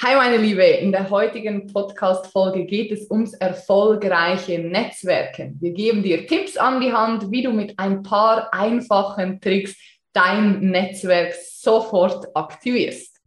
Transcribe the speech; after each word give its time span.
Hi 0.00 0.14
meine 0.14 0.36
Liebe, 0.36 0.62
in 0.62 0.92
der 0.92 1.10
heutigen 1.10 1.66
Podcast-Folge 1.66 2.66
geht 2.66 2.92
es 2.92 3.10
ums 3.10 3.34
erfolgreiche 3.34 4.60
Netzwerken. 4.60 5.56
Wir 5.60 5.72
geben 5.72 6.04
dir 6.04 6.24
Tipps 6.24 6.56
an 6.56 6.80
die 6.80 6.92
Hand, 6.92 7.32
wie 7.32 7.42
du 7.42 7.50
mit 7.50 7.76
ein 7.80 8.04
paar 8.04 8.54
einfachen 8.54 9.40
Tricks 9.40 9.74
dein 10.12 10.60
Netzwerk 10.60 11.34
sofort 11.34 12.28
aktivierst. 12.36 13.17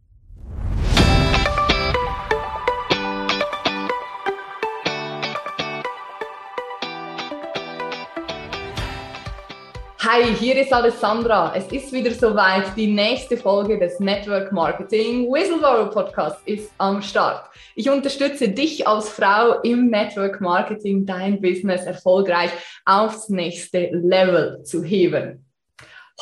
Hi, 10.14 10.24
hier 10.34 10.60
ist 10.60 10.70
Alessandra. 10.70 11.54
Es 11.56 11.72
ist 11.72 11.90
wieder 11.90 12.10
soweit. 12.10 12.76
Die 12.76 12.86
nächste 12.86 13.34
Folge 13.38 13.78
des 13.78 13.98
Network 13.98 14.52
Marketing 14.52 15.32
Whistleblower 15.32 15.88
Podcast 15.88 16.36
ist 16.44 16.70
am 16.76 17.00
Start. 17.00 17.48
Ich 17.76 17.88
unterstütze 17.88 18.50
dich 18.50 18.86
als 18.86 19.08
Frau 19.08 19.62
im 19.62 19.88
Network 19.88 20.42
Marketing, 20.42 21.06
dein 21.06 21.40
Business 21.40 21.86
erfolgreich 21.86 22.50
aufs 22.84 23.30
nächste 23.30 23.88
Level 23.90 24.62
zu 24.64 24.84
heben. 24.84 25.46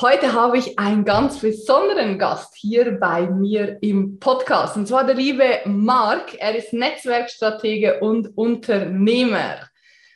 Heute 0.01 0.35
habe 0.35 0.59
ich 0.59 0.79
einen 0.79 1.05
ganz 1.05 1.41
besonderen 1.41 2.17
Gast 2.17 2.55
hier 2.55 2.93
bei 2.93 3.23
mir 3.23 3.77
im 3.83 4.21
Podcast, 4.21 4.77
und 4.77 4.87
zwar 4.87 5.05
der 5.05 5.17
liebe 5.17 5.63
Marc. 5.65 6.37
Er 6.39 6.55
ist 6.55 6.73
Netzwerkstratege 6.73 7.99
und 7.99 8.39
Unternehmer. 8.39 9.70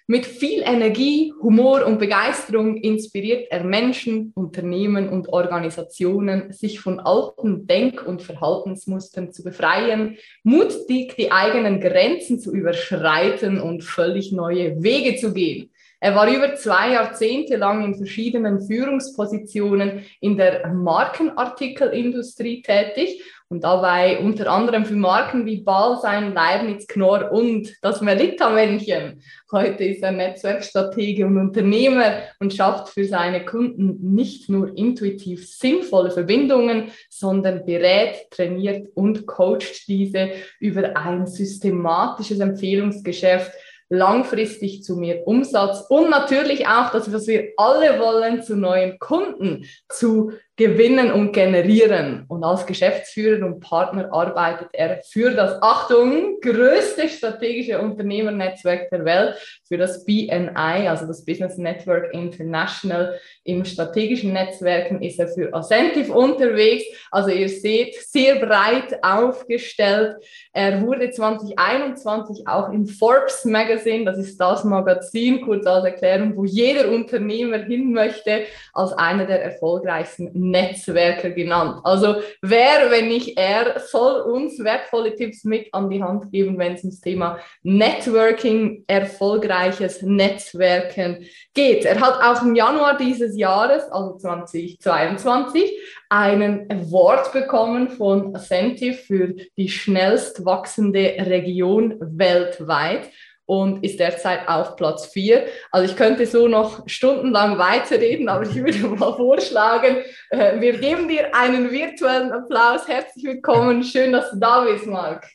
Mit 0.06 0.26
viel 0.26 0.60
Energie, 0.60 1.32
Humor 1.40 1.86
und 1.86 1.98
Begeisterung 1.98 2.76
inspiriert 2.76 3.46
er 3.50 3.64
Menschen, 3.64 4.32
Unternehmen 4.34 5.08
und 5.08 5.30
Organisationen, 5.30 6.52
sich 6.52 6.78
von 6.80 7.00
alten 7.00 7.66
Denk- 7.66 8.06
und 8.06 8.20
Verhaltensmustern 8.20 9.32
zu 9.32 9.42
befreien, 9.42 10.18
mutig 10.42 11.16
die 11.16 11.32
eigenen 11.32 11.80
Grenzen 11.80 12.38
zu 12.38 12.52
überschreiten 12.52 13.58
und 13.58 13.82
völlig 13.82 14.30
neue 14.30 14.82
Wege 14.82 15.16
zu 15.16 15.32
gehen. 15.32 15.70
Er 16.00 16.14
war 16.14 16.30
über 16.30 16.54
zwei 16.54 16.92
Jahrzehnte 16.92 17.56
lang 17.56 17.82
in 17.82 17.94
verschiedenen 17.94 18.60
Führungspositionen 18.60 20.04
in 20.20 20.36
der 20.36 20.68
Markenartikelindustrie 20.68 22.60
tätig 22.60 23.22
und 23.54 23.62
dabei 23.62 24.18
unter 24.18 24.50
anderem 24.50 24.84
für 24.84 24.96
Marken 24.96 25.46
wie 25.46 25.62
Balsein, 25.62 26.34
Leibniz, 26.34 26.88
Knorr 26.88 27.30
und 27.30 27.72
das 27.82 28.00
Melita-Männchen. 28.00 29.22
Heute 29.52 29.84
ist 29.84 30.02
er 30.02 30.10
Netzwerkstratege 30.10 31.24
und 31.24 31.38
Unternehmer 31.38 32.14
und 32.40 32.52
schafft 32.52 32.88
für 32.88 33.04
seine 33.04 33.44
Kunden 33.44 34.12
nicht 34.12 34.50
nur 34.50 34.76
intuitiv 34.76 35.48
sinnvolle 35.48 36.10
Verbindungen, 36.10 36.90
sondern 37.08 37.64
berät, 37.64 38.28
trainiert 38.32 38.88
und 38.96 39.24
coacht 39.24 39.86
diese 39.86 40.30
über 40.58 40.96
ein 40.96 41.28
systematisches 41.28 42.40
Empfehlungsgeschäft 42.40 43.52
langfristig 43.88 44.82
zu 44.82 44.96
mehr 44.96 45.26
Umsatz 45.28 45.84
und 45.88 46.10
natürlich 46.10 46.66
auch 46.66 46.90
das, 46.90 47.12
was 47.12 47.28
wir 47.28 47.52
alle 47.56 48.00
wollen, 48.00 48.42
zu 48.42 48.56
neuen 48.56 48.98
Kunden 48.98 49.66
zu 49.88 50.32
gewinnen 50.56 51.10
und 51.10 51.32
generieren. 51.32 52.26
Und 52.28 52.44
als 52.44 52.64
Geschäftsführer 52.64 53.44
und 53.44 53.58
Partner 53.58 54.12
arbeitet 54.12 54.68
er 54.72 55.00
für 55.02 55.32
das, 55.32 55.60
Achtung, 55.60 56.40
größte 56.40 57.08
strategische 57.08 57.80
Unternehmernetzwerk 57.80 58.88
der 58.90 59.04
Welt, 59.04 59.36
für 59.66 59.78
das 59.78 60.04
BNI, 60.04 60.86
also 60.88 61.06
das 61.06 61.24
Business 61.24 61.56
Network 61.58 62.14
International. 62.14 63.18
Im 63.42 63.64
strategischen 63.64 64.32
Netzwerken 64.32 65.02
ist 65.02 65.18
er 65.18 65.26
für 65.26 65.52
Ascentive 65.52 66.12
unterwegs. 66.12 66.84
Also 67.10 67.30
ihr 67.30 67.48
seht, 67.48 67.96
sehr 67.96 68.36
breit 68.36 69.02
aufgestellt. 69.02 70.16
Er 70.52 70.80
wurde 70.82 71.10
2021 71.10 72.46
auch 72.46 72.70
im 72.70 72.86
Forbes 72.86 73.44
Magazine, 73.44 74.04
das 74.04 74.18
ist 74.18 74.38
das 74.38 74.62
Magazin, 74.62 75.40
kurz 75.40 75.66
als 75.66 75.84
Erklärung, 75.84 76.36
wo 76.36 76.44
jeder 76.44 76.90
Unternehmer 76.90 77.58
hin 77.58 77.92
möchte, 77.92 78.44
als 78.72 78.92
einer 78.92 79.26
der 79.26 79.42
erfolgreichsten 79.42 80.43
Netzwerker 80.50 81.30
genannt. 81.30 81.80
Also 81.84 82.16
wer, 82.42 82.90
wenn 82.90 83.08
nicht 83.08 83.38
er, 83.38 83.80
soll 83.80 84.20
uns 84.20 84.62
wertvolle 84.62 85.14
Tipps 85.14 85.44
mit 85.44 85.72
an 85.72 85.88
die 85.88 86.02
Hand 86.02 86.30
geben, 86.30 86.58
wenn 86.58 86.74
es 86.74 86.82
ums 86.82 87.00
Thema 87.00 87.38
Networking, 87.62 88.84
erfolgreiches 88.86 90.02
Netzwerken 90.02 91.24
geht. 91.54 91.84
Er 91.84 92.00
hat 92.00 92.20
auch 92.22 92.42
im 92.44 92.54
Januar 92.54 92.96
dieses 92.98 93.36
Jahres, 93.36 93.84
also 93.90 94.16
2022, 94.16 95.72
einen 96.10 96.70
Award 96.70 97.32
bekommen 97.32 97.88
von 97.88 98.36
Ascentive 98.36 98.94
für 98.94 99.34
die 99.56 99.68
schnellst 99.68 100.44
wachsende 100.44 101.16
Region 101.20 101.96
weltweit 102.00 103.10
und 103.46 103.84
ist 103.84 104.00
derzeit 104.00 104.48
auf 104.48 104.76
Platz 104.76 105.06
4. 105.06 105.46
Also 105.70 105.90
ich 105.90 105.96
könnte 105.96 106.26
so 106.26 106.48
noch 106.48 106.88
stundenlang 106.88 107.58
weiterreden, 107.58 108.28
aber 108.28 108.44
ich 108.44 108.54
würde 108.54 108.78
mal 108.96 109.14
vorschlagen, 109.14 109.98
äh, 110.30 110.60
wir 110.60 110.78
geben 110.78 111.08
dir 111.08 111.34
einen 111.34 111.70
virtuellen 111.70 112.32
Applaus. 112.32 112.88
Herzlich 112.88 113.24
willkommen, 113.24 113.82
schön, 113.82 114.12
dass 114.12 114.30
du 114.30 114.38
da 114.38 114.64
bist, 114.64 114.86
Marc. 114.86 115.26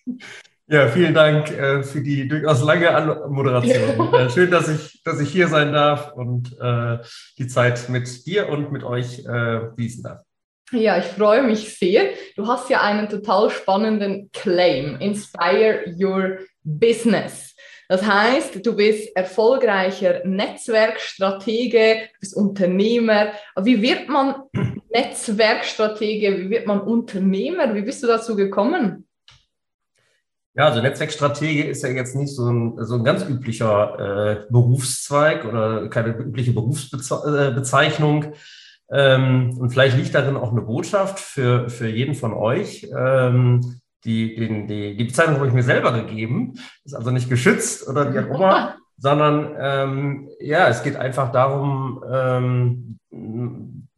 Ja, 0.72 0.88
vielen 0.88 1.16
Dank 1.16 1.50
äh, 1.50 1.82
für 1.82 2.02
die 2.02 2.28
durchaus 2.28 2.62
lange 2.64 2.92
An 2.92 3.32
Moderation. 3.32 4.14
äh, 4.14 4.30
schön, 4.30 4.52
dass 4.52 4.70
ich, 4.70 5.02
dass 5.04 5.20
ich 5.20 5.30
hier 5.30 5.48
sein 5.48 5.74
darf 5.74 6.14
und 6.14 6.56
äh, 6.62 7.00
die 7.40 7.48
Zeit 7.48 7.90
mit 7.90 8.28
dir 8.28 8.50
und 8.50 8.72
mit 8.72 8.84
euch 8.84 9.26
äh, 9.26 9.72
fließen 9.74 10.04
darf. 10.04 10.22
Ja, 10.72 11.00
ich 11.00 11.06
freue 11.06 11.42
mich 11.42 11.76
sehr. 11.80 12.12
Du 12.36 12.46
hast 12.46 12.70
ja 12.70 12.82
einen 12.82 13.10
total 13.10 13.50
spannenden 13.50 14.30
Claim, 14.32 14.98
Inspire 15.00 15.86
Your 16.00 16.38
Business. 16.64 17.49
Das 17.90 18.06
heißt, 18.06 18.64
du 18.64 18.76
bist 18.76 19.16
erfolgreicher 19.16 20.24
Netzwerkstratege, 20.24 21.96
du 22.14 22.20
bist 22.20 22.36
Unternehmer. 22.36 23.32
Wie 23.64 23.82
wird 23.82 24.08
man 24.08 24.44
Netzwerkstratege? 24.94 26.38
Wie 26.38 26.50
wird 26.52 26.68
man 26.68 26.82
Unternehmer? 26.82 27.74
Wie 27.74 27.82
bist 27.82 28.04
du 28.04 28.08
dazu 28.08 28.36
gekommen? 28.36 29.08
Ja, 30.54 30.68
also 30.68 30.84
Netzwerkstratege 30.84 31.64
ist 31.64 31.82
ja 31.82 31.90
jetzt 31.90 32.16
nicht 32.16 32.36
so 32.36 32.52
ein, 32.52 32.76
so 32.86 32.94
ein 32.94 33.04
ganz 33.04 33.28
üblicher 33.28 34.46
äh, 34.48 34.52
Berufszweig 34.52 35.46
oder 35.46 35.90
keine 35.90 36.10
übliche 36.10 36.54
Berufsbezeichnung. 36.54 38.34
Ähm, 38.92 39.58
und 39.60 39.72
vielleicht 39.72 39.98
liegt 39.98 40.14
darin 40.14 40.38
auch 40.38 40.52
eine 40.52 40.62
Botschaft 40.62 41.20
für, 41.20 41.70
für 41.70 41.88
jeden 41.88 42.14
von 42.14 42.34
euch. 42.34 42.88
Ähm, 42.96 43.80
die, 44.06 44.36
den, 44.36 44.68
die, 44.68 44.96
die 44.96 45.04
Bezeichnung 45.04 45.38
habe 45.38 45.48
ich 45.48 45.54
mir 45.54 45.64
selber 45.64 45.92
gegeben, 45.94 46.54
ist 46.84 46.96
also 46.96 47.12
nicht 47.12 47.30
geschützt 47.30 47.88
oder 47.88 48.14
wie 48.14 48.20
auch 48.20 48.36
immer, 48.36 48.76
sondern 48.98 49.56
ähm, 49.60 50.30
ja, 50.40 50.68
es 50.68 50.84
geht 50.84 50.96
einfach 50.96 51.32
darum, 51.32 52.04
ähm, 52.12 53.00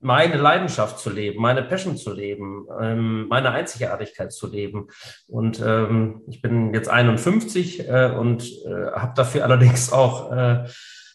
meine 0.02 0.38
Leidenschaft 0.38 1.00
zu 1.00 1.10
leben, 1.10 1.42
meine 1.42 1.64
Passion 1.64 1.96
zu 1.96 2.14
leben, 2.14 2.66
ähm, 2.80 3.28
meine 3.28 3.52
Einzigartigkeit 3.52 4.34
zu 4.34 4.48
leben. 4.48 4.88
Und 5.28 5.62
ähm, 5.66 6.22
ich 6.28 6.42
bin 6.42 6.74
jetzt 6.74 6.90
51 6.90 7.88
äh, 7.88 8.12
und 8.18 8.44
äh, 8.66 8.92
habe 8.94 9.14
dafür 9.16 9.44
allerdings 9.44 9.92
auch 9.94 10.32
äh, 10.32 10.66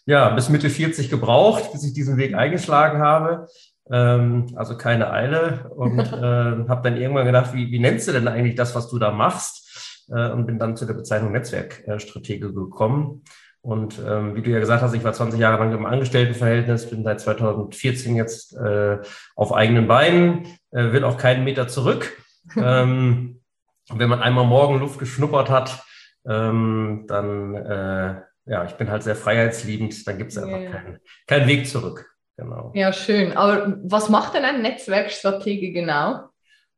ja 0.05 0.29
bis 0.29 0.49
Mitte 0.49 0.69
40 0.69 1.09
gebraucht, 1.09 1.71
bis 1.73 1.83
ich 1.83 1.93
diesen 1.93 2.17
Weg 2.17 2.33
eingeschlagen 2.33 3.01
habe. 3.01 3.47
Ähm, 3.91 4.47
also 4.55 4.77
keine 4.77 5.11
Eile. 5.11 5.69
Und 5.75 5.99
äh, 6.13 6.67
habe 6.67 6.81
dann 6.83 6.97
irgendwann 6.97 7.25
gedacht, 7.25 7.53
wie, 7.53 7.71
wie 7.71 7.79
nennst 7.79 8.07
du 8.07 8.11
denn 8.11 8.27
eigentlich 8.27 8.55
das, 8.55 8.75
was 8.75 8.89
du 8.89 8.99
da 8.99 9.11
machst? 9.11 10.05
Äh, 10.09 10.31
und 10.31 10.45
bin 10.45 10.59
dann 10.59 10.75
zu 10.75 10.85
der 10.85 10.93
Bezeichnung 10.93 11.31
Netzwerkstratege 11.31 12.53
gekommen. 12.53 13.23
Und 13.61 13.99
ähm, 14.07 14.35
wie 14.35 14.41
du 14.41 14.49
ja 14.49 14.59
gesagt 14.59 14.81
hast, 14.81 14.93
ich 14.93 15.03
war 15.03 15.11
20 15.11 15.39
Jahre 15.39 15.57
lang 15.57 15.73
im 15.73 15.85
Angestelltenverhältnis, 15.85 16.89
bin 16.89 17.03
seit 17.03 17.19
2014 17.19 18.15
jetzt 18.15 18.55
äh, 18.55 18.99
auf 19.35 19.53
eigenen 19.53 19.87
Beinen, 19.87 20.45
äh, 20.71 20.93
will 20.93 21.03
auch 21.03 21.17
keinen 21.17 21.43
Meter 21.43 21.67
zurück. 21.67 22.17
ähm, 22.55 23.41
wenn 23.89 24.09
man 24.09 24.21
einmal 24.21 24.45
morgen 24.45 24.79
Luft 24.79 24.99
geschnuppert 24.99 25.49
hat, 25.49 25.83
ähm, 26.25 27.05
dann, 27.07 27.55
äh, 27.55 28.21
ja, 28.45 28.65
ich 28.65 28.73
bin 28.73 28.89
halt 28.89 29.03
sehr 29.03 29.15
freiheitsliebend, 29.15 30.07
dann 30.07 30.17
gibt 30.17 30.31
es 30.31 30.37
einfach 30.37 30.59
yeah. 30.59 30.71
keinen, 30.71 30.99
keinen 31.25 31.47
Weg 31.47 31.67
zurück. 31.67 32.16
Genau. 32.37 32.71
Ja, 32.75 32.93
schön. 32.93 33.35
Aber 33.35 33.77
was 33.83 34.09
macht 34.09 34.35
denn 34.35 34.45
ein 34.45 34.61
Netzwerkstratege 34.61 35.71
genau? 35.71 36.29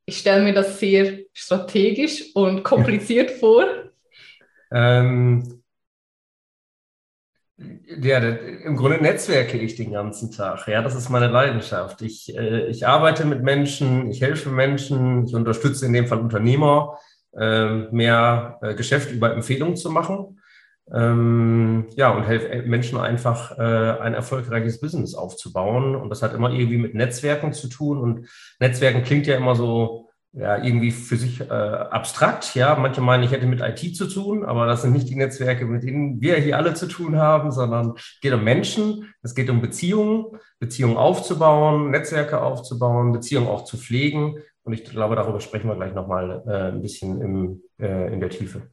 Ich 0.06 0.20
stelle 0.20 0.44
mir 0.44 0.54
das 0.54 0.80
sehr 0.80 1.20
strategisch 1.34 2.34
und 2.34 2.64
kompliziert 2.64 3.30
vor. 3.32 3.66
Ähm, 4.72 5.62
ja, 7.58 8.20
im 8.20 8.78
Grunde 8.78 9.02
netzwerke 9.02 9.58
ich 9.58 9.76
den 9.76 9.92
ganzen 9.92 10.32
Tag. 10.32 10.66
Ja, 10.68 10.82
das 10.82 10.96
ist 10.96 11.10
meine 11.10 11.28
Leidenschaft. 11.28 12.02
Ich, 12.02 12.34
äh, 12.36 12.68
ich 12.68 12.88
arbeite 12.88 13.26
mit 13.26 13.44
Menschen, 13.44 14.10
ich 14.10 14.22
helfe 14.22 14.50
Menschen, 14.50 15.26
ich 15.26 15.36
unterstütze 15.36 15.86
in 15.86 15.94
dem 15.94 16.08
Fall 16.08 16.20
Unternehmer, 16.20 16.98
äh, 17.38 17.90
mehr 17.92 18.60
äh, 18.62 18.76
Geschäft 18.76 19.12
über 19.12 19.34
Empfehlungen 19.34 19.76
zu 19.76 19.92
machen 19.92 20.39
ähm, 20.94 21.86
ja, 21.96 22.12
und 22.12 22.24
helfe 22.24 22.64
Menschen 22.64 22.98
einfach 22.98 23.58
äh, 23.58 23.62
ein 24.00 24.14
erfolgreiches 24.14 24.80
Business 24.80 25.16
aufzubauen. 25.16 25.96
Und 25.96 26.10
das 26.10 26.22
hat 26.22 26.34
immer 26.34 26.52
irgendwie 26.52 26.78
mit 26.78 26.96
Netzwerken 26.96 27.54
zu 27.54 27.68
tun. 27.68 28.00
Und 28.00 28.30
Netzwerken 28.60 29.04
klingt 29.04 29.28
ja 29.28 29.36
immer 29.36 29.56
so, 29.56 30.10
ja, 30.32 30.64
irgendwie 30.64 30.92
für 30.92 31.18
sich 31.18 31.42
äh, 31.42 31.46
abstrakt. 31.46 32.56
Ja, 32.56 32.76
manche 32.76 33.02
meinen, 33.02 33.24
ich 33.24 33.32
hätte 33.32 33.48
mit 33.48 33.62
IT 33.62 33.96
zu 33.96 34.08
tun, 34.08 34.46
aber 34.46 34.68
das 34.68 34.84
sind 34.84 34.94
nicht 34.94 35.10
die 35.10 35.16
Netzwerke, 35.16 35.66
mit 35.66 35.84
denen 35.84 36.22
wir 36.22 36.38
hier 36.38 36.58
alle 36.58 36.74
zu 36.76 36.88
tun 36.88 37.18
haben, 37.18 37.52
sondern 37.52 37.94
es 37.98 38.20
geht 38.22 38.34
um 38.34 38.44
Menschen, 38.44 39.14
es 39.24 39.34
geht 39.34 39.50
um 39.50 39.62
Beziehungen, 39.62 40.26
Beziehungen 40.60 40.98
aufzubauen, 40.98 41.90
Netzwerke 41.90 42.42
aufzubauen, 42.42 43.12
Beziehungen 43.12 43.48
auch 43.48 43.66
zu 43.66 43.78
pflegen. 43.78 44.38
Und 44.64 44.74
ich 44.74 44.84
glaube, 44.86 45.16
darüber 45.16 45.40
sprechen 45.40 45.68
wir 45.68 45.76
gleich 45.76 45.96
nochmal 45.96 46.44
äh, 46.48 46.72
ein 46.74 46.82
bisschen 46.82 47.22
im, 47.22 47.64
äh, 47.80 48.14
in 48.14 48.20
der 48.20 48.30
Tiefe. 48.30 48.70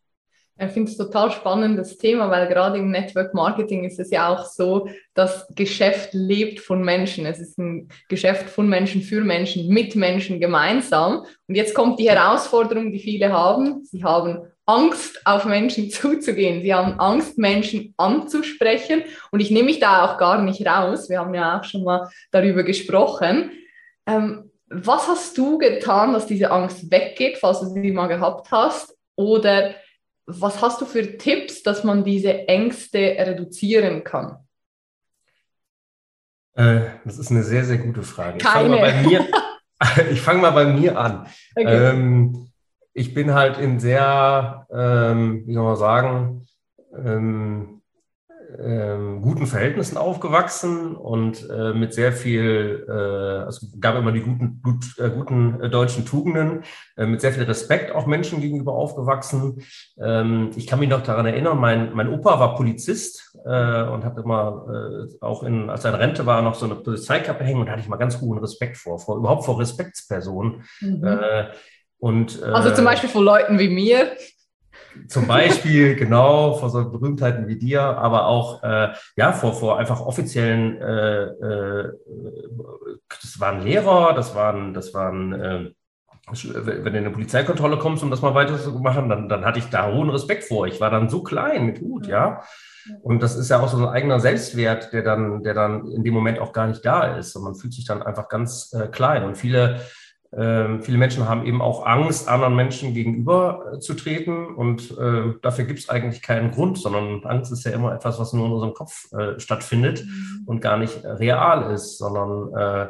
Ich 0.58 0.70
finde 0.70 0.90
es 0.90 0.96
total 0.96 1.30
spannendes 1.30 1.98
Thema, 1.98 2.30
weil 2.30 2.48
gerade 2.48 2.78
im 2.78 2.90
Network 2.90 3.34
Marketing 3.34 3.84
ist 3.84 4.00
es 4.00 4.10
ja 4.10 4.28
auch 4.28 4.46
so, 4.46 4.88
dass 5.12 5.46
Geschäft 5.54 6.14
lebt 6.14 6.60
von 6.60 6.82
Menschen. 6.82 7.26
Es 7.26 7.38
ist 7.38 7.58
ein 7.58 7.88
Geschäft 8.08 8.48
von 8.48 8.66
Menschen 8.66 9.02
für 9.02 9.20
Menschen, 9.20 9.68
mit 9.68 9.96
Menschen 9.96 10.40
gemeinsam. 10.40 11.26
Und 11.46 11.54
jetzt 11.54 11.74
kommt 11.74 12.00
die 12.00 12.08
Herausforderung, 12.08 12.90
die 12.90 13.00
viele 13.00 13.30
haben. 13.30 13.84
Sie 13.84 14.02
haben 14.02 14.50
Angst, 14.64 15.20
auf 15.26 15.44
Menschen 15.44 15.90
zuzugehen. 15.90 16.62
Sie 16.62 16.72
haben 16.72 16.98
Angst, 16.98 17.36
Menschen 17.36 17.92
anzusprechen. 17.98 19.02
Und 19.30 19.40
ich 19.40 19.50
nehme 19.50 19.66
mich 19.66 19.78
da 19.78 20.06
auch 20.06 20.16
gar 20.16 20.40
nicht 20.40 20.66
raus. 20.66 21.10
Wir 21.10 21.20
haben 21.20 21.34
ja 21.34 21.58
auch 21.58 21.64
schon 21.64 21.84
mal 21.84 22.08
darüber 22.30 22.62
gesprochen. 22.62 23.50
Ähm, 24.06 24.50
was 24.68 25.06
hast 25.06 25.36
du 25.36 25.58
getan, 25.58 26.14
dass 26.14 26.26
diese 26.26 26.50
Angst 26.50 26.90
weggeht, 26.90 27.36
falls 27.36 27.60
du 27.60 27.66
sie 27.66 27.92
mal 27.92 28.08
gehabt 28.08 28.50
hast? 28.50 28.96
Oder 29.16 29.74
was 30.26 30.60
hast 30.60 30.80
du 30.80 30.86
für 30.86 31.18
Tipps, 31.18 31.62
dass 31.62 31.84
man 31.84 32.04
diese 32.04 32.48
Ängste 32.48 32.98
reduzieren 32.98 34.04
kann? 34.04 34.38
Äh, 36.54 36.80
das 37.04 37.18
ist 37.18 37.30
eine 37.30 37.42
sehr, 37.42 37.64
sehr 37.64 37.78
gute 37.78 38.02
Frage. 38.02 38.38
Keine. 38.38 39.28
Ich 40.10 40.22
fange 40.22 40.40
mal, 40.40 40.52
fang 40.52 40.54
mal, 40.54 40.64
bei 40.64 40.64
mir 40.64 40.98
an. 40.98 41.26
Okay. 41.54 41.90
Ähm, 41.90 42.50
ich 42.94 43.12
bin 43.12 43.34
halt 43.34 43.58
in 43.58 43.78
sehr, 43.78 44.66
ähm, 44.72 45.42
wie 45.46 45.52
soll 45.52 45.64
man 45.64 45.76
sagen, 45.76 46.46
ähm, 47.04 47.75
ähm, 48.58 49.22
guten 49.22 49.46
Verhältnissen 49.46 49.96
aufgewachsen 49.96 50.94
und 50.94 51.48
äh, 51.50 51.72
mit 51.72 51.94
sehr 51.94 52.12
viel, 52.12 52.86
äh, 52.88 52.92
also 53.44 53.66
gab 53.80 53.96
immer 53.96 54.12
die 54.12 54.20
guten, 54.20 54.60
gut, 54.62 54.98
äh, 54.98 55.10
guten 55.10 55.60
äh, 55.60 55.68
deutschen 55.68 56.04
Tugenden, 56.04 56.62
äh, 56.96 57.06
mit 57.06 57.20
sehr 57.20 57.32
viel 57.32 57.42
Respekt 57.44 57.94
auch 57.94 58.06
Menschen 58.06 58.40
gegenüber 58.40 58.72
aufgewachsen. 58.72 59.62
Ähm, 60.00 60.50
ich 60.56 60.66
kann 60.66 60.78
mich 60.78 60.88
noch 60.88 61.02
daran 61.02 61.26
erinnern, 61.26 61.58
mein, 61.58 61.92
mein 61.94 62.08
Opa 62.08 62.38
war 62.38 62.54
Polizist 62.54 63.36
äh, 63.44 63.82
und 63.84 64.04
hat 64.04 64.16
immer 64.18 64.66
auch 65.20 65.42
in, 65.42 65.70
als 65.70 65.84
er 65.84 65.94
in 65.94 65.96
Rente 65.96 66.26
war, 66.26 66.42
noch 66.42 66.54
so 66.54 66.66
eine 66.66 66.76
Polizeikappe 66.76 67.44
hängen 67.44 67.60
und 67.60 67.66
da 67.66 67.72
hatte 67.72 67.82
ich 67.82 67.88
mal 67.88 67.96
ganz 67.96 68.20
hohen 68.20 68.38
Respekt 68.38 68.76
vor, 68.76 68.98
vor 68.98 69.16
überhaupt 69.16 69.44
vor 69.44 69.58
Respektspersonen. 69.58 70.64
Mhm. 70.80 71.18
Und, 71.98 72.42
also 72.42 72.74
zum 72.74 72.84
Beispiel 72.84 73.08
vor 73.08 73.22
Leuten 73.22 73.58
wie 73.58 73.68
mir. 73.68 74.12
Zum 75.08 75.26
Beispiel, 75.26 75.94
genau, 75.96 76.54
vor 76.54 76.70
so 76.70 76.90
Berühmtheiten 76.90 77.48
wie 77.48 77.58
dir, 77.58 77.82
aber 77.82 78.26
auch 78.26 78.62
äh, 78.62 78.88
ja, 79.16 79.32
vor, 79.32 79.54
vor 79.54 79.78
einfach 79.78 80.00
offiziellen, 80.00 80.80
äh, 80.80 81.24
äh, 81.24 81.92
das 83.08 83.40
waren 83.40 83.62
Lehrer, 83.62 84.14
das 84.14 84.34
waren, 84.34 84.74
das 84.74 84.94
waren 84.94 85.32
äh, 85.32 85.70
wenn 86.28 86.82
du 86.82 86.90
in 86.90 86.96
eine 86.96 87.10
Polizeikontrolle 87.10 87.78
kommst, 87.78 88.02
um 88.02 88.10
das 88.10 88.20
mal 88.20 88.34
weiter 88.34 88.58
zu 88.58 88.72
machen, 88.72 89.08
dann, 89.08 89.28
dann 89.28 89.44
hatte 89.44 89.60
ich 89.60 89.66
da 89.66 89.92
hohen 89.92 90.10
Respekt 90.10 90.42
vor. 90.42 90.66
Ich 90.66 90.80
war 90.80 90.90
dann 90.90 91.08
so 91.08 91.22
klein 91.22 91.66
mit 91.66 91.80
Hut, 91.80 92.08
ja. 92.08 92.42
Und 93.02 93.22
das 93.22 93.36
ist 93.36 93.48
ja 93.48 93.60
auch 93.60 93.68
so 93.68 93.76
ein 93.78 93.86
eigener 93.86 94.18
Selbstwert, 94.18 94.92
der 94.92 95.02
dann, 95.02 95.44
der 95.44 95.54
dann 95.54 95.86
in 95.86 96.02
dem 96.02 96.14
Moment 96.14 96.40
auch 96.40 96.52
gar 96.52 96.66
nicht 96.66 96.84
da 96.84 97.16
ist. 97.16 97.36
Und 97.36 97.44
man 97.44 97.54
fühlt 97.54 97.74
sich 97.74 97.84
dann 97.84 98.02
einfach 98.02 98.28
ganz 98.28 98.72
äh, 98.72 98.88
klein. 98.88 99.22
Und 99.22 99.36
viele 99.36 99.80
ähm, 100.32 100.82
viele 100.82 100.98
Menschen 100.98 101.28
haben 101.28 101.46
eben 101.46 101.62
auch 101.62 101.86
Angst, 101.86 102.28
anderen 102.28 102.56
Menschen 102.56 102.94
gegenüber 102.94 103.72
äh, 103.74 103.78
zu 103.78 103.94
treten. 103.94 104.54
Und 104.54 104.90
äh, 104.98 105.34
dafür 105.42 105.64
gibt 105.64 105.78
es 105.78 105.88
eigentlich 105.88 106.22
keinen 106.22 106.50
Grund, 106.50 106.78
sondern 106.78 107.24
Angst 107.24 107.52
ist 107.52 107.64
ja 107.64 107.72
immer 107.72 107.94
etwas, 107.94 108.18
was 108.18 108.32
nur 108.32 108.46
in 108.46 108.52
unserem 108.52 108.74
Kopf 108.74 109.12
äh, 109.12 109.38
stattfindet 109.38 110.04
mhm. 110.04 110.42
und 110.46 110.60
gar 110.60 110.78
nicht 110.78 111.04
real 111.04 111.72
ist, 111.72 111.98
sondern 111.98 112.54
äh, 112.54 112.88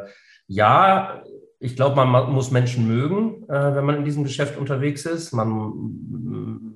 ja, 0.49 1.23
ich 1.59 1.77
glaube, 1.77 1.97
man 2.05 2.33
muss 2.33 2.51
Menschen 2.51 2.87
mögen, 2.87 3.45
äh, 3.49 3.75
wenn 3.75 3.85
man 3.85 3.97
in 3.97 4.05
diesem 4.05 4.25
Geschäft 4.25 4.59
unterwegs 4.59 5.05
ist. 5.07 5.33
Man, 5.33 6.75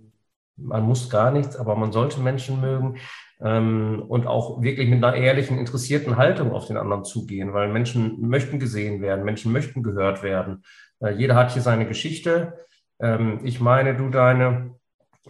man 0.56 0.82
muss 0.82 1.10
gar 1.10 1.30
nichts, 1.30 1.56
aber 1.56 1.76
man 1.76 1.92
sollte 1.92 2.20
Menschen 2.20 2.60
mögen 2.60 2.96
ähm, 3.42 4.02
und 4.06 4.26
auch 4.26 4.62
wirklich 4.62 4.88
mit 4.88 5.02
einer 5.02 5.16
ehrlichen, 5.16 5.58
interessierten 5.58 6.16
Haltung 6.16 6.52
auf 6.52 6.66
den 6.66 6.76
anderen 6.76 7.04
zugehen, 7.04 7.52
weil 7.52 7.68
Menschen 7.68 8.20
möchten 8.28 8.58
gesehen 8.58 9.00
werden, 9.00 9.24
Menschen 9.24 9.52
möchten 9.52 9.82
gehört 9.82 10.22
werden. 10.22 10.64
Äh, 11.00 11.14
jeder 11.14 11.34
hat 11.34 11.52
hier 11.52 11.62
seine 11.62 11.86
Geschichte. 11.86 12.54
Ähm, 13.00 13.40
ich 13.44 13.60
meine, 13.60 13.96
du 13.96 14.08
deine 14.08 14.74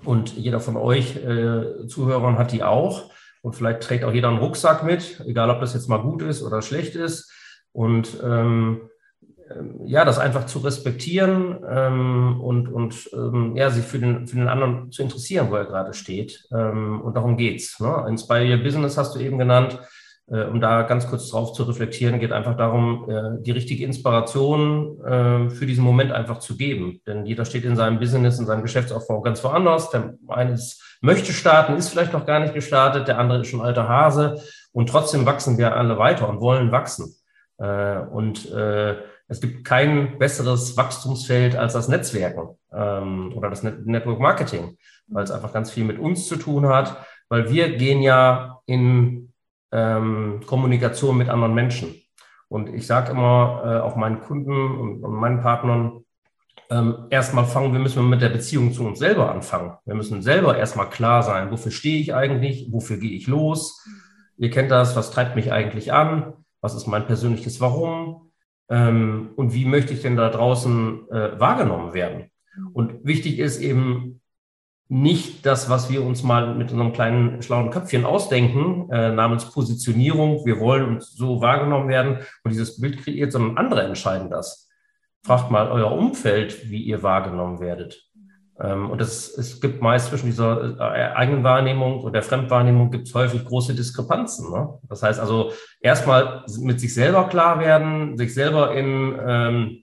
und 0.04 0.36
jeder 0.36 0.60
von 0.60 0.76
euch 0.76 1.16
äh, 1.16 1.86
Zuhörern 1.86 2.38
hat 2.38 2.52
die 2.52 2.62
auch. 2.62 3.10
Und 3.42 3.56
vielleicht 3.56 3.82
trägt 3.82 4.04
auch 4.04 4.12
jeder 4.12 4.28
einen 4.28 4.38
Rucksack 4.38 4.84
mit, 4.84 5.22
egal 5.26 5.50
ob 5.50 5.60
das 5.60 5.74
jetzt 5.74 5.88
mal 5.88 6.02
gut 6.02 6.22
ist 6.22 6.42
oder 6.42 6.62
schlecht 6.62 6.94
ist. 6.94 7.32
Und 7.72 8.20
ähm, 8.22 8.90
ja, 9.84 10.04
das 10.04 10.18
einfach 10.18 10.46
zu 10.46 10.60
respektieren 10.60 11.58
ähm, 11.68 12.40
und, 12.40 12.68
und 12.68 13.10
ähm, 13.12 13.56
ja, 13.56 13.70
sich 13.70 13.84
für 13.84 13.98
den, 13.98 14.26
für 14.26 14.36
den 14.36 14.48
anderen 14.48 14.92
zu 14.92 15.02
interessieren, 15.02 15.50
wo 15.50 15.56
er 15.56 15.64
gerade 15.64 15.92
steht. 15.92 16.46
Ähm, 16.52 17.00
und 17.00 17.16
darum 17.16 17.36
geht's. 17.36 17.80
Ne? 17.80 18.04
Inspire 18.08 18.48
Your 18.48 18.62
Business 18.62 18.96
hast 18.96 19.14
du 19.14 19.20
eben 19.20 19.38
genannt. 19.38 19.78
Äh, 20.30 20.44
um 20.44 20.60
da 20.60 20.82
ganz 20.82 21.08
kurz 21.08 21.28
drauf 21.28 21.52
zu 21.54 21.64
reflektieren, 21.64 22.20
geht 22.20 22.30
einfach 22.30 22.56
darum, 22.56 23.10
äh, 23.10 23.42
die 23.42 23.50
richtige 23.50 23.84
Inspiration 23.84 25.00
äh, 25.04 25.50
für 25.50 25.66
diesen 25.66 25.82
Moment 25.82 26.12
einfach 26.12 26.38
zu 26.38 26.56
geben. 26.56 27.00
Denn 27.06 27.26
jeder 27.26 27.44
steht 27.44 27.64
in 27.64 27.74
seinem 27.74 27.98
Business, 27.98 28.38
in 28.38 28.46
seinem 28.46 28.62
Geschäftsaufbau 28.62 29.20
ganz 29.22 29.42
woanders. 29.42 29.90
Der 29.90 30.14
eine 30.28 30.52
ist, 30.52 30.98
möchte 31.00 31.32
starten, 31.32 31.74
ist 31.74 31.88
vielleicht 31.88 32.12
noch 32.12 32.26
gar 32.26 32.38
nicht 32.38 32.54
gestartet, 32.54 33.08
der 33.08 33.18
andere 33.18 33.40
ist 33.40 33.48
schon 33.48 33.62
alter 33.62 33.88
Hase. 33.88 34.40
Und 34.72 34.88
trotzdem 34.88 35.26
wachsen 35.26 35.58
wir 35.58 35.76
alle 35.76 35.98
weiter 35.98 36.28
und 36.28 36.40
wollen 36.40 36.70
wachsen. 36.70 37.12
Äh, 37.58 37.98
und 37.98 38.50
äh, 38.52 38.96
es 39.30 39.40
gibt 39.40 39.64
kein 39.64 40.18
besseres 40.18 40.76
Wachstumsfeld 40.76 41.54
als 41.54 41.72
das 41.74 41.86
Netzwerken 41.86 42.58
ähm, 42.72 43.32
oder 43.36 43.48
das 43.48 43.62
Network 43.62 44.18
Marketing, 44.18 44.76
weil 45.06 45.22
es 45.22 45.30
einfach 45.30 45.52
ganz 45.52 45.70
viel 45.70 45.84
mit 45.84 46.00
uns 46.00 46.26
zu 46.26 46.34
tun 46.34 46.66
hat, 46.66 47.06
weil 47.28 47.48
wir 47.48 47.76
gehen 47.76 48.02
ja 48.02 48.58
in 48.66 49.32
ähm, 49.70 50.40
Kommunikation 50.46 51.16
mit 51.16 51.28
anderen 51.28 51.54
Menschen. 51.54 51.94
Und 52.48 52.74
ich 52.74 52.88
sage 52.88 53.12
immer 53.12 53.62
äh, 53.64 53.78
auch 53.78 53.94
meinen 53.94 54.20
Kunden 54.20 54.52
und, 54.52 55.04
und 55.04 55.14
meinen 55.14 55.40
Partnern, 55.42 56.04
ähm, 56.68 57.06
erstmal 57.10 57.44
fangen 57.44 57.72
wir 57.72 57.78
müssen 57.78 58.08
mit 58.08 58.22
der 58.22 58.30
Beziehung 58.30 58.72
zu 58.72 58.84
uns 58.84 58.98
selber 58.98 59.30
anfangen. 59.30 59.74
Wir 59.84 59.94
müssen 59.94 60.22
selber 60.22 60.58
erstmal 60.58 60.90
klar 60.90 61.22
sein, 61.22 61.52
wofür 61.52 61.70
stehe 61.70 62.00
ich 62.00 62.14
eigentlich, 62.14 62.66
wofür 62.72 62.96
gehe 62.96 63.12
ich 63.12 63.28
los. 63.28 63.86
Ihr 64.38 64.50
kennt 64.50 64.72
das, 64.72 64.96
was 64.96 65.12
treibt 65.12 65.36
mich 65.36 65.52
eigentlich 65.52 65.92
an, 65.92 66.32
was 66.60 66.74
ist 66.74 66.88
mein 66.88 67.06
persönliches 67.06 67.60
Warum, 67.60 68.29
ähm, 68.70 69.30
und 69.36 69.52
wie 69.52 69.64
möchte 69.64 69.92
ich 69.92 70.02
denn 70.02 70.16
da 70.16 70.30
draußen 70.30 71.08
äh, 71.10 71.40
wahrgenommen 71.40 71.92
werden? 71.92 72.30
Und 72.72 73.04
wichtig 73.04 73.38
ist 73.38 73.60
eben 73.60 74.20
nicht 74.88 75.46
das, 75.46 75.70
was 75.70 75.90
wir 75.90 76.02
uns 76.02 76.22
mal 76.22 76.54
mit 76.54 76.72
unserem 76.72 76.92
kleinen 76.92 77.42
schlauen 77.42 77.70
Köpfchen 77.70 78.04
ausdenken, 78.04 78.90
äh, 78.90 79.12
namens 79.12 79.50
Positionierung, 79.52 80.44
wir 80.44 80.58
wollen 80.58 80.84
uns 80.84 81.12
so 81.12 81.40
wahrgenommen 81.40 81.88
werden 81.88 82.18
und 82.42 82.50
dieses 82.50 82.80
Bild 82.80 82.98
kreiert, 82.98 83.32
sondern 83.32 83.56
andere 83.56 83.82
entscheiden 83.82 84.30
das. 84.30 84.68
Fragt 85.22 85.50
mal 85.50 85.70
euer 85.70 85.92
Umfeld, 85.92 86.70
wie 86.70 86.82
ihr 86.82 87.02
wahrgenommen 87.02 87.60
werdet. 87.60 88.09
Ähm, 88.62 88.90
und 88.90 89.00
es, 89.00 89.36
es 89.36 89.60
gibt 89.60 89.80
meist 89.80 90.08
zwischen 90.08 90.26
dieser 90.26 90.78
äh, 90.78 91.14
eigenen 91.14 91.44
Wahrnehmung 91.44 92.00
und 92.00 92.12
der 92.12 92.22
Fremdwahrnehmung 92.22 92.90
gibt 92.90 93.08
es 93.08 93.14
häufig 93.14 93.44
große 93.44 93.74
Diskrepanzen. 93.74 94.50
Ne? 94.50 94.78
Das 94.88 95.02
heißt 95.02 95.18
also 95.18 95.52
erstmal 95.80 96.44
mit 96.60 96.80
sich 96.80 96.92
selber 96.92 97.28
klar 97.28 97.58
werden, 97.60 98.18
sich 98.18 98.34
selber 98.34 98.74
in, 98.74 99.18
ähm, 99.26 99.82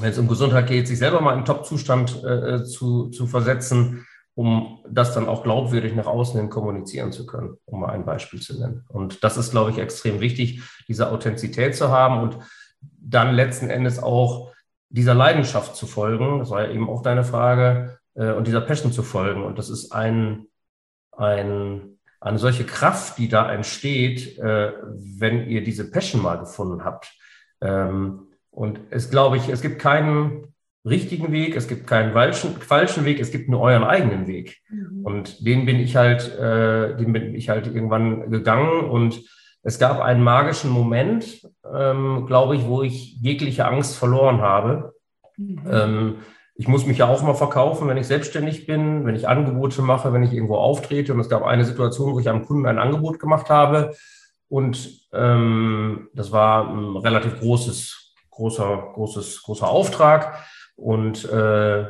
wenn 0.00 0.10
es 0.10 0.18
um 0.18 0.28
Gesundheit 0.28 0.66
geht, 0.66 0.86
sich 0.86 0.98
selber 0.98 1.20
mal 1.20 1.38
in 1.38 1.44
Top-Zustand 1.44 2.22
äh, 2.22 2.54
äh, 2.54 2.64
zu, 2.64 3.08
zu 3.08 3.26
versetzen, 3.26 4.06
um 4.34 4.80
das 4.88 5.14
dann 5.14 5.26
auch 5.26 5.42
glaubwürdig 5.42 5.94
nach 5.96 6.06
außen 6.06 6.38
hin 6.38 6.50
kommunizieren 6.50 7.12
zu 7.12 7.26
können, 7.26 7.56
um 7.64 7.80
mal 7.80 7.90
ein 7.90 8.04
Beispiel 8.04 8.40
zu 8.40 8.60
nennen. 8.60 8.84
Und 8.88 9.24
das 9.24 9.36
ist, 9.36 9.50
glaube 9.50 9.70
ich, 9.70 9.78
extrem 9.78 10.20
wichtig, 10.20 10.62
diese 10.86 11.10
Authentizität 11.10 11.74
zu 11.74 11.88
haben 11.88 12.20
und 12.20 12.38
dann 12.80 13.34
letzten 13.34 13.70
Endes 13.70 14.00
auch 14.00 14.52
dieser 14.90 15.14
Leidenschaft 15.14 15.74
zu 15.74 15.86
folgen. 15.86 16.38
Das 16.38 16.50
war 16.50 16.62
ja 16.62 16.70
eben 16.70 16.88
auch 16.88 17.02
deine 17.02 17.24
Frage 17.24 17.98
äh, 18.18 18.32
und 18.32 18.46
dieser 18.46 18.60
Passion 18.60 18.92
zu 18.92 19.02
folgen. 19.02 19.44
Und 19.44 19.58
das 19.58 19.70
ist 19.70 19.92
ein, 19.92 20.46
ein, 21.12 21.98
eine 22.20 22.38
solche 22.38 22.64
Kraft, 22.64 23.18
die 23.18 23.28
da 23.28 23.50
entsteht, 23.52 24.38
äh, 24.38 24.72
wenn 24.92 25.46
ihr 25.48 25.62
diese 25.62 25.90
Passion 25.90 26.22
mal 26.22 26.38
gefunden 26.38 26.84
habt. 26.84 27.12
Ähm, 27.60 28.28
und 28.50 28.80
es 28.90 29.10
glaube 29.10 29.36
ich, 29.36 29.48
es 29.48 29.62
gibt 29.62 29.78
keinen 29.78 30.54
richtigen 30.84 31.32
Weg, 31.32 31.54
es 31.54 31.68
gibt 31.68 31.86
keinen 31.86 32.12
falschen, 32.12 32.56
falschen 32.56 33.04
Weg, 33.04 33.20
es 33.20 33.30
gibt 33.30 33.48
nur 33.48 33.60
euren 33.60 33.84
eigenen 33.84 34.26
Weg. 34.26 34.58
Mhm. 34.68 35.04
Und 35.04 35.46
den 35.46 35.66
bin 35.66 35.78
ich 35.78 35.96
halt, 35.96 36.28
äh, 36.36 36.96
den 36.96 37.12
bin 37.12 37.34
ich 37.34 37.48
halt 37.48 37.66
irgendwann 37.66 38.30
gegangen 38.30 38.88
und 38.88 39.22
es 39.62 39.78
gab 39.78 40.00
einen 40.00 40.22
magischen 40.22 40.70
Moment, 40.70 41.46
ähm, 41.72 42.26
glaube 42.26 42.56
ich, 42.56 42.66
wo 42.66 42.82
ich 42.82 43.20
jegliche 43.20 43.66
Angst 43.66 43.96
verloren 43.96 44.40
habe 44.40 44.94
Mhm. 45.38 45.60
Ähm, 45.70 46.14
ich 46.60 46.66
muss 46.66 46.86
mich 46.86 46.98
ja 46.98 47.06
auch 47.06 47.22
mal 47.22 47.34
verkaufen, 47.34 47.86
wenn 47.86 47.96
ich 47.96 48.08
selbstständig 48.08 48.66
bin, 48.66 49.06
wenn 49.06 49.14
ich 49.14 49.28
Angebote 49.28 49.80
mache, 49.80 50.12
wenn 50.12 50.24
ich 50.24 50.32
irgendwo 50.32 50.56
auftrete. 50.56 51.14
Und 51.14 51.20
es 51.20 51.28
gab 51.28 51.44
eine 51.44 51.64
Situation, 51.64 52.12
wo 52.12 52.18
ich 52.18 52.28
einem 52.28 52.44
Kunden 52.44 52.66
ein 52.66 52.80
Angebot 52.80 53.20
gemacht 53.20 53.48
habe. 53.48 53.94
Und 54.48 55.06
ähm, 55.12 56.08
das 56.14 56.32
war 56.32 56.68
ein 56.68 56.96
relativ 56.96 57.38
großes, 57.38 58.16
großer, 58.30 58.90
großes, 58.94 59.42
großer 59.44 59.68
Auftrag. 59.68 60.44
Und 60.74 61.30
äh, 61.30 61.84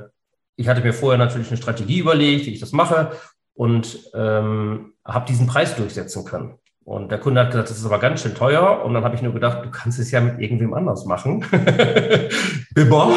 ich 0.56 0.68
hatte 0.68 0.82
mir 0.82 0.92
vorher 0.92 1.18
natürlich 1.18 1.48
eine 1.48 1.56
Strategie 1.56 2.00
überlegt, 2.00 2.44
wie 2.44 2.52
ich 2.52 2.60
das 2.60 2.72
mache 2.72 3.12
und 3.54 4.10
ähm, 4.12 4.92
habe 5.02 5.26
diesen 5.26 5.46
Preis 5.46 5.76
durchsetzen 5.76 6.26
können. 6.26 6.58
Und 6.84 7.10
der 7.10 7.20
Kunde 7.20 7.40
hat 7.40 7.52
gesagt, 7.52 7.70
das 7.70 7.78
ist 7.78 7.86
aber 7.86 8.00
ganz 8.00 8.20
schön 8.20 8.34
teuer. 8.34 8.82
Und 8.84 8.92
dann 8.92 9.04
habe 9.04 9.14
ich 9.14 9.22
nur 9.22 9.32
gedacht, 9.32 9.64
du 9.64 9.70
kannst 9.70 9.98
es 9.98 10.10
ja 10.10 10.20
mit 10.20 10.38
irgendwem 10.40 10.74
anders 10.74 11.06
machen. 11.06 11.40
Bibber. 12.74 13.12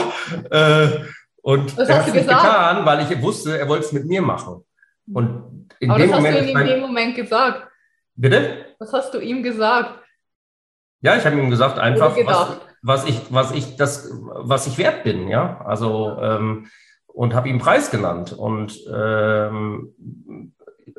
äh, 0.50 0.88
und 1.42 1.78
Was 1.78 1.90
er 1.90 1.98
hat 2.00 2.08
es 2.08 2.14
getan, 2.14 2.86
weil 2.86 3.12
ich 3.12 3.22
wusste, 3.22 3.58
er 3.58 3.68
wollte 3.68 3.86
es 3.86 3.92
mit 3.92 4.06
mir 4.06 4.22
machen. 4.22 4.64
Und 5.12 5.70
in 5.80 5.90
Aber 5.90 6.00
dem 6.00 6.12
das 6.12 6.20
Moment 6.20 6.38
hast 6.38 6.46
du 6.46 6.52
ihm 6.52 6.58
in 6.58 6.68
dem 6.68 6.80
Moment 6.80 7.16
gesagt. 7.16 7.68
Bitte? 8.16 8.66
Was 8.80 8.94
hast 8.94 9.14
du 9.14 9.20
ihm 9.20 9.42
gesagt? 9.42 10.00
Ja, 11.02 11.16
ich 11.16 11.26
habe 11.26 11.38
ihm 11.38 11.50
gesagt, 11.50 11.80
einfach, 11.80 12.16
was, 12.26 12.62
was, 12.84 13.06
ich, 13.06 13.20
was 13.30 13.52
ich 13.52 13.76
das, 13.76 14.12
was 14.22 14.68
ich 14.68 14.78
wert 14.78 15.04
bin, 15.04 15.28
ja. 15.28 15.62
Also 15.66 16.18
ähm, 16.22 16.68
und 17.08 17.34
habe 17.34 17.50
ihm 17.50 17.58
Preis 17.58 17.92
genannt 17.92 18.34
und 18.34 18.80
ähm, 18.94 19.94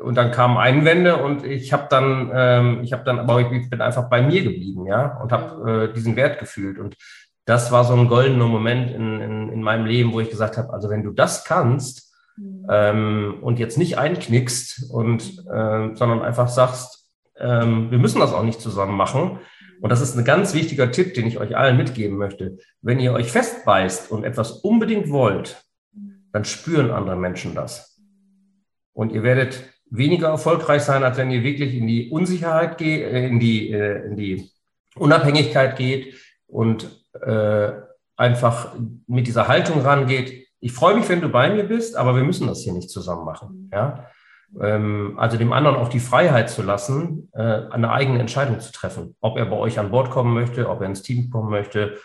und 0.00 0.16
dann 0.16 0.30
kamen 0.30 0.56
Einwände 0.56 1.16
und 1.16 1.44
ich 1.44 1.72
habe 1.72 1.86
dann, 1.90 2.30
ähm, 2.34 2.80
ich 2.82 2.92
habe 2.92 3.04
dann, 3.04 3.18
aber 3.18 3.40
ich 3.40 3.70
bin 3.70 3.80
einfach 3.80 4.08
bei 4.08 4.22
mir 4.22 4.42
geblieben, 4.42 4.86
ja, 4.86 5.18
und 5.22 5.32
habe 5.32 5.90
äh, 5.90 5.92
diesen 5.92 6.16
Wert 6.16 6.38
gefühlt 6.38 6.78
und 6.78 6.96
das 7.44 7.72
war 7.72 7.84
so 7.84 7.94
ein 7.94 8.08
goldener 8.08 8.46
Moment 8.46 8.90
in, 8.90 9.20
in, 9.20 9.48
in 9.50 9.62
meinem 9.62 9.86
Leben, 9.86 10.12
wo 10.12 10.20
ich 10.20 10.30
gesagt 10.30 10.56
habe, 10.56 10.72
also 10.72 10.88
wenn 10.88 11.02
du 11.02 11.10
das 11.10 11.44
kannst 11.44 12.14
mhm. 12.36 12.66
ähm, 12.70 13.38
und 13.42 13.58
jetzt 13.58 13.78
nicht 13.78 13.98
einknickst 13.98 14.90
und 14.90 15.44
äh, 15.52 15.94
sondern 15.94 16.22
einfach 16.22 16.48
sagst, 16.48 17.08
ähm, 17.38 17.90
wir 17.90 17.98
müssen 17.98 18.20
das 18.20 18.32
auch 18.32 18.44
nicht 18.44 18.60
zusammen 18.60 18.96
machen. 18.96 19.40
Und 19.80 19.90
das 19.90 20.00
ist 20.00 20.16
ein 20.16 20.24
ganz 20.24 20.54
wichtiger 20.54 20.92
Tipp, 20.92 21.14
den 21.14 21.26
ich 21.26 21.38
euch 21.38 21.56
allen 21.56 21.76
mitgeben 21.76 22.16
möchte. 22.16 22.58
Wenn 22.82 23.00
ihr 23.00 23.12
euch 23.12 23.32
festbeißt 23.32 24.12
und 24.12 24.22
etwas 24.22 24.52
unbedingt 24.52 25.10
wollt, 25.10 25.64
dann 26.32 26.44
spüren 26.44 26.92
andere 26.92 27.16
Menschen 27.16 27.54
das. 27.54 28.00
Und 28.92 29.12
ihr 29.12 29.24
werdet 29.24 29.64
weniger 29.90 30.28
erfolgreich 30.28 30.82
sein, 30.82 31.02
als 31.02 31.18
wenn 31.18 31.30
ihr 31.30 31.42
wirklich 31.42 31.74
in 31.74 31.86
die 31.86 32.10
Unsicherheit 32.10 32.78
geht, 32.78 33.02
äh, 33.02 33.26
in 33.26 33.40
die, 33.40 33.70
äh, 33.70 34.06
in 34.06 34.16
die 34.16 34.50
Unabhängigkeit 34.94 35.76
geht 35.76 36.14
und 36.46 37.01
äh, 37.20 37.72
einfach 38.16 38.74
mit 39.06 39.26
dieser 39.26 39.48
Haltung 39.48 39.80
rangeht, 39.80 40.48
ich 40.60 40.72
freue 40.72 40.94
mich, 40.94 41.08
wenn 41.08 41.20
du 41.20 41.28
bei 41.28 41.50
mir 41.50 41.64
bist, 41.64 41.96
aber 41.96 42.14
wir 42.14 42.22
müssen 42.22 42.46
das 42.46 42.60
hier 42.60 42.72
nicht 42.72 42.88
zusammen 42.88 43.24
machen. 43.24 43.68
Ja? 43.72 44.06
Ähm, 44.60 45.14
also 45.18 45.36
dem 45.36 45.52
anderen 45.52 45.76
auch 45.76 45.88
die 45.88 46.00
Freiheit 46.00 46.50
zu 46.50 46.62
lassen, 46.62 47.30
äh, 47.32 47.62
eine 47.70 47.90
eigene 47.90 48.20
Entscheidung 48.20 48.60
zu 48.60 48.70
treffen, 48.70 49.16
ob 49.20 49.36
er 49.38 49.46
bei 49.46 49.56
euch 49.56 49.78
an 49.78 49.90
Bord 49.90 50.10
kommen 50.10 50.34
möchte, 50.34 50.68
ob 50.68 50.80
er 50.80 50.86
ins 50.86 51.02
Team 51.02 51.30
kommen 51.30 51.50
möchte. 51.50 51.98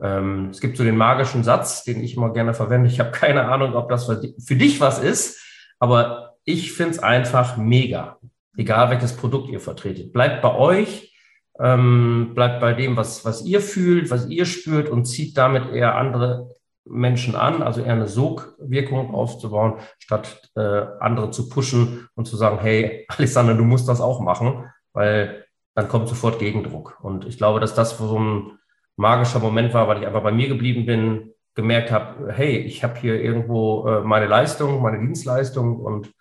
Ähm, 0.00 0.48
es 0.50 0.60
gibt 0.60 0.76
so 0.76 0.82
den 0.82 0.96
magischen 0.96 1.44
Satz, 1.44 1.84
den 1.84 2.02
ich 2.02 2.16
immer 2.16 2.32
gerne 2.32 2.54
verwende. 2.54 2.88
Ich 2.88 2.98
habe 2.98 3.12
keine 3.12 3.44
Ahnung, 3.44 3.74
ob 3.74 3.88
das 3.88 4.06
für 4.06 4.56
dich 4.56 4.80
was 4.80 4.98
ist, 4.98 5.40
aber 5.78 6.34
ich 6.44 6.72
finde 6.72 6.92
es 6.92 6.98
einfach 6.98 7.56
mega, 7.56 8.18
egal 8.56 8.90
welches 8.90 9.14
Produkt 9.16 9.50
ihr 9.50 9.60
vertretet. 9.60 10.12
Bleibt 10.12 10.42
bei 10.42 10.54
euch, 10.54 11.14
ähm, 11.58 12.32
bleibt 12.34 12.60
bei 12.60 12.72
dem, 12.72 12.96
was, 12.96 13.24
was 13.24 13.44
ihr 13.44 13.60
fühlt, 13.60 14.10
was 14.10 14.28
ihr 14.28 14.46
spürt 14.46 14.88
und 14.88 15.04
zieht 15.04 15.36
damit 15.36 15.70
eher 15.72 15.96
andere 15.96 16.54
Menschen 16.84 17.36
an, 17.36 17.62
also 17.62 17.82
eher 17.82 17.92
eine 17.92 18.08
Sogwirkung 18.08 19.14
aufzubauen, 19.14 19.74
statt 19.98 20.50
äh, 20.56 20.86
andere 21.00 21.30
zu 21.30 21.48
pushen 21.48 22.08
und 22.14 22.26
zu 22.26 22.36
sagen, 22.36 22.58
hey, 22.60 23.06
Alexander, 23.08 23.54
du 23.54 23.64
musst 23.64 23.88
das 23.88 24.00
auch 24.00 24.20
machen, 24.20 24.70
weil 24.92 25.44
dann 25.74 25.88
kommt 25.88 26.08
sofort 26.08 26.38
Gegendruck. 26.38 26.98
Und 27.02 27.26
ich 27.26 27.38
glaube, 27.38 27.60
dass 27.60 27.74
das 27.74 27.96
so 27.96 28.18
ein 28.18 28.58
magischer 28.96 29.38
Moment 29.38 29.72
war, 29.72 29.88
weil 29.88 30.00
ich 30.00 30.06
einfach 30.06 30.22
bei 30.22 30.32
mir 30.32 30.48
geblieben 30.48 30.84
bin, 30.84 31.32
gemerkt 31.54 31.90
habe, 31.90 32.32
hey, 32.32 32.58
ich 32.58 32.82
habe 32.84 32.98
hier 32.98 33.20
irgendwo 33.20 33.86
äh, 33.86 34.00
meine 34.02 34.26
Leistung, 34.26 34.82
meine 34.82 34.98
Dienstleistung 34.98 35.80
und 35.80 36.12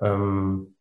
ähm, 0.00 0.74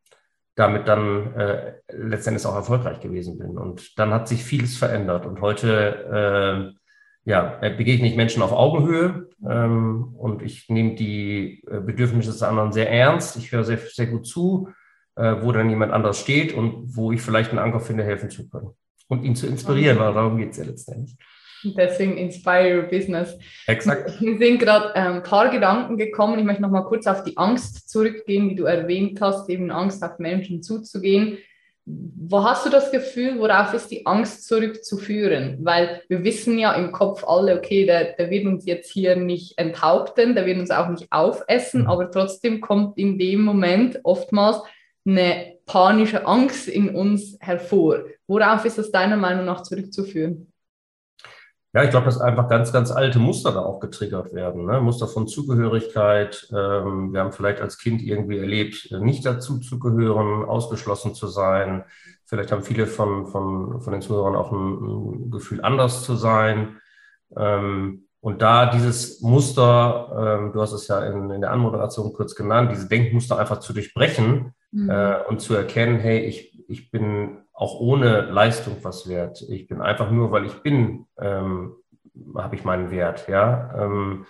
damit 0.55 0.88
dann 0.88 1.34
äh, 1.36 1.74
letztendlich 1.91 2.46
auch 2.46 2.55
erfolgreich 2.55 3.00
gewesen 3.00 3.38
bin. 3.38 3.58
Und 3.58 3.98
dann 3.98 4.13
hat 4.13 4.27
sich 4.27 4.43
vieles 4.43 4.77
verändert. 4.77 5.25
Und 5.25 5.41
heute 5.41 6.74
äh, 6.75 6.81
ja, 7.24 7.60
begegne 7.77 8.08
ich 8.08 8.15
Menschen 8.15 8.41
auf 8.41 8.51
Augenhöhe 8.51 9.29
ähm, 9.48 10.15
und 10.17 10.41
ich 10.41 10.70
nehme 10.70 10.96
die 10.96 11.63
äh, 11.67 11.79
Bedürfnisse 11.79 12.31
des 12.31 12.43
anderen 12.43 12.72
sehr 12.72 12.91
ernst. 12.91 13.38
Ich 13.38 13.51
höre 13.51 13.63
sehr, 13.63 13.77
sehr 13.77 14.08
gut 14.08 14.25
zu, 14.25 14.70
äh, 15.15 15.36
wo 15.41 15.51
dann 15.51 15.70
jemand 15.70 15.91
anders 15.91 16.20
steht 16.20 16.53
und 16.53 16.96
wo 16.96 17.12
ich 17.12 17.22
vielleicht 17.22 17.51
einen 17.51 17.60
Anker 17.60 17.79
finde, 17.79 18.03
helfen 18.03 18.29
zu 18.29 18.50
können. 18.50 18.72
Und 19.08 19.24
ihn 19.24 19.36
zu 19.36 19.46
inspirieren, 19.46 20.00
weil 20.00 20.13
darum 20.13 20.38
geht 20.38 20.51
es 20.51 20.58
ja 20.58 20.63
letztendlich. 20.63 21.17
Deswegen 21.77 22.18
Inspire 22.18 22.77
Your 22.77 22.84
Business. 22.84 23.38
Exakt. 23.68 24.22
Mir 24.22 24.38
sind 24.38 24.60
gerade 24.60 24.96
ein 24.96 25.18
ähm, 25.18 25.24
paar 25.24 25.50
Gedanken 25.50 25.98
gekommen. 25.98 26.39
Ich 26.39 26.46
möchte 26.46 26.62
noch 26.62 26.72
mal 26.72 26.86
kurz 26.86 27.08
auf 27.08 27.24
die 27.24 27.38
Angst 27.38 27.89
zurückgehen, 27.89 28.50
die 28.50 28.56
du 28.56 28.63
erwähnt 28.63 29.20
hast, 29.22 29.50
eben 29.50 29.72
Angst 29.72 30.03
auf 30.03 30.20
Menschen 30.20 30.62
zuzugehen. 30.62 31.38
Wo 31.86 32.44
hast 32.44 32.65
du 32.65 32.70
das 32.70 32.91
Gefühl, 32.91 33.39
worauf 33.39 33.74
ist 33.74 33.89
die 33.89 34.06
Angst 34.06 34.48
zurückzuführen? 34.48 35.58
Weil 35.62 36.03
wir 36.08 36.24
wissen 36.24 36.60
ja 36.60 36.74
im 36.74 36.91
Kopf 36.91 37.24
alle, 37.25 37.58
okay, 37.58 37.86
der, 37.86 38.13
der 38.13 38.30
wird 38.30 38.46
uns 38.46 38.65
jetzt 38.65 38.91
hier 38.91 39.15
nicht 39.15 39.58
enthaupten, 39.58 40.36
der 40.36 40.46
wird 40.46 40.60
uns 40.60 40.70
auch 40.70 40.89
nicht 40.89 41.08
aufessen, 41.10 41.88
aber 41.88 42.12
trotzdem 42.12 42.62
kommt 42.62 42.98
in 42.98 43.18
dem 43.18 43.41
Moment 43.41 44.00
oftmals 44.03 44.58
eine 45.06 45.56
panische 45.65 46.27
Angst 46.27 46.68
in 46.68 46.94
uns 46.94 47.38
hervor. 47.39 48.03
Worauf 48.27 48.63
ist 48.65 48.77
das 48.77 48.91
deiner 48.91 49.18
Meinung 49.18 49.46
nach 49.46 49.63
zurückzuführen? 49.63 50.50
Ja, 51.74 51.84
ich 51.84 51.90
glaube, 51.90 52.06
dass 52.06 52.20
einfach 52.20 52.50
ganz, 52.50 52.74
ganz 52.74 52.92
alte 52.92 53.18
Muster 53.20 53.54
da 53.54 53.62
auch 53.62 53.80
getriggert 53.80 54.34
werden. 54.34 54.66
Ne? 54.66 54.82
Muster 54.82 55.08
von 55.08 55.28
Zugehörigkeit. 55.28 56.50
Ähm, 56.51 57.13
wir 57.13 57.22
haben 57.22 57.32
vielleicht 57.32 57.62
als 57.62 57.78
Kind 57.78 58.01
irgendwie 58.01 58.40
erlebt, 58.40 58.90
nicht 58.92 59.25
dazu 59.25 59.60
zu 59.60 59.80
gehören, 59.80 60.44
ausgeschlossen 60.44 61.16
zu 61.16 61.28
sein. 61.28 61.86
Vielleicht 62.25 62.51
haben 62.51 62.63
viele 62.63 62.88
von, 62.88 63.28
von, 63.28 63.82
von 63.82 63.94
den 63.94 64.01
Zuhörern 64.01 64.36
auch 64.36 64.51
ein, 64.51 65.28
ein 65.28 65.32
Gefühl, 65.32 65.62
anders 65.62 66.04
zu 66.04 66.16
sein. 66.16 66.78
Ähm, 67.38 68.08
und 68.20 68.42
da 68.42 68.66
dieses 68.68 69.22
Muster, 69.22 70.40
ähm, 70.42 70.51
du 70.51 70.62
hast 70.62 70.74
es 70.74 70.88
ja 70.90 71.06
in, 71.06 71.32
in 71.32 71.42
der 71.42 71.51
Anmoderation 71.51 72.12
kurz 72.13 72.36
genannt, 72.36 72.72
diese 72.72 72.88
Denkmuster 72.88 73.40
einfach 73.40 73.62
zu 73.62 73.72
durchbrechen 73.74 74.54
mhm. 74.72 74.90
äh, 74.90 75.24
und 75.28 75.40
zu 75.40 75.56
erkennen, 75.56 76.00
hey, 76.00 76.20
ich, 76.20 76.66
ich 76.68 76.92
bin 76.92 77.40
auch 77.62 77.80
ohne 77.80 78.22
Leistung 78.22 78.77
was 78.82 79.08
wert. 79.08 79.46
Ich 79.48 79.68
bin 79.68 79.82
einfach 79.82 80.10
nur, 80.10 80.32
weil 80.32 80.46
ich 80.48 80.63
bin, 80.63 81.06
ähm, 81.22 81.75
habe 82.36 82.56
ich 82.56 82.63
meinen 82.63 82.89
Wert. 82.89 83.27
Ja, 83.27 83.72
ähm, 83.77 84.25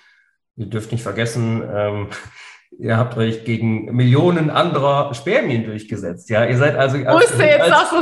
ihr 0.58 0.66
dürft 0.66 0.92
nicht 0.92 1.02
vergessen, 1.02 1.64
ähm, 1.74 2.08
ihr 2.78 2.98
habt 2.98 3.16
euch 3.16 3.46
gegen 3.46 3.96
Millionen 3.96 4.50
anderer 4.50 5.14
Spermien 5.14 5.64
durchgesetzt. 5.64 6.30
Ja, 6.30 6.44
ihr 6.44 6.58
seid 6.58 6.76
also 6.76 6.98
als, 6.98 7.32
als, 7.40 7.94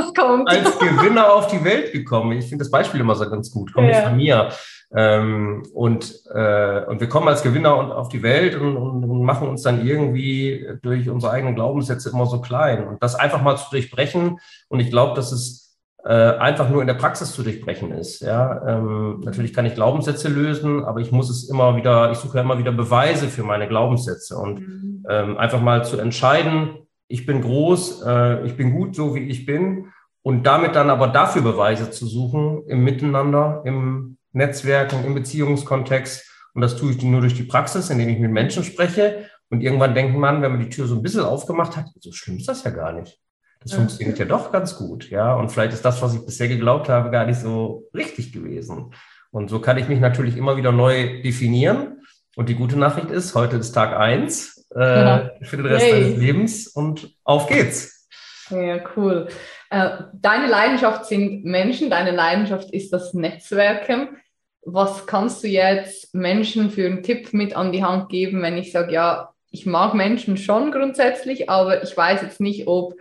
als 0.48 0.78
Gewinner 0.80 1.32
auf 1.32 1.46
die 1.46 1.62
Welt 1.64 1.92
gekommen. 1.92 2.32
Ich 2.32 2.48
finde 2.48 2.64
das 2.64 2.70
Beispiel 2.72 3.00
immer 3.00 3.14
so 3.14 3.30
ganz 3.30 3.52
gut. 3.52 3.72
Kommt 3.72 3.86
ja. 3.86 3.92
nicht 3.92 4.08
von 4.08 4.16
mir. 4.16 4.48
Ähm, 4.92 5.62
und, 5.72 6.22
äh, 6.34 6.84
und 6.86 7.00
wir 7.00 7.08
kommen 7.08 7.28
als 7.28 7.42
Gewinner 7.42 7.96
auf 7.96 8.08
die 8.08 8.22
Welt 8.22 8.56
und, 8.56 8.76
und, 8.76 9.04
und, 9.04 9.22
machen 9.22 9.48
uns 9.48 9.62
dann 9.62 9.86
irgendwie 9.86 10.66
durch 10.82 11.08
unsere 11.08 11.32
eigenen 11.32 11.54
Glaubenssätze 11.54 12.10
immer 12.10 12.26
so 12.26 12.40
klein. 12.40 12.86
Und 12.88 13.02
das 13.02 13.14
einfach 13.14 13.40
mal 13.40 13.56
zu 13.56 13.70
durchbrechen. 13.70 14.40
Und 14.68 14.80
ich 14.80 14.90
glaube, 14.90 15.14
dass 15.14 15.30
es 15.30 15.78
äh, 16.04 16.12
einfach 16.12 16.70
nur 16.70 16.80
in 16.80 16.86
der 16.86 16.94
Praxis 16.94 17.32
zu 17.32 17.42
durchbrechen 17.42 17.92
ist. 17.92 18.20
Ja, 18.20 18.66
ähm, 18.66 19.20
natürlich 19.20 19.52
kann 19.52 19.66
ich 19.66 19.74
Glaubenssätze 19.74 20.28
lösen, 20.28 20.84
aber 20.84 21.00
ich 21.00 21.12
muss 21.12 21.30
es 21.30 21.48
immer 21.48 21.76
wieder, 21.76 22.10
ich 22.10 22.18
suche 22.18 22.40
immer 22.40 22.58
wieder 22.58 22.72
Beweise 22.72 23.28
für 23.28 23.42
meine 23.42 23.68
Glaubenssätze 23.68 24.36
und 24.36 24.60
mhm. 24.60 25.06
ähm, 25.08 25.36
einfach 25.36 25.60
mal 25.60 25.84
zu 25.84 25.98
entscheiden, 25.98 26.70
ich 27.06 27.26
bin 27.26 27.42
groß, 27.42 28.02
äh, 28.06 28.46
ich 28.46 28.56
bin 28.56 28.72
gut 28.72 28.94
so 28.94 29.14
wie 29.14 29.28
ich 29.28 29.44
bin 29.44 29.92
und 30.22 30.46
damit 30.46 30.74
dann 30.74 30.90
aber 30.90 31.08
dafür 31.08 31.42
Beweise 31.42 31.90
zu 31.90 32.06
suchen 32.06 32.62
im 32.66 32.82
Miteinander, 32.82 33.62
im 33.64 34.16
Netzwerken, 34.32 35.04
im 35.04 35.14
Beziehungskontext. 35.14 36.26
Und 36.54 36.62
das 36.62 36.76
tue 36.76 36.92
ich 36.92 37.02
nur 37.02 37.20
durch 37.20 37.34
die 37.34 37.44
Praxis, 37.44 37.90
indem 37.90 38.08
ich 38.08 38.18
mit 38.18 38.30
Menschen 38.30 38.64
spreche. 38.64 39.28
Und 39.50 39.62
irgendwann 39.62 39.94
denkt 39.94 40.16
man, 40.16 40.42
wenn 40.42 40.52
man 40.52 40.60
die 40.60 40.70
Tür 40.70 40.86
so 40.86 40.94
ein 40.94 41.02
bisschen 41.02 41.22
aufgemacht 41.22 41.76
hat, 41.76 41.86
so 42.00 42.12
schlimm 42.12 42.38
ist 42.38 42.48
das 42.48 42.64
ja 42.64 42.70
gar 42.70 42.92
nicht. 42.92 43.18
Das 43.62 43.74
funktioniert 43.74 44.18
ja 44.18 44.24
doch 44.24 44.52
ganz 44.52 44.76
gut, 44.76 45.10
ja. 45.10 45.34
Und 45.34 45.50
vielleicht 45.50 45.74
ist 45.74 45.84
das, 45.84 46.00
was 46.00 46.14
ich 46.14 46.24
bisher 46.24 46.48
geglaubt 46.48 46.88
habe, 46.88 47.10
gar 47.10 47.26
nicht 47.26 47.40
so 47.40 47.88
richtig 47.94 48.32
gewesen. 48.32 48.94
Und 49.30 49.50
so 49.50 49.60
kann 49.60 49.76
ich 49.76 49.86
mich 49.86 50.00
natürlich 50.00 50.36
immer 50.36 50.56
wieder 50.56 50.72
neu 50.72 51.20
definieren. 51.22 52.00
Und 52.36 52.48
die 52.48 52.54
gute 52.54 52.78
Nachricht 52.78 53.10
ist, 53.10 53.34
heute 53.34 53.56
ist 53.56 53.72
Tag 53.72 53.94
eins 53.94 54.66
äh, 54.74 54.80
ja. 54.80 55.30
für 55.42 55.56
den 55.58 55.66
Rest 55.66 55.84
hey. 55.84 55.92
deines 55.92 56.18
Lebens 56.18 56.66
und 56.68 57.14
auf 57.24 57.48
geht's. 57.48 58.08
Ja, 58.50 58.80
cool. 58.96 59.28
Äh, 59.70 59.90
deine 60.14 60.48
Leidenschaft 60.48 61.06
sind 61.06 61.44
Menschen, 61.44 61.90
deine 61.90 62.10
Leidenschaft 62.10 62.70
ist 62.72 62.92
das 62.92 63.14
Netzwerken. 63.14 64.16
was 64.62 65.06
kannst 65.06 65.42
du 65.42 65.48
jetzt 65.48 66.14
Menschen 66.14 66.70
für 66.70 66.84
einen 66.84 67.02
Tipp 67.02 67.32
mit 67.32 67.56
an 67.56 67.72
die 67.72 67.82
Hand 67.82 68.10
geben, 68.10 68.42
wenn 68.42 68.58
ich 68.58 68.72
sage, 68.72 68.92
ja, 68.92 69.32
ich 69.50 69.64
mag 69.64 69.94
Menschen 69.94 70.36
schon 70.36 70.70
grundsätzlich, 70.70 71.48
aber 71.48 71.82
ich 71.82 71.96
weiß 71.96 72.20
jetzt 72.22 72.40
nicht, 72.40 72.68
ob 72.68 72.94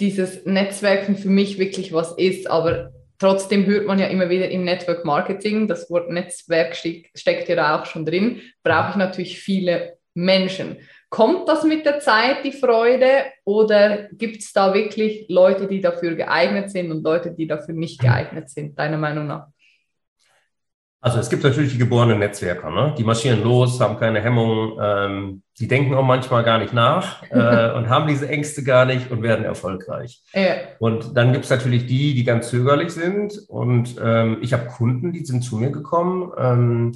dieses 0.00 0.46
Netzwerken 0.46 1.16
für 1.16 1.28
mich 1.28 1.58
wirklich 1.58 1.92
was 1.92 2.16
ist. 2.16 2.48
Aber 2.48 2.92
trotzdem 3.18 3.66
hört 3.66 3.86
man 3.86 3.98
ja 3.98 4.06
immer 4.06 4.30
wieder 4.30 4.48
im 4.50 4.64
Network 4.64 5.04
Marketing, 5.04 5.66
das 5.66 5.90
Wort 5.90 6.10
Netzwerk 6.10 6.76
steckt 6.76 7.48
ja 7.48 7.56
da 7.56 7.80
auch 7.80 7.86
schon 7.86 8.06
drin, 8.06 8.40
brauche 8.62 8.90
ich 8.90 8.96
natürlich 8.96 9.40
viele 9.40 9.98
Menschen. 10.14 10.76
Kommt 11.12 11.46
das 11.46 11.62
mit 11.64 11.84
der 11.84 12.00
Zeit, 12.00 12.42
die 12.42 12.52
Freude, 12.52 13.24
oder 13.44 14.08
gibt 14.12 14.38
es 14.38 14.50
da 14.54 14.72
wirklich 14.72 15.26
Leute, 15.28 15.66
die 15.66 15.82
dafür 15.82 16.14
geeignet 16.14 16.70
sind 16.70 16.90
und 16.90 17.04
Leute, 17.04 17.32
die 17.32 17.46
dafür 17.46 17.74
nicht 17.74 18.00
geeignet 18.00 18.48
sind, 18.48 18.78
deiner 18.78 18.96
Meinung 18.96 19.26
nach? 19.26 19.48
Also 21.02 21.18
es 21.18 21.28
gibt 21.28 21.44
natürlich 21.44 21.72
die 21.72 21.78
geborenen 21.78 22.18
Netzwerker, 22.18 22.70
ne? 22.70 22.94
die 22.96 23.04
marschieren 23.04 23.42
los, 23.42 23.78
haben 23.78 23.98
keine 23.98 24.22
Hemmungen, 24.22 24.78
ähm, 24.80 25.42
sie 25.52 25.68
denken 25.68 25.92
auch 25.92 26.02
manchmal 26.02 26.44
gar 26.44 26.58
nicht 26.58 26.72
nach 26.72 27.22
äh, 27.30 27.72
und 27.72 27.90
haben 27.90 28.06
diese 28.06 28.26
Ängste 28.30 28.64
gar 28.64 28.86
nicht 28.86 29.10
und 29.10 29.22
werden 29.22 29.44
erfolgreich. 29.44 30.22
Ja. 30.32 30.54
Und 30.78 31.14
dann 31.14 31.34
gibt 31.34 31.44
es 31.44 31.50
natürlich 31.50 31.84
die, 31.84 32.14
die 32.14 32.24
ganz 32.24 32.48
zögerlich 32.48 32.90
sind 32.90 33.38
und 33.48 33.96
ähm, 34.02 34.38
ich 34.40 34.54
habe 34.54 34.64
Kunden, 34.64 35.12
die 35.12 35.26
sind 35.26 35.42
zu 35.42 35.56
mir 35.56 35.72
gekommen 35.72 36.32
ähm, 36.38 36.92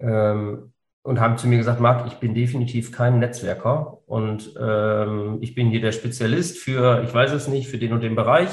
ähm, 0.00 0.72
und 1.06 1.20
haben 1.20 1.38
zu 1.38 1.46
mir 1.48 1.58
gesagt, 1.58 1.80
Marc, 1.80 2.06
ich 2.06 2.14
bin 2.14 2.34
definitiv 2.34 2.92
kein 2.92 3.18
Netzwerker 3.18 3.98
und 4.06 4.54
ähm, 4.60 5.38
ich 5.40 5.54
bin 5.54 5.70
hier 5.70 5.80
der 5.80 5.92
Spezialist 5.92 6.58
für, 6.58 7.02
ich 7.04 7.14
weiß 7.14 7.32
es 7.32 7.48
nicht, 7.48 7.68
für 7.68 7.78
den 7.78 7.92
und 7.92 8.02
den 8.02 8.16
Bereich 8.16 8.50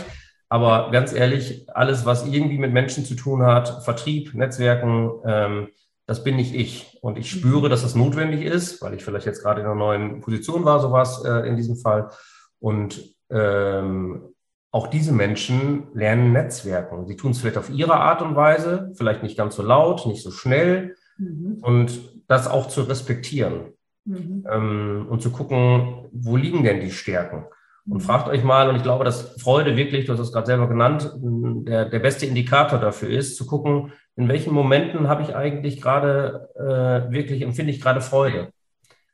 aber 0.54 0.92
ganz 0.92 1.14
ehrlich, 1.14 1.68
alles, 1.74 2.06
was 2.06 2.28
irgendwie 2.28 2.60
mit 2.60 2.72
Menschen 2.72 3.06
zu 3.06 3.16
tun 3.16 3.42
hat, 3.42 3.84
Vertrieb, 3.84 4.36
Netzwerken, 4.36 5.10
ähm, 5.26 5.70
das 6.06 6.24
bin 6.24 6.36
nicht 6.36 6.54
ich. 6.54 7.00
Und 7.02 7.18
ich 7.18 7.32
spüre, 7.32 7.70
dass 7.70 7.82
das 7.82 7.96
notwendig 7.96 8.46
ist, 8.46 8.80
weil 8.80 8.94
ich 8.94 9.04
vielleicht 9.04 9.26
jetzt 9.26 9.42
gerade 9.42 9.62
in 9.62 9.66
einer 9.66 9.74
neuen 9.74 10.22
Position 10.22 10.64
war, 10.64 10.80
sowas 10.80 11.26
äh, 11.26 11.48
in 11.48 11.56
diesem 11.56 11.78
Fall. 11.78 12.12
Und 12.60 13.02
ähm, 13.32 14.36
auch 14.70 14.86
diese 14.86 15.12
Menschen 15.12 15.88
lernen 15.96 16.34
Netzwerken. 16.34 17.08
Sie 17.08 17.16
tun 17.16 17.32
es 17.32 17.40
vielleicht 17.40 17.58
auf 17.58 17.72
ihre 17.72 17.96
Art 17.96 18.22
und 18.22 18.36
Weise, 18.36 18.92
vielleicht 18.96 19.24
nicht 19.24 19.36
ganz 19.36 19.56
so 19.56 19.64
laut, 19.64 20.06
nicht 20.06 20.22
so 20.22 20.30
schnell. 20.30 20.96
Mhm. 21.18 21.58
Und 21.62 22.13
das 22.34 22.48
auch 22.48 22.68
zu 22.68 22.82
respektieren 22.82 23.74
mhm. 24.06 24.46
ähm, 24.50 25.08
und 25.10 25.22
zu 25.22 25.32
gucken, 25.32 26.08
wo 26.12 26.36
liegen 26.36 26.64
denn 26.64 26.82
die 26.82 26.92
Stärken? 26.92 27.46
Und 27.86 28.00
fragt 28.00 28.30
euch 28.30 28.46
mal, 28.46 28.70
und 28.70 28.78
ich 28.78 28.84
glaube, 28.84 29.04
dass 29.04 29.36
Freude 29.42 29.76
wirklich, 29.76 30.06
du 30.06 30.14
hast 30.14 30.20
es 30.20 30.32
gerade 30.32 30.46
selber 30.46 30.70
genannt, 30.70 31.12
der, 31.18 31.86
der 31.86 32.00
beste 32.00 32.26
Indikator 32.26 32.80
dafür 32.80 33.10
ist, 33.10 33.36
zu 33.36 33.46
gucken, 33.46 33.92
in 34.16 34.30
welchen 34.30 34.54
Momenten 34.54 35.10
habe 35.10 35.22
ich 35.22 35.36
eigentlich 35.36 35.82
gerade 35.82 36.50
äh, 36.56 37.12
wirklich, 37.12 37.42
empfinde 37.42 37.74
ich 37.74 37.82
gerade 37.82 38.00
Freude. 38.00 38.50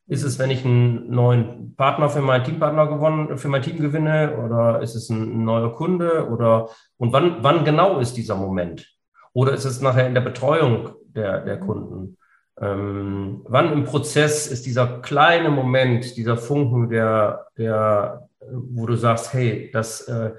Ist 0.05 0.23
es, 0.23 0.37
wenn 0.37 0.51
ich 0.51 0.65
einen 0.65 1.09
neuen 1.09 1.75
Partner 1.75 2.09
für 2.09 2.21
meinen 2.21 2.43
Teampartner 2.43 2.87
gewonnen, 2.87 3.37
für 3.39 3.47
mein 3.47 3.63
Team 3.63 3.79
gewinne, 3.79 4.37
oder 4.37 4.81
ist 4.81 4.95
es 4.95 5.09
ein, 5.09 5.43
neuer 5.43 5.73
Kunde, 5.73 6.27
oder 6.29 6.69
und 6.97 7.11
wann, 7.11 7.37
wann 7.41 7.65
genau 7.65 7.99
ist 7.99 8.17
dieser 8.17 8.35
Moment? 8.35 8.87
Oder 9.33 9.53
ist 9.53 9.65
es 9.65 9.81
nachher 9.81 10.05
in 10.05 10.13
der 10.13 10.21
Betreuung 10.21 10.91
der, 11.05 11.41
der 11.41 11.59
Kunden? 11.59 12.17
Ähm, 12.61 13.41
wann 13.47 13.71
im 13.71 13.85
Prozess 13.85 14.47
ist 14.47 14.65
dieser 14.65 14.99
kleine 14.99 15.49
Moment, 15.49 16.17
dieser 16.17 16.37
Funken, 16.37 16.89
der, 16.89 17.47
der, 17.57 18.29
wo 18.51 18.85
du 18.85 18.95
sagst, 18.95 19.33
hey, 19.33 19.69
das, 19.71 20.01
äh, 20.01 20.31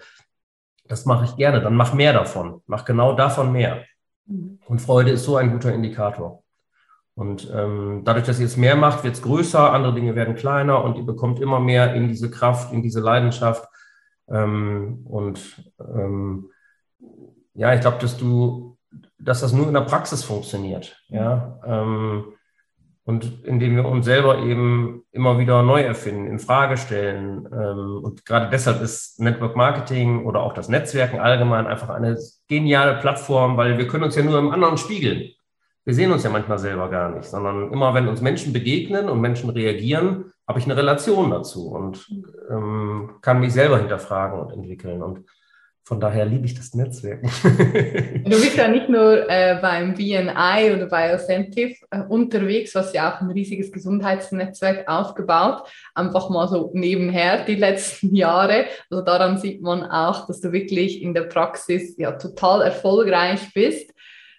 das 0.87 1.07
mache 1.07 1.25
ich 1.25 1.37
gerne, 1.37 1.61
dann 1.63 1.77
mach 1.77 1.95
mehr 1.95 2.13
davon, 2.13 2.63
mach 2.67 2.85
genau 2.85 3.15
davon 3.15 3.53
mehr. 3.53 3.85
Mhm. 4.27 4.59
Und 4.67 4.81
Freude 4.81 5.13
ist 5.13 5.25
so 5.25 5.37
ein 5.37 5.53
guter 5.53 5.73
Indikator. 5.73 6.43
Und 7.15 7.51
ähm, 7.55 8.03
dadurch, 8.05 8.27
dass 8.27 8.41
ihr 8.41 8.47
es 8.47 8.57
mehr 8.57 8.77
macht, 8.77 9.05
wird 9.05 9.15
es 9.15 9.23
größer, 9.23 9.73
andere 9.73 9.95
Dinge 9.95 10.15
werden 10.15 10.37
kleiner 10.37 10.83
und 10.83 10.97
ihr 10.97 11.05
bekommt 11.05 11.41
immer 11.41 11.61
mehr 11.61 11.95
in 11.95 12.09
diese 12.09 12.31
Kraft, 12.31 12.73
in 12.73 12.83
diese 12.83 13.01
Leidenschaft. 13.01 13.69
Ähm, 14.29 15.01
und 15.05 15.71
ähm, 15.81 16.51
ja, 17.55 17.75
ich 17.75 17.81
glaube, 17.81 17.99
dass 17.99 18.17
du, 18.17 18.70
dass 19.19 19.41
das 19.41 19.53
nur 19.53 19.69
in 19.69 19.75
der 19.75 19.83
Praxis 19.83 20.25
funktioniert. 20.25 20.97
Ja. 21.09 21.61
Ähm, 21.65 22.33
und 23.05 23.45
indem 23.45 23.77
wir 23.77 23.87
uns 23.87 24.05
selber 24.05 24.39
eben 24.39 25.03
immer 25.11 25.39
wieder 25.39 25.63
neu 25.63 25.81
erfinden, 25.81 26.27
in 26.27 26.39
Frage 26.39 26.77
stellen. 26.77 27.49
Ähm, 27.53 28.01
und 28.05 28.25
gerade 28.25 28.51
deshalb 28.51 28.81
ist 28.83 29.19
Network 29.21 29.57
Marketing 29.57 30.25
oder 30.27 30.41
auch 30.43 30.53
das 30.53 30.69
Netzwerken 30.69 31.19
allgemein 31.19 31.67
einfach 31.67 31.89
eine 31.89 32.17
geniale 32.47 33.01
Plattform, 33.01 33.57
weil 33.57 33.79
wir 33.79 33.89
können 33.89 34.05
uns 34.05 34.17
ja 34.17 34.23
nur 34.23 34.39
im 34.39 34.51
anderen 34.51 34.77
spiegeln. 34.77 35.31
Wir 35.85 35.95
sehen 35.95 36.13
uns 36.13 36.23
ja 36.23 36.31
manchmal 36.31 36.59
selber 36.59 36.89
gar 36.91 37.11
nicht, 37.11 37.25
sondern 37.25 37.73
immer 37.73 37.95
wenn 37.95 38.07
uns 38.07 38.21
Menschen 38.21 38.53
begegnen 38.53 39.09
und 39.09 39.21
Menschen 39.21 39.51
reagieren, 39.51 40.27
habe 40.47 40.59
ich 40.59 40.67
eine 40.67 40.77
Relation 40.77 41.31
dazu 41.31 41.69
und 41.71 42.07
ähm, 42.51 43.13
kann 43.23 43.41
mich 43.41 43.53
selber 43.53 43.79
hinterfragen 43.79 44.39
und 44.39 44.53
entwickeln. 44.53 45.03
Und 45.03 45.25
von 45.85 45.99
daher 45.99 46.25
liebe 46.25 46.47
ich 46.47 46.55
das 46.55 46.75
Netzwerk. 46.75 47.23
du 47.43 48.31
bist 48.31 48.57
ja 48.57 48.69
nicht 48.69 48.89
nur 48.89 49.29
äh, 49.29 49.59
beim 49.61 49.95
BNI 49.95 50.73
oder 50.75 50.87
bei 50.87 51.15
Aucentive 51.15 51.75
äh, 51.91 52.03
unterwegs, 52.09 52.75
was 52.75 52.93
ja 52.93 53.13
auch 53.13 53.21
ein 53.21 53.31
riesiges 53.31 53.73
Gesundheitsnetzwerk 53.73 54.87
aufgebaut, 54.89 55.69
einfach 55.95 56.31
mal 56.31 56.47
so 56.47 56.71
nebenher 56.75 57.45
die 57.45 57.57
letzten 57.57 58.15
Jahre. 58.15 58.67
Also 58.89 59.03
daran 59.05 59.39
sieht 59.39 59.63
man 59.63 59.83
auch, 59.83 60.27
dass 60.27 60.41
du 60.41 60.53
wirklich 60.53 61.03
in 61.03 61.15
der 61.15 61.23
Praxis 61.23 61.97
ja 61.99 62.13
total 62.13 62.63
erfolgreich 62.63 63.53
bist. 63.53 63.93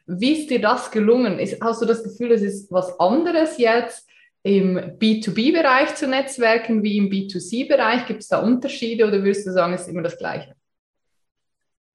Wie 0.08 0.34
ist 0.34 0.50
dir 0.50 0.62
das 0.62 0.92
gelungen? 0.92 1.38
Ist, 1.38 1.62
hast 1.62 1.82
du 1.82 1.86
das 1.86 2.04
Gefühl, 2.04 2.32
es 2.32 2.42
ist 2.42 2.72
was 2.72 2.98
anderes 3.00 3.58
jetzt? 3.58 4.08
im 4.44 4.98
B2B-Bereich 4.98 5.94
zu 5.94 6.08
Netzwerken 6.08 6.82
wie 6.82 6.98
im 6.98 7.10
B2C-Bereich? 7.12 8.08
Gibt 8.08 8.22
es 8.22 8.28
da 8.28 8.40
Unterschiede 8.40 9.06
oder 9.06 9.24
würdest 9.24 9.46
du 9.46 9.52
sagen, 9.52 9.74
es 9.74 9.82
ist 9.82 9.90
immer 9.90 10.02
das 10.02 10.18
Gleiche? 10.18 10.56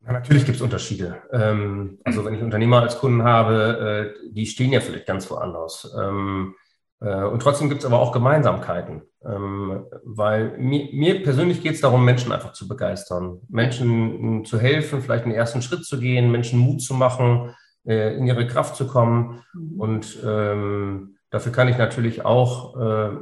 Ja, 0.07 0.13
natürlich 0.13 0.45
gibt 0.45 0.57
es 0.57 0.63
Unterschiede. 0.63 1.23
Ähm, 1.33 1.99
also 2.05 2.25
wenn 2.25 2.35
ich 2.35 2.43
Unternehmer 2.43 2.83
als 2.83 2.99
Kunden 2.99 3.25
habe, 3.25 4.15
äh, 4.17 4.31
die 4.33 4.47
stehen 4.47 4.73
ja 4.73 4.81
vielleicht 4.81 5.07
ganz 5.07 5.29
woanders. 5.31 5.93
Ähm, 6.01 6.55
äh, 7.01 7.25
und 7.25 7.41
trotzdem 7.41 7.69
gibt 7.69 7.81
es 7.81 7.87
aber 7.87 7.99
auch 7.99 8.13
Gemeinsamkeiten, 8.13 9.03
ähm, 9.25 9.85
weil 10.05 10.57
mir, 10.59 10.89
mir 10.93 11.23
persönlich 11.25 11.61
geht 11.63 11.75
es 11.75 11.81
darum, 11.81 12.05
Menschen 12.05 12.31
einfach 12.31 12.53
zu 12.53 12.69
begeistern, 12.69 13.41
Menschen 13.49 14.45
zu 14.45 14.61
helfen, 14.61 15.03
vielleicht 15.03 15.25
einen 15.25 15.35
ersten 15.35 15.61
Schritt 15.61 15.85
zu 15.85 15.99
gehen, 15.99 16.31
Menschen 16.31 16.61
Mut 16.61 16.81
zu 16.83 16.95
machen, 16.95 17.55
äh, 17.85 18.17
in 18.17 18.27
ihre 18.27 18.47
Kraft 18.47 18.77
zu 18.77 18.87
kommen 18.87 19.43
mhm. 19.55 19.81
und 19.81 20.19
ähm, 20.25 21.16
Dafür 21.31 21.51
kann 21.51 21.69
ich 21.69 21.77
natürlich 21.77 22.25
auch, 22.25 22.77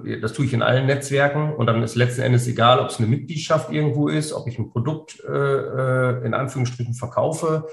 äh, 0.04 0.20
das 0.20 0.34
tue 0.34 0.44
ich 0.44 0.52
in 0.52 0.62
allen 0.62 0.86
Netzwerken 0.86 1.54
und 1.54 1.66
dann 1.66 1.82
ist 1.82 1.94
letzten 1.94 2.22
Endes 2.22 2.46
egal, 2.46 2.78
ob 2.80 2.88
es 2.88 2.98
eine 2.98 3.06
Mitgliedschaft 3.06 3.72
irgendwo 3.72 4.08
ist, 4.08 4.32
ob 4.32 4.46
ich 4.46 4.58
ein 4.58 4.70
Produkt 4.70 5.22
äh, 5.26 5.32
äh, 5.32 6.26
in 6.26 6.34
Anführungsstrichen 6.34 6.94
verkaufe. 6.94 7.66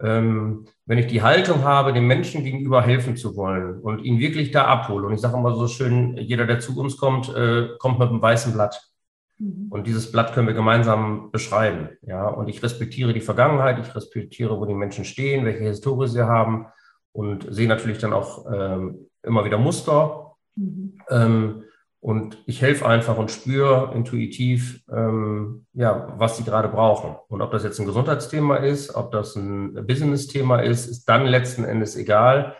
Ähm, 0.00 0.66
wenn 0.86 0.98
ich 0.98 1.06
die 1.06 1.22
Haltung 1.22 1.64
habe, 1.64 1.92
dem 1.92 2.06
Menschen 2.06 2.44
gegenüber 2.44 2.82
helfen 2.82 3.16
zu 3.16 3.34
wollen 3.34 3.80
und 3.80 4.04
ihn 4.04 4.20
wirklich 4.20 4.52
da 4.52 4.66
abhole. 4.66 5.06
Und 5.06 5.14
ich 5.14 5.20
sage 5.20 5.36
immer 5.36 5.54
so 5.56 5.66
schön, 5.66 6.16
jeder, 6.18 6.46
der 6.46 6.60
zu 6.60 6.78
uns 6.78 6.96
kommt, 6.96 7.34
äh, 7.34 7.68
kommt 7.78 7.98
mit 7.98 8.08
einem 8.08 8.22
weißen 8.22 8.52
Blatt. 8.52 8.80
Mhm. 9.38 9.66
Und 9.70 9.86
dieses 9.86 10.12
Blatt 10.12 10.34
können 10.34 10.46
wir 10.46 10.54
gemeinsam 10.54 11.30
beschreiben. 11.32 11.88
Ja, 12.02 12.28
und 12.28 12.48
ich 12.48 12.62
respektiere 12.62 13.12
die 13.12 13.20
Vergangenheit, 13.20 13.78
ich 13.84 13.94
respektiere, 13.94 14.60
wo 14.60 14.66
die 14.66 14.74
Menschen 14.74 15.04
stehen, 15.04 15.44
welche 15.44 15.64
Historie 15.64 16.08
sie 16.08 16.26
haben 16.26 16.66
und 17.12 17.46
sehe 17.52 17.68
natürlich 17.68 17.98
dann 17.98 18.12
auch 18.12 18.46
ähm, 18.52 19.08
immer 19.28 19.44
wieder 19.44 19.58
Muster. 19.58 20.34
Mhm. 20.56 20.98
Ähm, 21.10 21.64
und 22.00 22.42
ich 22.46 22.62
helfe 22.62 22.86
einfach 22.86 23.18
und 23.18 23.30
spüre 23.30 23.92
intuitiv, 23.94 24.84
ähm, 24.90 25.66
ja, 25.72 26.14
was 26.16 26.36
sie 26.36 26.44
gerade 26.44 26.68
brauchen. 26.68 27.16
Und 27.28 27.42
ob 27.42 27.50
das 27.50 27.64
jetzt 27.64 27.80
ein 27.80 27.86
Gesundheitsthema 27.86 28.56
ist, 28.56 28.94
ob 28.94 29.10
das 29.10 29.34
ein 29.34 29.74
Business-Thema 29.86 30.60
ist, 30.60 30.86
ist 30.86 31.06
dann 31.06 31.26
letzten 31.26 31.64
Endes 31.64 31.96
egal. 31.96 32.54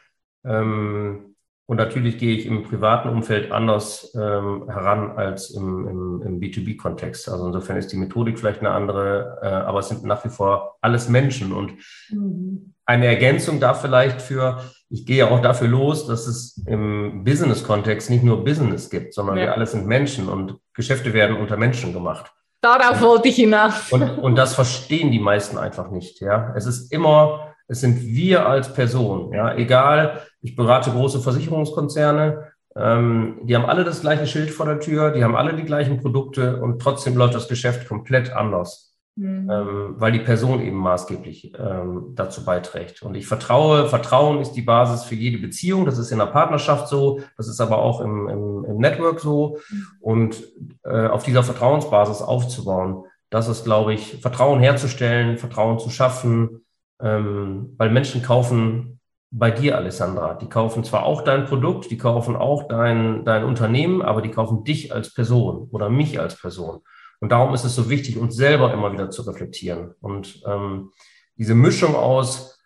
Ähm, 0.45 1.37
und 1.67 1.77
natürlich 1.77 2.17
gehe 2.17 2.35
ich 2.35 2.47
im 2.47 2.63
privaten 2.63 3.11
Umfeld 3.11 3.53
anders 3.53 4.13
ähm, 4.15 4.69
heran 4.71 5.13
als 5.13 5.51
im, 5.51 5.87
im, 5.87 6.23
im 6.23 6.41
B2B-Kontext. 6.41 7.29
Also 7.29 7.47
insofern 7.47 7.77
ist 7.77 7.93
die 7.93 7.99
Methodik 7.99 8.39
vielleicht 8.39 8.61
eine 8.61 8.71
andere, 8.71 9.39
äh, 9.43 9.47
aber 9.47 9.81
es 9.81 9.89
sind 9.89 10.03
nach 10.03 10.25
wie 10.25 10.31
vor 10.31 10.79
alles 10.81 11.11
Menschen. 11.11 11.53
Und 11.53 11.75
mhm. 12.11 12.73
eine 12.87 13.07
Ergänzung 13.07 13.61
da 13.61 13.75
vielleicht 13.75 14.23
für, 14.23 14.63
ich 14.91 15.05
gehe 15.05 15.19
ja 15.19 15.31
auch 15.31 15.43
dafür 15.43 15.69
los, 15.69 16.07
dass 16.07 16.27
es 16.27 16.63
im 16.67 17.25
Business-Kontext 17.25 18.11
nicht 18.11 18.25
nur 18.25 18.45
Business 18.45 18.89
gibt, 18.89 19.13
sondern 19.15 19.37
ja. 19.37 19.45
wir 19.45 19.55
alle 19.55 19.67
sind 19.67 19.87
Menschen 19.87 20.29
und 20.29 20.57
Geschäfte 20.75 21.13
werden 21.13 21.37
unter 21.37 21.57
Menschen 21.57 21.93
gemacht. 21.93 22.33
Darauf 22.61 23.01
wollte 23.03 23.29
ich 23.29 23.37
hinaus. 23.37 23.93
Und, 23.93 24.03
und 24.03 24.35
das 24.35 24.55
verstehen 24.55 25.13
die 25.13 25.21
meisten 25.21 25.59
einfach 25.59 25.91
nicht. 25.91 26.21
Ja, 26.21 26.53
es 26.57 26.67
ist 26.67 26.93
immer, 26.93 27.55
es 27.69 27.81
sind 27.81 28.03
wir 28.03 28.47
als 28.47 28.73
Person. 28.73 29.33
Ja, 29.33 29.55
egal. 29.55 30.23
Ich 30.41 30.57
berate 30.57 30.91
große 30.91 31.21
Versicherungskonzerne. 31.21 32.49
Ähm, 32.75 33.41
die 33.43 33.55
haben 33.55 33.67
alle 33.67 33.85
das 33.85 34.01
gleiche 34.01 34.27
Schild 34.27 34.51
vor 34.51 34.67
der 34.67 34.81
Tür. 34.81 35.13
Die 35.13 35.23
haben 35.23 35.37
alle 35.37 35.55
die 35.55 35.65
gleichen 35.65 36.01
Produkte 36.01 36.61
und 36.61 36.81
trotzdem 36.81 37.17
läuft 37.17 37.35
das 37.35 37.49
Geschäft 37.49 37.87
komplett 37.87 38.33
anders. 38.33 38.88
Mhm. 39.19 39.51
ähm, 39.51 39.95
weil 39.99 40.13
die 40.13 40.21
Person 40.21 40.61
eben 40.61 40.77
maßgeblich 40.77 41.53
ähm, 41.59 42.13
dazu 42.15 42.45
beiträgt. 42.45 43.03
Und 43.03 43.15
ich 43.15 43.27
vertraue, 43.27 43.89
Vertrauen 43.89 44.41
ist 44.41 44.53
die 44.53 44.63
Basis 44.63 45.05
für 45.05 45.15
jede 45.15 45.39
Beziehung. 45.39 45.85
Das 45.85 45.99
ist 45.99 46.11
in 46.13 46.19
der 46.19 46.27
Partnerschaft 46.27 46.89
so, 46.89 47.21
das 47.37 47.49
ist 47.49 47.61
aber 47.61 47.79
auch 47.79 48.01
im, 48.01 48.29
im, 48.29 48.65
im 48.65 48.79
Network 48.79 49.21
so. 49.21 49.59
Mhm. 49.71 49.87
Und 50.01 50.43
äh, 50.85 51.09
auf 51.09 51.25
dieser 51.25 51.43
Vertrauensbasis 51.43 52.23
aufzubauen, 52.23 53.05
das 53.31 53.49
ist, 53.49 53.65
glaube 53.65 53.93
ich, 53.93 54.21
Vertrauen 54.23 54.61
herzustellen, 54.61 55.37
Vertrauen 55.37 55.79
zu 55.79 55.91
schaffen, 55.91 56.65
ähm, 57.01 57.75
weil 57.77 57.91
Menschen 57.91 58.23
kaufen 58.23 59.01
bei 59.31 59.51
dir, 59.51 59.77
Alessandra. 59.77 60.35
Die 60.35 60.49
kaufen 60.49 60.85
zwar 60.85 61.05
auch 61.05 61.23
dein 61.23 61.45
Produkt, 61.45 61.91
die 61.91 61.99
kaufen 61.99 62.35
auch 62.35 62.69
dein, 62.69 63.25
dein 63.27 63.45
Unternehmen, 63.45 64.01
aber 64.01 64.23
die 64.23 64.31
kaufen 64.31 64.65
dich 64.65 64.95
als 64.95 65.13
Person 65.13 65.69
oder 65.71 65.91
mich 65.91 66.19
als 66.19 66.37
Person. 66.37 66.81
Und 67.21 67.31
darum 67.31 67.55
ist 67.55 67.65
es 67.65 67.75
so 67.75 67.91
wichtig, 67.91 68.17
uns 68.17 68.37
selber 68.37 68.73
immer 68.73 68.93
wieder 68.93 69.11
zu 69.11 69.23
reflektieren. 69.23 69.95
Und 70.01 70.43
ähm, 70.47 70.91
diese 71.37 71.55
Mischung 71.55 71.95
aus 71.95 72.59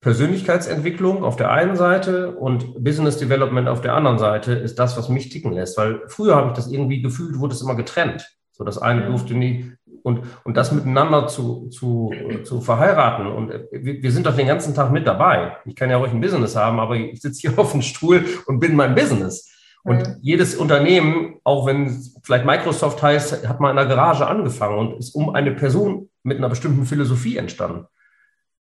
Persönlichkeitsentwicklung 0.00 1.24
auf 1.24 1.36
der 1.36 1.50
einen 1.50 1.76
Seite 1.76 2.36
und 2.36 2.84
Business 2.84 3.18
Development 3.18 3.68
auf 3.68 3.80
der 3.80 3.94
anderen 3.94 4.18
Seite 4.18 4.52
ist 4.52 4.78
das, 4.78 4.96
was 4.96 5.08
mich 5.08 5.28
ticken 5.28 5.52
lässt. 5.52 5.76
Weil 5.76 6.02
früher 6.06 6.36
habe 6.36 6.48
ich 6.48 6.54
das 6.54 6.70
irgendwie 6.70 7.02
gefühlt, 7.02 7.38
wurde 7.38 7.54
es 7.54 7.62
immer 7.62 7.74
getrennt. 7.74 8.28
So 8.52 8.64
das 8.64 8.78
eine 8.78 9.06
durfte 9.06 9.34
nie 9.34 9.72
und, 10.02 10.22
und 10.44 10.56
das 10.56 10.72
miteinander 10.72 11.26
zu, 11.26 11.68
zu, 11.68 12.12
zu 12.44 12.60
verheiraten. 12.60 13.26
Und 13.26 13.52
wir, 13.70 14.02
wir 14.02 14.12
sind 14.12 14.26
doch 14.26 14.36
den 14.36 14.46
ganzen 14.46 14.74
Tag 14.74 14.92
mit 14.92 15.06
dabei. 15.06 15.56
Ich 15.64 15.76
kann 15.76 15.90
ja 15.90 15.96
ruhig 15.96 16.12
ein 16.12 16.20
Business 16.20 16.56
haben, 16.56 16.80
aber 16.80 16.96
ich 16.96 17.20
sitze 17.20 17.40
hier 17.40 17.52
auf 17.58 17.72
dem 17.72 17.82
Stuhl 17.82 18.24
und 18.46 18.60
bin 18.60 18.76
mein 18.76 18.94
Business. 18.94 19.52
Und 19.88 20.18
jedes 20.20 20.54
Unternehmen, 20.54 21.40
auch 21.44 21.64
wenn 21.66 21.86
es 21.86 22.14
vielleicht 22.22 22.44
Microsoft 22.44 23.02
heißt, 23.02 23.48
hat 23.48 23.58
mal 23.58 23.70
in 23.70 23.76
der 23.76 23.86
Garage 23.86 24.26
angefangen 24.26 24.78
und 24.78 24.98
ist 24.98 25.14
um 25.14 25.30
eine 25.30 25.52
Person 25.52 26.10
mit 26.22 26.36
einer 26.36 26.50
bestimmten 26.50 26.84
Philosophie 26.84 27.38
entstanden. 27.38 27.86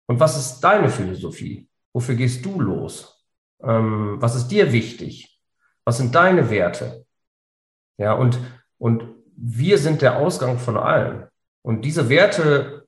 Und 0.06 0.20
was 0.20 0.38
ist 0.38 0.60
deine 0.60 0.88
Philosophie? 0.88 1.68
Wofür 1.92 2.14
gehst 2.14 2.44
du 2.46 2.60
los? 2.60 3.22
Ähm, 3.62 4.16
was 4.20 4.34
ist 4.34 4.48
dir 4.48 4.72
wichtig? 4.72 5.38
Was 5.84 5.98
sind 5.98 6.14
deine 6.14 6.48
Werte? 6.48 7.04
Ja, 7.98 8.14
und, 8.14 8.38
und 8.78 9.04
wir 9.36 9.76
sind 9.76 10.00
der 10.00 10.16
Ausgang 10.16 10.58
von 10.58 10.78
allem. 10.78 11.24
Und 11.60 11.84
diese 11.84 12.08
Werte, 12.08 12.86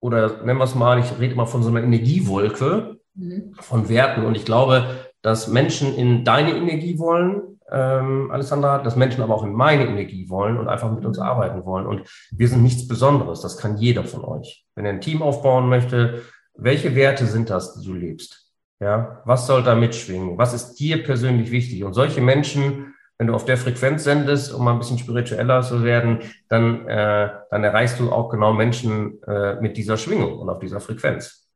oder 0.00 0.44
nennen 0.44 0.58
wir 0.58 0.64
es 0.64 0.74
mal, 0.74 0.98
ich 0.98 1.18
rede 1.18 1.34
mal 1.34 1.46
von 1.46 1.62
so 1.62 1.70
einer 1.70 1.82
Energiewolke 1.82 2.98
mhm. 3.14 3.54
von 3.54 3.88
Werten. 3.88 4.26
Und 4.26 4.34
ich 4.34 4.44
glaube, 4.44 5.09
dass 5.22 5.48
Menschen 5.48 5.94
in 5.94 6.24
deine 6.24 6.54
Energie 6.54 6.98
wollen, 6.98 7.60
ähm, 7.70 8.30
Alessandra, 8.30 8.78
dass 8.78 8.96
Menschen 8.96 9.22
aber 9.22 9.34
auch 9.34 9.44
in 9.44 9.52
meine 9.52 9.86
Energie 9.86 10.28
wollen 10.28 10.58
und 10.58 10.68
einfach 10.68 10.90
mit 10.90 11.04
uns 11.04 11.18
mhm. 11.18 11.24
arbeiten 11.24 11.64
wollen. 11.64 11.86
Und 11.86 12.02
wir 12.30 12.48
sind 12.48 12.62
nichts 12.62 12.88
Besonderes. 12.88 13.40
Das 13.40 13.56
kann 13.56 13.76
jeder 13.76 14.04
von 14.04 14.24
euch. 14.24 14.64
Wenn 14.74 14.84
er 14.84 14.92
ein 14.92 15.00
Team 15.00 15.22
aufbauen 15.22 15.68
möchte, 15.68 16.22
welche 16.54 16.94
Werte 16.94 17.26
sind 17.26 17.50
das, 17.50 17.74
die 17.74 17.86
du 17.86 17.94
lebst? 17.94 18.50
Ja, 18.80 19.22
was 19.24 19.46
soll 19.46 19.62
da 19.62 19.74
mitschwingen? 19.74 20.38
Was 20.38 20.54
ist 20.54 20.74
dir 20.74 21.02
persönlich 21.02 21.50
wichtig? 21.50 21.84
Und 21.84 21.92
solche 21.92 22.20
Menschen 22.20 22.94
wenn 23.20 23.26
du 23.26 23.34
auf 23.34 23.44
der 23.44 23.58
Frequenz 23.58 24.04
sendest, 24.04 24.50
um 24.50 24.64
mal 24.64 24.72
ein 24.72 24.78
bisschen 24.78 24.96
spiritueller 24.96 25.60
zu 25.60 25.84
werden, 25.84 26.20
dann, 26.48 26.88
äh, 26.88 27.28
dann 27.50 27.62
erreichst 27.62 28.00
du 28.00 28.10
auch 28.10 28.30
genau 28.30 28.54
Menschen 28.54 29.22
äh, 29.24 29.60
mit 29.60 29.76
dieser 29.76 29.98
Schwingung 29.98 30.38
und 30.38 30.48
auf 30.48 30.58
dieser 30.58 30.80
Frequenz 30.80 31.46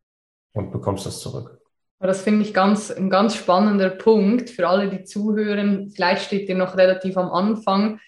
und 0.53 0.73
bekommst 0.73 1.07
das 1.07 1.21
zurück. 1.21 1.59
Das 2.01 2.23
finde 2.23 2.43
ich 2.45 2.53
ganz, 2.53 2.91
ein 2.91 3.09
ganz 3.09 3.35
spannender 3.35 3.91
Punkt 3.91 4.51
für 4.51 4.69
alle, 4.69 4.89
die 4.89 5.05
zuhören. 5.05 5.91
Vielleicht 5.95 6.25
steht 6.25 6.49
ihr 6.49 6.55
noch 6.55 6.77
relativ 6.77 7.17
am 7.17 7.31
Anfang, 7.31 8.01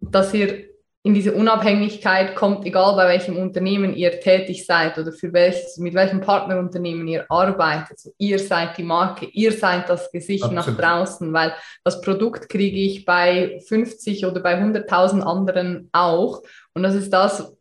dass 0.00 0.34
ihr 0.34 0.70
in 1.02 1.14
diese 1.14 1.32
Unabhängigkeit 1.32 2.36
kommt, 2.36 2.66
egal 2.66 2.94
bei 2.94 3.08
welchem 3.08 3.38
Unternehmen 3.38 3.94
ihr 3.94 4.20
tätig 4.20 4.66
seid 4.66 4.98
oder 4.98 5.12
für 5.12 5.32
welches, 5.32 5.78
mit 5.78 5.94
welchem 5.94 6.20
Partnerunternehmen 6.20 7.08
ihr 7.08 7.24
arbeitet. 7.30 7.92
Also 7.92 8.12
ihr 8.18 8.38
seid 8.38 8.76
die 8.76 8.82
Marke, 8.82 9.24
ihr 9.32 9.52
seid 9.52 9.88
das 9.88 10.12
Gesicht 10.12 10.44
Absolut. 10.44 10.66
nach 10.66 10.76
draußen, 10.76 11.32
weil 11.32 11.54
das 11.84 12.02
Produkt 12.02 12.50
kriege 12.50 12.76
ich 12.76 13.06
bei 13.06 13.60
50 13.66 14.26
oder 14.26 14.40
bei 14.40 14.60
100.000 14.60 15.22
anderen 15.22 15.88
auch. 15.92 16.42
Und 16.74 16.82
das 16.82 16.94
ist 16.94 17.10
das, 17.10 17.56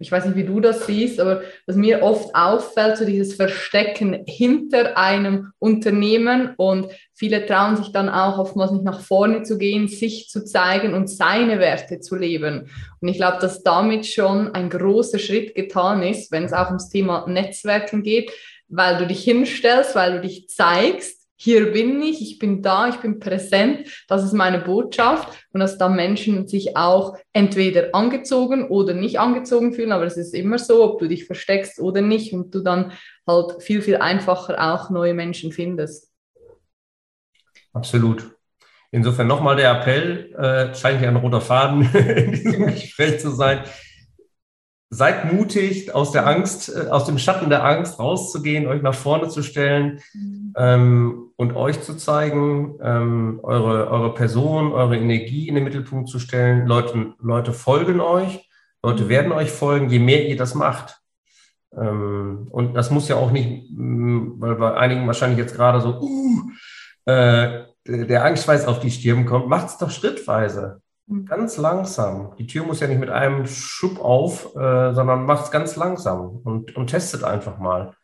ich 0.00 0.10
weiß 0.10 0.24
nicht, 0.24 0.36
wie 0.36 0.44
du 0.44 0.60
das 0.60 0.86
siehst, 0.86 1.20
aber 1.20 1.42
was 1.66 1.76
mir 1.76 2.02
oft 2.02 2.34
auffällt, 2.34 2.96
so 2.96 3.04
dieses 3.04 3.34
Verstecken 3.34 4.24
hinter 4.26 4.96
einem 4.96 5.52
Unternehmen 5.58 6.54
und 6.56 6.88
viele 7.14 7.44
trauen 7.44 7.76
sich 7.76 7.92
dann 7.92 8.08
auch 8.08 8.38
oftmals 8.38 8.72
nicht 8.72 8.84
nach 8.84 9.00
vorne 9.00 9.42
zu 9.42 9.58
gehen, 9.58 9.88
sich 9.88 10.28
zu 10.30 10.42
zeigen 10.42 10.94
und 10.94 11.08
seine 11.08 11.58
Werte 11.58 12.00
zu 12.00 12.16
leben. 12.16 12.70
Und 13.00 13.08
ich 13.08 13.18
glaube, 13.18 13.38
dass 13.42 13.62
damit 13.62 14.06
schon 14.06 14.54
ein 14.54 14.70
großer 14.70 15.18
Schritt 15.18 15.54
getan 15.54 16.02
ist, 16.02 16.32
wenn 16.32 16.44
es 16.44 16.54
auch 16.54 16.68
ums 16.68 16.88
Thema 16.88 17.26
Netzwerken 17.28 18.02
geht, 18.02 18.32
weil 18.68 18.96
du 18.96 19.06
dich 19.06 19.22
hinstellst, 19.22 19.94
weil 19.94 20.14
du 20.14 20.20
dich 20.22 20.48
zeigst 20.48 21.19
hier 21.42 21.72
bin 21.72 22.02
ich, 22.02 22.20
ich 22.20 22.38
bin 22.38 22.60
da, 22.60 22.88
ich 22.88 22.96
bin 22.96 23.18
präsent, 23.18 23.88
das 24.08 24.22
ist 24.22 24.34
meine 24.34 24.58
Botschaft 24.58 25.42
und 25.54 25.60
dass 25.60 25.78
da 25.78 25.88
Menschen 25.88 26.46
sich 26.46 26.76
auch 26.76 27.16
entweder 27.32 27.94
angezogen 27.94 28.68
oder 28.68 28.92
nicht 28.92 29.18
angezogen 29.18 29.72
fühlen, 29.72 29.92
aber 29.92 30.04
es 30.04 30.18
ist 30.18 30.34
immer 30.34 30.58
so, 30.58 30.84
ob 30.84 30.98
du 30.98 31.08
dich 31.08 31.24
versteckst 31.24 31.80
oder 31.80 32.02
nicht 32.02 32.34
und 32.34 32.54
du 32.54 32.60
dann 32.60 32.92
halt 33.26 33.62
viel, 33.62 33.80
viel 33.80 33.96
einfacher 33.96 34.74
auch 34.74 34.90
neue 34.90 35.14
Menschen 35.14 35.50
findest. 35.50 36.12
Absolut. 37.72 38.36
Insofern 38.90 39.26
nochmal 39.26 39.56
der 39.56 39.70
Appell, 39.70 40.34
äh, 40.34 40.74
scheint 40.74 41.00
ja 41.00 41.08
ein 41.08 41.16
roter 41.16 41.40
Faden 41.40 41.90
in 41.94 42.32
diesem 42.32 42.66
Gespräch 42.66 43.18
zu 43.18 43.30
sein. 43.30 43.64
Seid 44.90 45.32
mutig, 45.32 45.94
aus 45.94 46.10
der 46.12 46.26
Angst, 46.26 46.68
äh, 46.68 46.88
aus 46.88 47.04
dem 47.04 47.18
Schatten 47.18 47.48
der 47.48 47.64
Angst 47.64 47.98
rauszugehen, 47.98 48.66
euch 48.66 48.82
nach 48.82 48.94
vorne 48.94 49.28
zu 49.28 49.42
stellen. 49.42 50.00
Mhm 50.12 50.40
ähm, 50.56 51.30
und 51.36 51.54
euch 51.54 51.80
zu 51.82 51.96
zeigen, 51.96 52.78
ähm, 52.82 53.40
eure, 53.42 53.88
eure 53.90 54.14
Person, 54.14 54.72
eure 54.72 54.96
Energie 54.96 55.48
in 55.48 55.54
den 55.54 55.64
Mittelpunkt 55.64 56.08
zu 56.08 56.18
stellen. 56.18 56.66
Leute, 56.66 57.14
Leute 57.20 57.52
folgen 57.52 58.00
euch, 58.00 58.48
Leute 58.82 59.08
werden 59.08 59.32
euch 59.32 59.50
folgen, 59.50 59.88
je 59.88 59.98
mehr 59.98 60.28
ihr 60.28 60.36
das 60.36 60.54
macht. 60.54 61.00
Ähm, 61.76 62.48
und 62.50 62.74
das 62.74 62.90
muss 62.90 63.08
ja 63.08 63.16
auch 63.16 63.30
nicht, 63.30 63.70
mm, 63.70 64.40
weil 64.40 64.56
bei 64.56 64.76
einigen 64.76 65.06
wahrscheinlich 65.06 65.38
jetzt 65.38 65.54
gerade 65.54 65.80
so, 65.80 66.00
uh, 66.00 66.50
äh, 67.06 67.64
der 67.86 68.24
Angstschweiß 68.24 68.66
auf 68.66 68.80
die 68.80 68.90
Stirn 68.90 69.24
kommt, 69.24 69.48
macht 69.48 69.68
es 69.68 69.78
doch 69.78 69.90
schrittweise. 69.90 70.80
Ganz 71.24 71.56
langsam. 71.56 72.36
Die 72.38 72.46
Tür 72.46 72.64
muss 72.64 72.78
ja 72.78 72.86
nicht 72.86 73.00
mit 73.00 73.10
einem 73.10 73.44
Schub 73.46 73.98
auf, 73.98 74.54
äh, 74.54 74.92
sondern 74.92 75.26
macht 75.26 75.46
es 75.46 75.50
ganz 75.50 75.74
langsam 75.74 76.40
und, 76.44 76.76
und 76.76 76.86
testet 76.86 77.24
einfach 77.24 77.58
mal. 77.58 77.94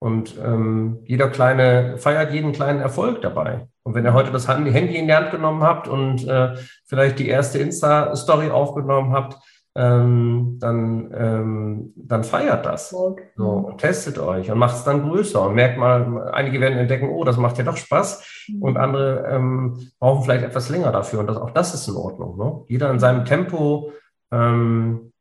Und 0.00 0.36
ähm, 0.44 0.98
jeder 1.04 1.28
kleine 1.28 1.98
feiert 1.98 2.32
jeden 2.32 2.52
kleinen 2.52 2.80
Erfolg 2.80 3.22
dabei. 3.22 3.68
Und 3.84 3.94
wenn 3.94 4.04
ihr 4.04 4.12
heute 4.12 4.32
das 4.32 4.48
Handy 4.48 4.70
in 4.76 5.06
die 5.06 5.14
Hand 5.14 5.30
genommen 5.30 5.62
habt 5.62 5.86
und 5.86 6.26
äh, 6.26 6.56
vielleicht 6.84 7.20
die 7.20 7.28
erste 7.28 7.58
Insta-Story 7.58 8.50
aufgenommen 8.50 9.12
habt, 9.12 9.36
ähm, 9.78 10.56
dann, 10.58 11.14
ähm, 11.16 11.92
dann 11.94 12.24
feiert 12.24 12.66
das. 12.66 12.90
So, 12.90 13.16
und 13.36 13.78
testet 13.78 14.18
euch 14.18 14.50
und 14.50 14.58
macht 14.58 14.76
es 14.76 14.84
dann 14.84 15.08
größer 15.08 15.40
und 15.40 15.54
merkt 15.54 15.78
mal, 15.78 16.30
einige 16.32 16.60
werden 16.60 16.76
entdecken, 16.76 17.08
oh, 17.08 17.22
das 17.22 17.36
macht 17.36 17.58
ja 17.58 17.64
doch 17.64 17.76
Spaß. 17.76 18.46
Mhm. 18.48 18.62
Und 18.62 18.76
andere 18.76 19.28
ähm, 19.30 19.78
brauchen 20.00 20.24
vielleicht 20.24 20.44
etwas 20.44 20.68
länger 20.68 20.90
dafür. 20.90 21.20
Und 21.20 21.28
das, 21.28 21.36
auch 21.36 21.52
das 21.52 21.74
ist 21.74 21.86
in 21.86 21.94
Ordnung. 21.94 22.36
Ne? 22.36 22.64
Jeder 22.66 22.90
in 22.90 22.98
seinem 22.98 23.24
Tempo. 23.24 23.92
Ähm, 24.32 25.12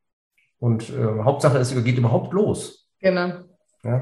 und 0.60 0.90
äh, 0.90 1.24
Hauptsache, 1.24 1.60
es 1.60 1.84
geht 1.84 1.98
überhaupt 2.00 2.34
los. 2.34 2.90
Genau. 3.00 3.34
Ja 3.84 4.02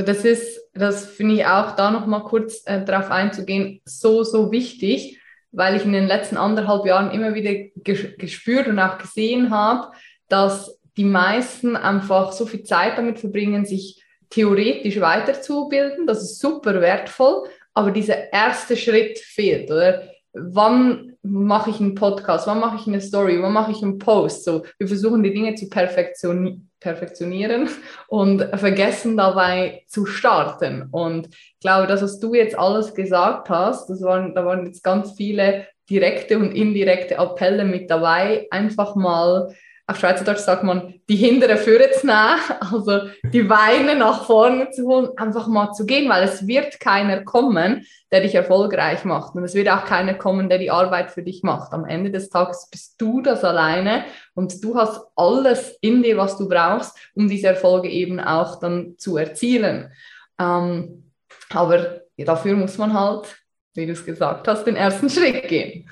das 0.00 0.24
ist, 0.24 0.70
das 0.72 1.04
finde 1.04 1.34
ich 1.34 1.46
auch 1.46 1.76
da 1.76 1.90
noch 1.90 2.06
mal 2.06 2.24
kurz 2.24 2.62
äh, 2.64 2.82
darauf 2.82 3.10
einzugehen, 3.10 3.82
so, 3.84 4.22
so 4.22 4.50
wichtig, 4.50 5.20
weil 5.52 5.76
ich 5.76 5.84
in 5.84 5.92
den 5.92 6.06
letzten 6.06 6.36
anderthalb 6.36 6.86
Jahren 6.86 7.10
immer 7.10 7.34
wieder 7.34 7.52
gespürt 7.84 8.66
und 8.66 8.78
auch 8.78 8.98
gesehen 8.98 9.50
habe, 9.50 9.92
dass 10.28 10.78
die 10.96 11.04
meisten 11.04 11.76
einfach 11.76 12.32
so 12.32 12.46
viel 12.46 12.64
Zeit 12.64 12.98
damit 12.98 13.18
verbringen, 13.18 13.64
sich 13.64 14.02
theoretisch 14.30 15.00
weiterzubilden. 15.00 16.06
Das 16.06 16.22
ist 16.22 16.40
super 16.40 16.80
wertvoll, 16.80 17.48
aber 17.74 17.90
dieser 17.90 18.32
erste 18.32 18.76
Schritt 18.76 19.18
fehlt, 19.18 19.70
oder? 19.70 20.08
Wann 20.32 21.16
mache 21.22 21.70
ich 21.70 21.80
einen 21.80 21.94
Podcast? 21.94 22.46
Wann 22.46 22.60
mache 22.60 22.76
ich 22.76 22.86
eine 22.86 23.00
Story? 23.00 23.42
Wann 23.42 23.52
mache 23.52 23.72
ich 23.72 23.82
einen 23.82 23.98
Post? 23.98 24.44
So, 24.44 24.64
wir 24.78 24.88
versuchen 24.88 25.22
die 25.22 25.32
Dinge 25.32 25.54
zu 25.54 25.68
perfektionieren 25.68 26.68
perfektionieren 26.82 27.68
und 28.08 28.42
vergessen 28.54 29.16
dabei 29.16 29.84
zu 29.86 30.04
starten. 30.04 30.88
Und 30.90 31.28
ich 31.28 31.60
glaube, 31.60 31.86
das, 31.86 32.02
was 32.02 32.18
du 32.18 32.34
jetzt 32.34 32.58
alles 32.58 32.94
gesagt 32.94 33.48
hast, 33.48 33.88
das 33.88 34.02
waren, 34.02 34.34
da 34.34 34.44
waren 34.44 34.66
jetzt 34.66 34.82
ganz 34.82 35.12
viele 35.12 35.66
direkte 35.88 36.38
und 36.38 36.52
indirekte 36.52 37.18
Appelle 37.18 37.64
mit 37.64 37.90
dabei, 37.90 38.46
einfach 38.50 38.94
mal 38.94 39.54
auf 39.86 39.98
Schweizerdeutsch 39.98 40.38
sagt 40.38 40.62
man, 40.62 40.94
die 41.08 41.16
hintere 41.16 41.56
Führer 41.56 41.90
zu 41.92 42.06
nehmen, 42.06 42.38
also 42.60 43.00
die 43.24 43.42
Beine 43.42 43.96
nach 43.96 44.24
vorne 44.24 44.70
zu 44.70 44.86
holen, 44.86 45.08
einfach 45.16 45.48
mal 45.48 45.72
zu 45.72 45.86
gehen, 45.86 46.08
weil 46.08 46.22
es 46.22 46.46
wird 46.46 46.78
keiner 46.78 47.24
kommen, 47.24 47.84
der 48.12 48.20
dich 48.20 48.34
erfolgreich 48.34 49.04
macht. 49.04 49.34
Und 49.34 49.44
es 49.44 49.54
wird 49.54 49.68
auch 49.68 49.84
keiner 49.84 50.14
kommen, 50.14 50.48
der 50.48 50.58
die 50.58 50.70
Arbeit 50.70 51.10
für 51.10 51.22
dich 51.22 51.42
macht. 51.42 51.72
Am 51.72 51.84
Ende 51.84 52.10
des 52.10 52.30
Tages 52.30 52.68
bist 52.70 53.00
du 53.00 53.22
das 53.22 53.42
alleine 53.42 54.04
und 54.34 54.62
du 54.62 54.76
hast 54.76 55.00
alles 55.16 55.76
in 55.80 56.02
dir, 56.02 56.16
was 56.16 56.38
du 56.38 56.48
brauchst, 56.48 56.96
um 57.14 57.28
diese 57.28 57.48
Erfolge 57.48 57.88
eben 57.88 58.20
auch 58.20 58.60
dann 58.60 58.94
zu 58.98 59.16
erzielen. 59.16 59.92
Ähm, 60.38 61.10
aber 61.50 62.02
dafür 62.16 62.54
muss 62.54 62.78
man 62.78 62.98
halt, 62.98 63.36
wie 63.74 63.86
du 63.86 63.92
es 63.92 64.04
gesagt 64.04 64.46
hast, 64.46 64.64
den 64.64 64.76
ersten 64.76 65.10
Schritt 65.10 65.48
gehen. 65.48 65.88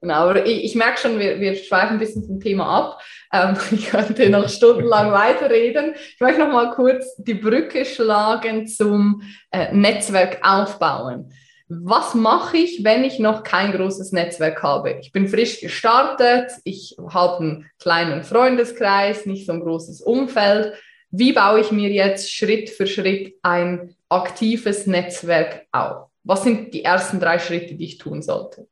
Genau, 0.00 0.14
aber 0.14 0.46
ich, 0.46 0.64
ich 0.64 0.74
merke 0.74 1.00
schon, 1.00 1.18
wir, 1.18 1.40
wir 1.40 1.56
schweifen 1.56 1.94
ein 1.94 1.98
bisschen 1.98 2.24
vom 2.24 2.40
Thema 2.40 2.66
ab. 2.66 3.02
Ähm, 3.32 3.56
ich 3.72 3.86
könnte 3.88 4.30
noch 4.30 4.48
stundenlang 4.48 5.12
weiterreden. 5.12 5.94
Ich 5.96 6.20
möchte 6.20 6.40
noch 6.40 6.52
mal 6.52 6.70
kurz 6.70 7.16
die 7.16 7.34
Brücke 7.34 7.84
schlagen 7.84 8.66
zum 8.66 9.22
äh, 9.50 9.72
Netzwerk 9.72 10.38
aufbauen. 10.42 11.32
Was 11.70 12.14
mache 12.14 12.56
ich, 12.56 12.82
wenn 12.82 13.04
ich 13.04 13.18
noch 13.18 13.42
kein 13.42 13.72
großes 13.72 14.12
Netzwerk 14.12 14.62
habe? 14.62 14.98
Ich 15.02 15.12
bin 15.12 15.28
frisch 15.28 15.60
gestartet, 15.60 16.52
ich 16.64 16.96
habe 17.12 17.38
einen 17.38 17.70
kleinen 17.78 18.22
Freundeskreis, 18.22 19.26
nicht 19.26 19.44
so 19.44 19.52
ein 19.52 19.60
großes 19.60 20.00
Umfeld. 20.00 20.72
Wie 21.10 21.32
baue 21.32 21.60
ich 21.60 21.70
mir 21.70 21.90
jetzt 21.90 22.32
Schritt 22.32 22.70
für 22.70 22.86
Schritt 22.86 23.34
ein 23.42 23.94
aktives 24.08 24.86
Netzwerk 24.86 25.66
auf? 25.72 26.08
Was 26.24 26.42
sind 26.42 26.72
die 26.72 26.84
ersten 26.84 27.20
drei 27.20 27.38
Schritte, 27.38 27.74
die 27.74 27.84
ich 27.84 27.98
tun 27.98 28.22
sollte? 28.22 28.66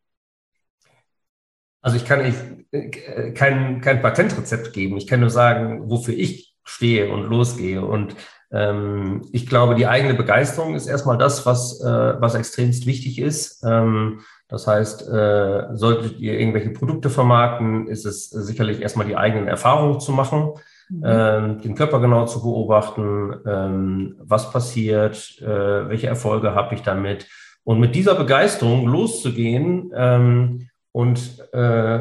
Also 1.86 1.98
ich 1.98 2.04
kann 2.04 2.24
nicht, 2.24 2.36
äh, 2.72 3.30
kein, 3.30 3.80
kein 3.80 4.02
Patentrezept 4.02 4.72
geben. 4.72 4.96
Ich 4.96 5.06
kann 5.06 5.20
nur 5.20 5.30
sagen, 5.30 5.88
wofür 5.88 6.14
ich 6.14 6.56
stehe 6.64 7.12
und 7.12 7.28
losgehe. 7.28 7.80
Und 7.80 8.16
ähm, 8.50 9.22
ich 9.30 9.46
glaube, 9.46 9.76
die 9.76 9.86
eigene 9.86 10.14
Begeisterung 10.14 10.74
ist 10.74 10.88
erstmal 10.88 11.16
das, 11.16 11.46
was, 11.46 11.80
äh, 11.80 12.20
was 12.20 12.34
extremst 12.34 12.86
wichtig 12.86 13.20
ist. 13.20 13.62
Ähm, 13.64 14.22
das 14.48 14.66
heißt, 14.66 15.08
äh, 15.08 15.76
solltet 15.76 16.18
ihr 16.18 16.36
irgendwelche 16.40 16.70
Produkte 16.70 17.08
vermarkten, 17.08 17.86
ist 17.86 18.04
es 18.04 18.30
sicherlich 18.30 18.82
erstmal 18.82 19.06
die 19.06 19.16
eigenen 19.16 19.46
Erfahrungen 19.46 20.00
zu 20.00 20.10
machen, 20.10 20.54
mhm. 20.88 21.02
ähm, 21.04 21.60
den 21.60 21.76
Körper 21.76 22.00
genau 22.00 22.26
zu 22.26 22.42
beobachten, 22.42 23.32
ähm, 23.46 24.16
was 24.18 24.50
passiert, 24.50 25.40
äh, 25.40 25.88
welche 25.88 26.08
Erfolge 26.08 26.52
habe 26.52 26.74
ich 26.74 26.82
damit. 26.82 27.28
Und 27.62 27.78
mit 27.78 27.94
dieser 27.94 28.16
Begeisterung 28.16 28.88
loszugehen 28.88 29.92
ähm, 29.94 30.68
und 30.96 31.46
äh, 31.52 31.98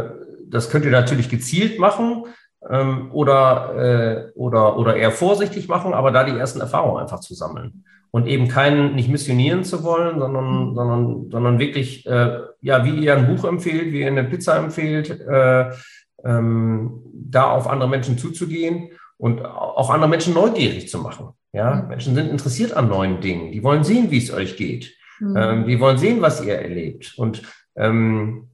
das 0.47 0.69
könnt 0.69 0.85
ihr 0.85 0.91
natürlich 0.91 1.27
gezielt 1.27 1.79
machen 1.79 2.27
ähm, 2.69 3.09
oder, 3.11 3.75
äh, 3.75 4.31
oder, 4.35 4.77
oder 4.77 4.95
eher 4.95 5.11
vorsichtig 5.11 5.67
machen, 5.67 5.93
aber 5.93 6.11
da 6.11 6.23
die 6.23 6.37
ersten 6.37 6.61
Erfahrungen 6.61 7.01
einfach 7.01 7.19
zu 7.19 7.33
sammeln. 7.33 7.83
Und 8.11 8.25
eben 8.25 8.47
keinen 8.47 8.95
nicht 8.95 9.09
missionieren 9.09 9.65
zu 9.65 9.83
wollen, 9.83 10.17
sondern, 10.17 10.69
mhm. 10.69 10.75
sondern, 10.75 11.29
sondern 11.29 11.59
wirklich, 11.59 12.05
äh, 12.05 12.39
ja, 12.61 12.85
wie 12.85 13.03
ihr 13.03 13.17
ein 13.17 13.27
Buch 13.27 13.43
empfehlt, 13.43 13.91
wie 13.91 13.99
ihr 13.99 14.07
eine 14.07 14.23
Pizza 14.23 14.55
empfehlt, 14.55 15.09
äh, 15.09 15.71
ähm, 16.23 17.01
da 17.13 17.49
auf 17.49 17.67
andere 17.67 17.89
Menschen 17.89 18.17
zuzugehen 18.17 18.91
und 19.17 19.43
auch 19.43 19.89
andere 19.89 20.09
Menschen 20.09 20.33
neugierig 20.33 20.87
zu 20.87 20.99
machen. 20.99 21.31
Ja, 21.51 21.81
mhm. 21.81 21.89
Menschen 21.89 22.15
sind 22.15 22.31
interessiert 22.31 22.71
an 22.71 22.87
neuen 22.87 23.19
Dingen. 23.19 23.51
Die 23.51 23.61
wollen 23.61 23.83
sehen, 23.83 24.09
wie 24.09 24.19
es 24.19 24.31
euch 24.33 24.55
geht. 24.55 24.95
Mhm. 25.19 25.35
Ähm, 25.35 25.67
die 25.67 25.81
wollen 25.81 25.97
sehen, 25.97 26.21
was 26.21 26.41
ihr 26.41 26.55
erlebt. 26.55 27.15
Und 27.17 27.41
ähm, 27.75 28.51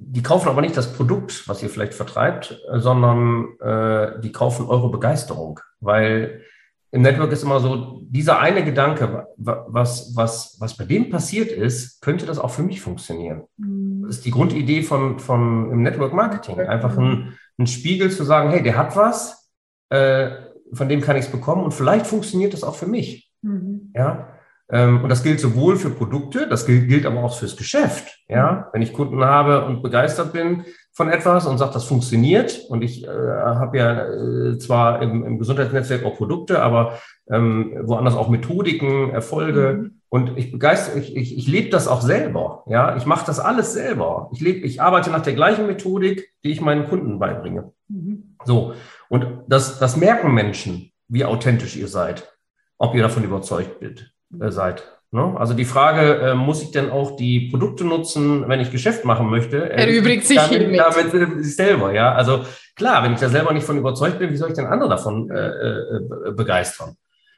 die 0.00 0.22
kaufen 0.22 0.48
aber 0.48 0.60
nicht 0.60 0.76
das 0.76 0.92
Produkt, 0.92 1.48
was 1.48 1.62
ihr 1.62 1.68
vielleicht 1.68 1.94
vertreibt, 1.94 2.60
sondern 2.72 3.58
äh, 3.60 4.20
die 4.20 4.30
kaufen 4.30 4.66
eure 4.66 4.90
Begeisterung. 4.90 5.58
Weil 5.80 6.42
im 6.92 7.02
Network 7.02 7.32
ist 7.32 7.42
immer 7.42 7.60
so, 7.60 8.02
dieser 8.08 8.38
eine 8.38 8.64
Gedanke, 8.64 9.26
was, 9.36 10.12
was, 10.14 10.56
was 10.60 10.76
bei 10.76 10.84
dem 10.84 11.10
passiert 11.10 11.50
ist, 11.50 12.00
könnte 12.00 12.26
das 12.26 12.38
auch 12.38 12.50
für 12.50 12.62
mich 12.62 12.80
funktionieren. 12.80 13.42
Mhm. 13.56 14.04
Das 14.06 14.16
ist 14.16 14.24
die 14.24 14.30
Grundidee 14.30 14.82
von, 14.82 15.18
von 15.18 15.70
im 15.72 15.82
Network 15.82 16.14
Marketing. 16.14 16.60
Einfach 16.60 16.96
ein, 16.96 17.36
ein 17.58 17.66
Spiegel 17.66 18.10
zu 18.10 18.24
sagen, 18.24 18.50
hey, 18.50 18.62
der 18.62 18.76
hat 18.76 18.96
was, 18.96 19.50
äh, 19.90 20.30
von 20.72 20.88
dem 20.88 21.00
kann 21.00 21.16
ich 21.16 21.26
es 21.26 21.30
bekommen 21.30 21.64
und 21.64 21.74
vielleicht 21.74 22.06
funktioniert 22.06 22.52
das 22.52 22.62
auch 22.62 22.76
für 22.76 22.86
mich. 22.86 23.30
Mhm. 23.42 23.92
Ja. 23.94 24.37
Ähm, 24.70 25.02
und 25.02 25.08
das 25.08 25.22
gilt 25.22 25.40
sowohl 25.40 25.76
für 25.76 25.90
Produkte, 25.90 26.46
das 26.46 26.66
gilt, 26.66 26.88
gilt 26.88 27.06
aber 27.06 27.22
auch 27.22 27.38
fürs 27.38 27.56
Geschäft. 27.56 28.18
Ja, 28.28 28.52
mhm. 28.52 28.64
wenn 28.72 28.82
ich 28.82 28.92
Kunden 28.92 29.24
habe 29.24 29.64
und 29.64 29.82
begeistert 29.82 30.32
bin 30.32 30.64
von 30.92 31.08
etwas 31.08 31.46
und 31.46 31.58
sage, 31.58 31.72
das 31.72 31.84
funktioniert 31.84 32.60
und 32.68 32.82
ich 32.82 33.04
äh, 33.04 33.08
habe 33.08 33.78
ja 33.78 34.08
äh, 34.08 34.58
zwar 34.58 35.00
im, 35.00 35.24
im, 35.24 35.38
Gesundheitsnetzwerk 35.38 36.04
auch 36.04 36.16
Produkte, 36.16 36.60
aber 36.60 36.98
ähm, 37.30 37.78
woanders 37.84 38.14
auch 38.14 38.28
Methodiken, 38.28 39.10
Erfolge 39.10 39.78
mhm. 39.80 40.00
und 40.10 40.36
ich 40.36 40.52
begeister, 40.52 40.96
ich, 40.96 41.16
ich, 41.16 41.38
ich 41.38 41.48
lebe 41.48 41.70
das 41.70 41.88
auch 41.88 42.02
selber. 42.02 42.64
Ja, 42.66 42.96
ich 42.96 43.06
mache 43.06 43.24
das 43.24 43.40
alles 43.40 43.72
selber. 43.72 44.28
Ich 44.32 44.40
lebe, 44.40 44.66
ich 44.66 44.82
arbeite 44.82 45.10
nach 45.10 45.22
der 45.22 45.34
gleichen 45.34 45.66
Methodik, 45.66 46.30
die 46.44 46.50
ich 46.50 46.60
meinen 46.60 46.84
Kunden 46.88 47.18
beibringe. 47.18 47.72
Mhm. 47.88 48.36
So 48.44 48.74
und 49.08 49.44
das, 49.46 49.78
das 49.78 49.96
merken 49.96 50.34
Menschen, 50.34 50.92
wie 51.08 51.24
authentisch 51.24 51.76
ihr 51.76 51.88
seid, 51.88 52.36
ob 52.76 52.94
ihr 52.94 53.02
davon 53.02 53.24
überzeugt 53.24 53.80
seid 53.80 54.12
äh, 54.40 54.50
seid. 54.50 54.84
Ne? 55.10 55.34
Also 55.38 55.54
die 55.54 55.64
Frage, 55.64 56.16
äh, 56.20 56.34
muss 56.34 56.62
ich 56.62 56.70
denn 56.70 56.90
auch 56.90 57.16
die 57.16 57.48
Produkte 57.50 57.84
nutzen, 57.84 58.46
wenn 58.46 58.60
ich 58.60 58.70
Geschäft 58.70 59.04
machen 59.04 59.30
möchte? 59.30 59.70
Äh, 59.70 59.86
Erübrigt 59.86 60.26
sich 60.26 60.36
damit, 60.36 60.78
damit 60.78 61.14
äh, 61.14 61.42
sich 61.42 61.56
selber, 61.56 61.92
ja. 61.92 62.12
Also 62.12 62.44
klar, 62.76 63.02
wenn 63.02 63.14
ich 63.14 63.20
da 63.20 63.30
selber 63.30 63.54
nicht 63.54 63.64
von 63.64 63.78
überzeugt 63.78 64.18
bin, 64.18 64.30
wie 64.30 64.36
soll 64.36 64.50
ich 64.50 64.56
denn 64.56 64.66
andere 64.66 64.90
davon 64.90 65.30
äh, 65.30 65.48
äh, 65.48 66.32
begeistern? 66.32 66.96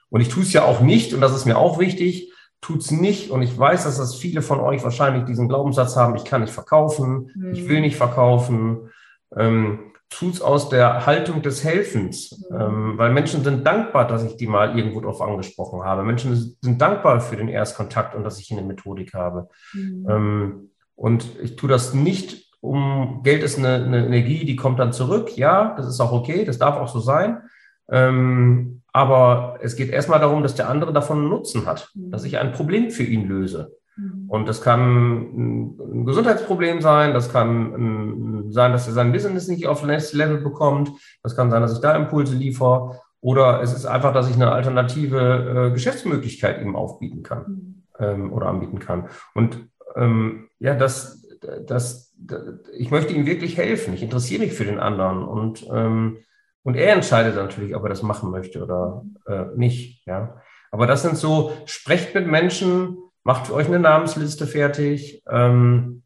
Und 0.08 0.20
ich 0.20 0.28
tue 0.28 0.42
es 0.42 0.52
ja 0.52 0.64
auch 0.64 0.80
nicht, 0.80 1.14
und 1.14 1.20
das 1.20 1.34
ist 1.34 1.44
mir 1.44 1.58
auch 1.58 1.78
wichtig, 1.78 2.32
tut's 2.60 2.90
nicht. 2.90 3.30
Und 3.30 3.42
ich 3.42 3.56
weiß, 3.56 3.84
dass 3.84 3.98
das 3.98 4.16
viele 4.16 4.42
von 4.42 4.58
euch 4.58 4.82
wahrscheinlich 4.82 5.24
diesen 5.24 5.48
Glaubenssatz 5.48 5.96
haben, 5.96 6.16
ich 6.16 6.24
kann 6.24 6.40
nicht 6.40 6.52
verkaufen, 6.52 7.30
mhm. 7.34 7.52
ich 7.52 7.68
will 7.68 7.76
hm. 7.76 7.82
nicht 7.82 7.96
verkaufen. 7.96 8.90
Ähm, 9.36 9.89
tut's 10.10 10.42
aus 10.42 10.68
der 10.68 11.06
Haltung 11.06 11.40
des 11.40 11.64
Helfens, 11.64 12.44
mhm. 12.50 12.60
ähm, 12.60 12.98
weil 12.98 13.12
Menschen 13.12 13.42
sind 13.42 13.66
dankbar, 13.66 14.06
dass 14.06 14.24
ich 14.24 14.36
die 14.36 14.46
mal 14.46 14.76
irgendwo 14.76 15.00
drauf 15.00 15.22
angesprochen 15.22 15.82
habe. 15.84 16.02
Menschen 16.02 16.56
sind 16.60 16.80
dankbar 16.80 17.20
für 17.20 17.36
den 17.36 17.48
Erstkontakt 17.48 18.14
und 18.14 18.24
dass 18.24 18.38
ich 18.38 18.50
eine 18.52 18.62
Methodik 18.62 19.14
habe. 19.14 19.48
Mhm. 19.72 20.06
Ähm, 20.08 20.70
und 20.96 21.26
ich 21.40 21.56
tue 21.56 21.70
das 21.70 21.94
nicht, 21.94 22.50
um 22.60 23.22
Geld 23.22 23.42
ist 23.42 23.56
eine, 23.56 23.84
eine, 23.84 24.04
Energie, 24.04 24.44
die 24.44 24.56
kommt 24.56 24.78
dann 24.78 24.92
zurück. 24.92 25.36
Ja, 25.36 25.74
das 25.76 25.86
ist 25.86 26.00
auch 26.00 26.12
okay, 26.12 26.44
das 26.44 26.58
darf 26.58 26.76
auch 26.76 26.88
so 26.88 27.00
sein. 27.00 27.42
Ähm, 27.88 28.82
aber 28.92 29.58
es 29.62 29.76
geht 29.76 29.90
erstmal 29.90 30.20
darum, 30.20 30.42
dass 30.42 30.56
der 30.56 30.68
andere 30.68 30.92
davon 30.92 31.18
einen 31.18 31.28
Nutzen 31.30 31.64
hat, 31.64 31.90
mhm. 31.94 32.10
dass 32.10 32.24
ich 32.24 32.38
ein 32.38 32.52
Problem 32.52 32.90
für 32.90 33.04
ihn 33.04 33.26
löse. 33.26 33.79
Mhm. 33.96 34.26
Und 34.28 34.48
das 34.48 34.62
kann 34.62 35.76
ein 35.78 36.04
Gesundheitsproblem 36.06 36.80
sein, 36.80 37.14
das 37.14 37.32
kann 37.32 38.46
sein, 38.50 38.72
dass 38.72 38.86
er 38.86 38.92
sein 38.92 39.12
Business 39.12 39.48
nicht 39.48 39.66
auf 39.66 39.84
Next 39.84 40.14
Level 40.14 40.38
bekommt, 40.38 40.90
das 41.22 41.36
kann 41.36 41.50
sein, 41.50 41.62
dass 41.62 41.74
ich 41.74 41.80
da 41.80 41.94
Impulse 41.94 42.34
liefere 42.34 43.00
oder 43.20 43.62
es 43.62 43.74
ist 43.74 43.86
einfach, 43.86 44.12
dass 44.14 44.28
ich 44.28 44.36
eine 44.36 44.52
alternative 44.52 45.68
äh, 45.68 45.72
Geschäftsmöglichkeit 45.72 46.62
ihm 46.62 46.74
aufbieten 46.74 47.22
kann 47.22 47.44
mhm. 47.46 47.82
ähm, 47.98 48.32
oder 48.32 48.46
anbieten 48.46 48.78
kann. 48.78 49.08
Und 49.34 49.68
ähm, 49.96 50.48
ja, 50.58 50.74
das, 50.74 51.26
das, 51.66 52.14
das, 52.16 52.60
ich 52.76 52.90
möchte 52.90 53.12
ihm 53.12 53.26
wirklich 53.26 53.56
helfen. 53.56 53.94
Ich 53.94 54.02
interessiere 54.02 54.42
mich 54.42 54.54
für 54.54 54.64
den 54.64 54.80
anderen 54.80 55.22
und, 55.24 55.66
ähm, 55.72 56.18
und 56.62 56.76
er 56.76 56.94
entscheidet 56.94 57.36
natürlich, 57.36 57.74
ob 57.74 57.82
er 57.82 57.88
das 57.88 58.02
machen 58.02 58.30
möchte 58.30 58.62
oder 58.62 59.04
äh, 59.26 59.46
nicht. 59.54 60.06
Ja. 60.06 60.40
Aber 60.70 60.86
das 60.86 61.02
sind 61.02 61.16
so, 61.16 61.52
sprecht 61.66 62.14
mit 62.14 62.26
Menschen, 62.26 62.96
macht 63.24 63.50
euch 63.50 63.66
eine 63.66 63.78
Namensliste 63.78 64.46
fertig 64.46 65.22
ähm, 65.30 66.02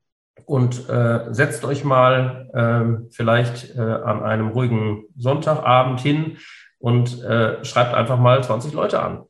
und 0.47 0.89
äh, 0.89 1.33
setzt 1.33 1.65
euch 1.65 1.85
mal 1.85 2.51
äh, 2.53 3.09
vielleicht 3.11 3.77
äh, 3.77 3.81
an 3.81 4.23
einem 4.23 4.49
ruhigen 4.49 5.05
Sonntagabend 5.17 6.01
hin 6.01 6.39
und 6.79 7.23
äh, 7.23 7.65
schreibt 7.65 7.95
einfach 7.95 8.19
mal 8.19 8.43
20 8.43 8.73
Leute 8.73 9.03
an 9.03 9.25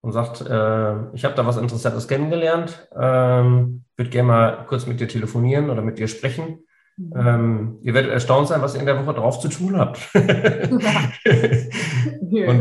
und 0.00 0.12
sagt, 0.12 0.40
äh, 0.42 1.14
ich 1.14 1.24
habe 1.24 1.34
da 1.34 1.46
was 1.46 1.56
Interessantes 1.56 2.08
kennengelernt, 2.08 2.88
ähm, 2.94 3.84
würde 3.96 4.10
gerne 4.10 4.28
mal 4.28 4.66
kurz 4.66 4.86
mit 4.86 5.00
dir 5.00 5.08
telefonieren 5.08 5.70
oder 5.70 5.82
mit 5.82 5.98
dir 5.98 6.08
sprechen. 6.08 6.60
Mhm. 6.96 7.12
Ähm, 7.16 7.78
ihr 7.82 7.92
werdet 7.94 8.12
erstaunt 8.12 8.46
sein, 8.48 8.62
was 8.62 8.74
ihr 8.74 8.80
in 8.80 8.86
der 8.86 9.04
Woche 9.04 9.14
drauf 9.14 9.40
zu 9.40 9.48
tun 9.48 9.76
habt. 9.76 9.98
und 10.14 10.22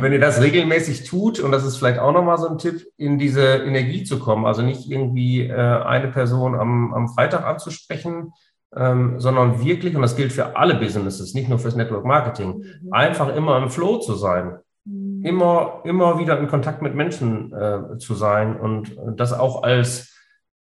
wenn 0.01 0.11
ihr 0.11 0.19
das 0.19 0.41
regelmäßig 0.41 1.03
tut, 1.03 1.39
und 1.39 1.51
das 1.51 1.63
ist 1.63 1.77
vielleicht 1.77 1.99
auch 1.99 2.11
nochmal 2.11 2.37
so 2.37 2.47
ein 2.47 2.57
Tipp, 2.57 2.85
in 2.97 3.19
diese 3.19 3.57
Energie 3.57 4.03
zu 4.03 4.19
kommen, 4.19 4.45
also 4.45 4.63
nicht 4.63 4.89
irgendwie 4.89 5.41
äh, 5.41 5.53
eine 5.53 6.07
Person 6.07 6.55
am, 6.55 6.93
am 6.93 7.09
Freitag 7.09 7.45
anzusprechen, 7.45 8.33
ähm, 8.75 9.19
sondern 9.19 9.63
wirklich, 9.63 9.95
und 9.95 10.01
das 10.01 10.15
gilt 10.15 10.33
für 10.33 10.55
alle 10.55 10.75
Businesses, 10.75 11.35
nicht 11.35 11.47
nur 11.47 11.59
fürs 11.59 11.75
Network 11.75 12.05
Marketing, 12.05 12.63
mhm. 12.81 12.91
einfach 12.91 13.35
immer 13.35 13.61
im 13.61 13.69
Flow 13.69 13.99
zu 13.99 14.15
sein. 14.15 14.57
Mhm. 14.85 15.23
Immer, 15.23 15.81
immer 15.83 16.17
wieder 16.17 16.39
in 16.39 16.47
Kontakt 16.47 16.81
mit 16.81 16.95
Menschen 16.95 17.53
äh, 17.53 17.97
zu 17.99 18.15
sein 18.15 18.59
und 18.59 18.95
das 19.15 19.31
auch 19.31 19.61
als 19.61 20.12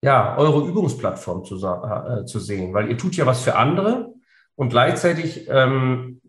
ja, 0.03 0.37
eure 0.37 0.67
Übungsplattform 0.67 1.45
zu, 1.45 1.57
äh, 1.57 2.25
zu 2.25 2.39
sehen, 2.39 2.73
weil 2.75 2.89
ihr 2.89 2.99
tut 2.99 3.17
ja 3.17 3.27
was 3.27 3.43
für 3.43 3.57
andere 3.57 4.15
und 4.55 4.71
gleichzeitig 4.71 5.49
ähm, 5.49 6.21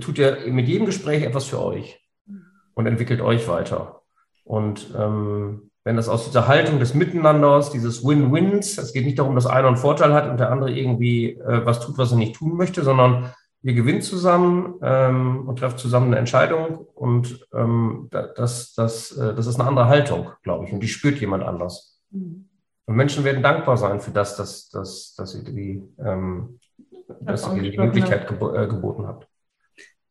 tut 0.00 0.18
ihr 0.18 0.38
mit 0.46 0.68
jedem 0.68 0.86
Gespräch 0.86 1.22
etwas 1.22 1.44
für 1.44 1.62
euch 1.62 2.00
und 2.74 2.86
entwickelt 2.86 3.20
euch 3.20 3.48
weiter. 3.48 4.02
Und 4.44 4.94
ähm, 4.98 5.70
wenn 5.84 5.96
das 5.96 6.08
aus 6.08 6.24
dieser 6.24 6.48
Haltung 6.48 6.78
des 6.78 6.94
Miteinanders, 6.94 7.70
dieses 7.70 8.04
Win-Wins, 8.04 8.78
es 8.78 8.92
geht 8.92 9.04
nicht 9.04 9.18
darum, 9.18 9.34
dass 9.34 9.46
einer 9.46 9.68
einen 9.68 9.76
Vorteil 9.76 10.14
hat 10.14 10.28
und 10.28 10.40
der 10.40 10.50
andere 10.50 10.70
irgendwie 10.70 11.32
äh, 11.32 11.64
was 11.64 11.80
tut, 11.80 11.98
was 11.98 12.10
er 12.10 12.18
nicht 12.18 12.36
tun 12.36 12.56
möchte, 12.56 12.82
sondern 12.82 13.32
ihr 13.62 13.74
gewinnt 13.74 14.04
zusammen 14.04 14.74
ähm, 14.82 15.46
und 15.46 15.58
trefft 15.58 15.78
zusammen 15.78 16.08
eine 16.08 16.18
Entscheidung 16.18 16.86
und 16.94 17.46
ähm, 17.54 18.08
das, 18.10 18.74
das, 18.74 19.12
äh, 19.12 19.34
das 19.34 19.46
ist 19.46 19.58
eine 19.58 19.68
andere 19.68 19.88
Haltung, 19.88 20.30
glaube 20.42 20.66
ich, 20.66 20.72
und 20.72 20.80
die 20.80 20.88
spürt 20.88 21.18
jemand 21.20 21.44
anders. 21.44 22.00
Mhm. 22.10 22.48
Und 22.86 22.96
Menschen 22.96 23.24
werden 23.24 23.42
dankbar 23.42 23.76
sein 23.76 24.00
für 24.00 24.10
das, 24.10 24.36
dass, 24.36 24.68
dass, 24.68 25.14
dass 25.14 25.34
ihr 25.34 25.44
die, 25.44 25.82
ähm, 25.98 26.58
dass 27.20 27.48
ihr 27.54 27.62
die 27.62 27.78
Möglichkeit 27.78 28.28
gebo 28.28 28.54
äh, 28.54 28.66
geboten 28.66 29.06
habt. 29.06 29.26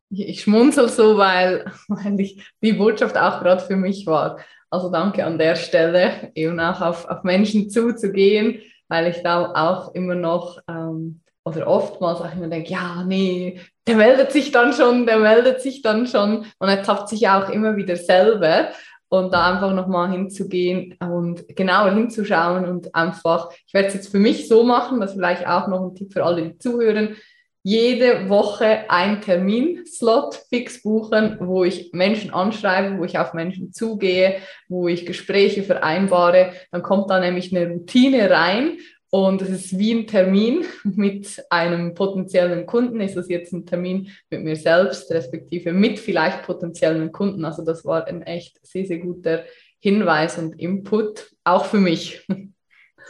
Ich 0.10 0.42
schmunzel 0.42 0.90
so, 0.90 1.18
weil, 1.18 1.66
weil 1.88 2.20
ich 2.20 2.44
die 2.62 2.74
Botschaft 2.74 3.18
auch 3.18 3.42
gerade 3.42 3.64
für 3.64 3.76
mich 3.76 4.06
war. 4.06 4.40
Also 4.70 4.90
danke 4.90 5.24
an 5.24 5.38
der 5.38 5.56
Stelle, 5.56 6.32
eben 6.34 6.60
auch 6.60 6.82
auf, 6.82 7.08
auf 7.08 7.24
Menschen 7.24 7.70
zuzugehen, 7.70 8.60
weil 8.88 9.08
ich 9.08 9.22
da 9.22 9.54
auch 9.54 9.94
immer 9.94 10.16
noch 10.16 10.60
ähm, 10.68 11.22
oder 11.46 11.68
oftmals 11.68 12.22
auch 12.22 12.34
immer 12.34 12.48
denke, 12.48 12.72
ja, 12.72 13.04
nee, 13.04 13.60
der 13.86 13.98
meldet 13.98 14.32
sich 14.32 14.52
dann 14.52 14.74
schon, 14.74 15.06
der 15.06 15.20
meldet 15.20 15.62
sich 15.62 15.82
dann 15.82 16.08
schon 16.08 16.46
und 16.58 16.70
er 16.70 16.82
tappt 16.82 17.10
sich 17.10 17.28
auch 17.28 17.50
immer 17.50 17.76
wieder 17.76 17.98
selber 17.98 18.70
und 19.14 19.32
da 19.32 19.54
einfach 19.54 19.76
nochmal 19.76 20.10
hinzugehen 20.10 20.96
und 21.00 21.56
genauer 21.56 21.92
hinzuschauen 21.92 22.66
und 22.66 22.96
einfach, 22.96 23.52
ich 23.68 23.72
werde 23.76 23.90
es 23.90 23.94
jetzt 23.94 24.10
für 24.10 24.18
mich 24.18 24.48
so 24.48 24.64
machen, 24.64 25.00
das 25.00 25.14
vielleicht 25.14 25.46
auch 25.46 25.68
noch 25.68 25.82
ein 25.82 25.94
Tipp 25.94 26.12
für 26.12 26.24
alle, 26.24 26.50
die 26.50 26.58
zuhören, 26.58 27.16
jede 27.62 28.28
Woche 28.28 28.90
ein 28.90 29.22
Terminslot 29.22 30.42
fix 30.50 30.82
buchen, 30.82 31.38
wo 31.40 31.64
ich 31.64 31.92
Menschen 31.94 32.34
anschreibe, 32.34 32.98
wo 32.98 33.06
ich 33.06 33.20
auf 33.20 33.36
Menschen 33.36 33.72
zugehe, 33.72 34.38
wo 34.68 34.88
ich 34.88 35.06
Gespräche 35.06 35.62
vereinbare. 35.62 36.52
Dann 36.72 36.82
kommt 36.82 37.12
da 37.12 37.20
nämlich 37.20 37.56
eine 37.56 37.70
Routine 37.70 38.32
rein 38.32 38.80
und 39.14 39.44
es 39.44 39.50
ist 39.50 39.78
wie 39.78 39.94
ein 39.94 40.08
Termin 40.08 40.66
mit 40.84 41.46
einem 41.52 41.94
potenziellen 41.94 42.66
Kunden. 42.66 43.00
Ist 43.00 43.16
das 43.16 43.30
jetzt 43.30 43.54
ein 43.54 43.64
Termin 43.64 44.10
mit 44.32 44.44
mir 44.44 44.56
selbst, 44.56 45.12
respektive 45.12 45.72
mit 45.72 46.00
vielleicht 46.00 46.42
potenziellen 46.42 47.12
Kunden? 47.12 47.46
Also 47.46 47.64
das 47.64 47.86
war 47.86 48.08
ein 48.08 48.24
echt 48.24 48.66
sehr, 48.66 48.88
sehr 48.88 48.98
guter 48.98 49.44
Hinweis 49.78 50.40
und 50.40 50.60
Input, 50.60 51.32
auch 51.44 51.66
für 51.66 51.78
mich. 51.78 52.26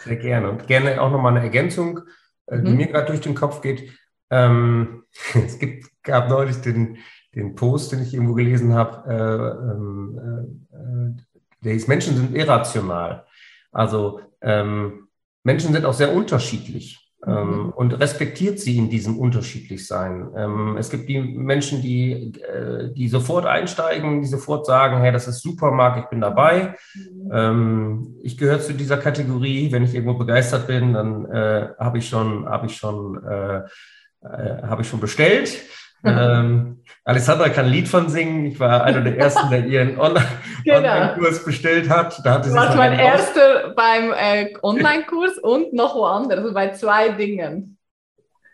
Sehr 0.04 0.18
gerne. 0.18 0.50
Und 0.50 0.68
gerne 0.68 1.00
auch 1.00 1.12
nochmal 1.12 1.38
eine 1.38 1.46
Ergänzung, 1.46 2.02
äh, 2.48 2.60
die 2.60 2.72
mhm. 2.72 2.78
mir 2.78 2.88
gerade 2.88 3.06
durch 3.06 3.22
den 3.22 3.36
Kopf 3.36 3.62
geht. 3.62 3.90
Ähm, 4.30 5.04
es 5.46 5.58
gibt, 5.58 5.90
gab 6.04 6.28
neulich 6.28 6.58
den, 6.58 6.98
den 7.34 7.56
Post, 7.56 7.94
den 7.94 8.02
ich 8.02 8.14
irgendwo 8.14 8.34
gelesen 8.34 8.74
habe, 8.74 9.10
äh, 9.10 9.72
ähm, 9.72 10.20
äh, 10.74 10.76
äh, 10.76 11.24
der 11.64 11.74
hieß, 11.74 11.88
Menschen 11.88 12.18
sind 12.18 12.36
irrational. 12.36 13.26
Also 13.72 14.20
ähm, 14.42 15.03
Menschen 15.44 15.74
sind 15.74 15.86
auch 15.86 15.94
sehr 15.94 16.14
unterschiedlich 16.14 17.04
ähm, 17.26 17.66
mhm. 17.66 17.70
und 17.70 18.00
respektiert 18.00 18.60
sie 18.60 18.78
in 18.78 18.90
diesem 18.90 19.18
Unterschiedlichsein. 19.18 20.30
Ähm, 20.36 20.78
es 20.78 20.90
gibt 20.90 21.08
die 21.08 21.20
Menschen, 21.20 21.82
die, 21.82 22.34
äh, 22.42 22.94
die 22.94 23.08
sofort 23.08 23.46
einsteigen, 23.46 24.22
die 24.22 24.28
sofort 24.28 24.66
sagen, 24.66 24.98
hey, 24.98 25.12
das 25.12 25.28
ist 25.28 25.42
super, 25.42 25.72
Marc, 25.72 25.98
ich 25.98 26.10
bin 26.10 26.22
dabei. 26.22 26.76
Mhm. 26.96 27.32
Ähm, 27.32 28.16
ich 28.24 28.38
gehöre 28.38 28.60
zu 28.60 28.74
dieser 28.74 28.98
Kategorie. 28.98 29.72
Wenn 29.72 29.84
ich 29.84 29.94
irgendwo 29.94 30.16
begeistert 30.16 30.68
bin, 30.68 30.94
dann 30.94 31.26
äh, 31.26 31.70
habe 31.80 31.98
ich 31.98 32.10
schon, 32.10 32.48
habe 32.48 32.68
ich 32.68 32.76
schon, 32.76 33.24
äh, 33.24 33.58
äh 34.24 34.62
habe 34.64 34.82
ich 34.82 34.90
schon 34.90 35.00
bestellt. 35.00 35.62
ähm, 36.20 36.82
Alessandra 37.06 37.50
kann 37.50 37.66
ein 37.66 37.72
Lied 37.72 37.88
von 37.88 38.10
singen. 38.10 38.46
Ich 38.46 38.60
war 38.60 38.84
einer 38.84 39.02
der 39.02 39.18
ersten, 39.18 39.50
der 39.50 39.66
ihren 39.66 39.90
genau. 39.96 40.06
Online-Kurs 40.78 41.44
bestellt 41.44 41.90
hat. 41.90 42.20
Da 42.24 42.36
hatte 42.36 42.50
sie 42.50 42.56
war 42.56 42.76
mein 42.76 42.98
erster 42.98 43.74
beim 43.76 44.12
äh, 44.12 44.54
Online-Kurs 44.62 45.38
und 45.40 45.74
noch 45.74 45.96
woanders, 45.96 46.40
also 46.40 46.54
bei 46.54 46.72
zwei 46.72 47.10
Dingen. 47.10 47.78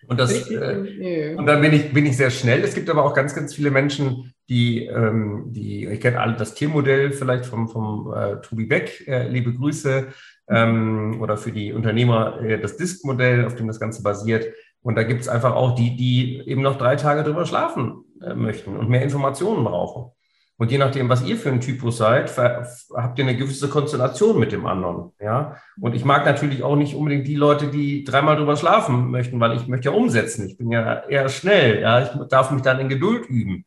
Und, 0.08 0.20
das, 0.20 0.50
äh, 0.50 1.36
und 1.38 1.46
dann 1.46 1.62
bin 1.62 1.72
ich, 1.72 1.94
bin 1.94 2.06
ich 2.08 2.18
sehr 2.18 2.32
schnell. 2.32 2.64
Es 2.64 2.74
gibt 2.74 2.90
aber 2.90 3.06
auch 3.06 3.14
ganz, 3.14 3.36
ganz 3.36 3.54
viele 3.54 3.70
Menschen, 3.70 4.34
die, 4.50 4.86
ähm, 4.86 5.46
die 5.50 5.86
ich 5.86 6.02
kenne 6.02 6.20
alle 6.20 6.34
das 6.34 6.56
Tiermodell 6.56 7.12
vielleicht 7.12 7.46
vom, 7.46 7.70
vom 7.70 8.12
äh, 8.12 8.42
Tobi 8.42 8.66
Beck, 8.66 9.08
äh, 9.08 9.28
liebe 9.28 9.54
Grüße, 9.54 10.08
ähm, 10.50 11.22
oder 11.22 11.38
für 11.38 11.52
die 11.52 11.74
Unternehmer 11.74 12.42
äh, 12.42 12.60
das 12.60 12.76
Disk-Modell, 12.78 13.46
auf 13.46 13.56
dem 13.56 13.68
das 13.68 13.80
Ganze 13.80 14.02
basiert. 14.02 14.48
Und 14.82 14.96
da 14.96 15.04
gibt 15.04 15.22
es 15.22 15.28
einfach 15.28 15.56
auch 15.56 15.76
die, 15.76 15.96
die 15.96 16.40
eben 16.48 16.62
noch 16.62 16.78
drei 16.78 16.96
Tage 16.96 17.24
drüber 17.24 17.46
schlafen 17.46 18.06
äh, 18.22 18.34
möchten 18.34 18.78
und 18.78 18.90
mehr 18.90 19.02
Informationen 19.04 19.64
brauchen. 19.64 20.12
Und 20.60 20.72
je 20.72 20.78
nachdem, 20.78 21.08
was 21.08 21.26
ihr 21.26 21.38
für 21.38 21.50
ein 21.50 21.62
Typus 21.62 21.98
seid, 21.98 22.38
habt 22.38 23.18
ihr 23.18 23.24
eine 23.24 23.38
gewisse 23.38 23.70
Konstellation 23.70 24.38
mit 24.38 24.52
dem 24.52 24.66
anderen. 24.66 25.14
Ja. 25.22 25.56
Und 25.80 25.96
ich 25.96 26.04
mag 26.04 26.26
natürlich 26.26 26.64
auch 26.64 26.76
nicht 26.76 26.96
unbedingt 26.96 27.26
die 27.28 27.36
Leute, 27.36 27.68
die 27.68 28.04
dreimal 28.04 28.36
drüber 28.36 28.58
schlafen 28.58 29.10
möchten, 29.10 29.40
weil 29.40 29.56
ich 29.56 29.68
möchte 29.68 29.88
ja 29.88 29.96
umsetzen. 29.96 30.50
Ich 30.50 30.58
bin 30.58 30.70
ja 30.70 31.06
eher 31.08 31.30
schnell. 31.30 31.80
Ja. 31.80 32.02
Ich 32.02 32.10
darf 32.28 32.52
mich 32.52 32.62
dann 32.62 32.80
in 32.80 32.90
Geduld 32.90 33.26
üben. 33.28 33.64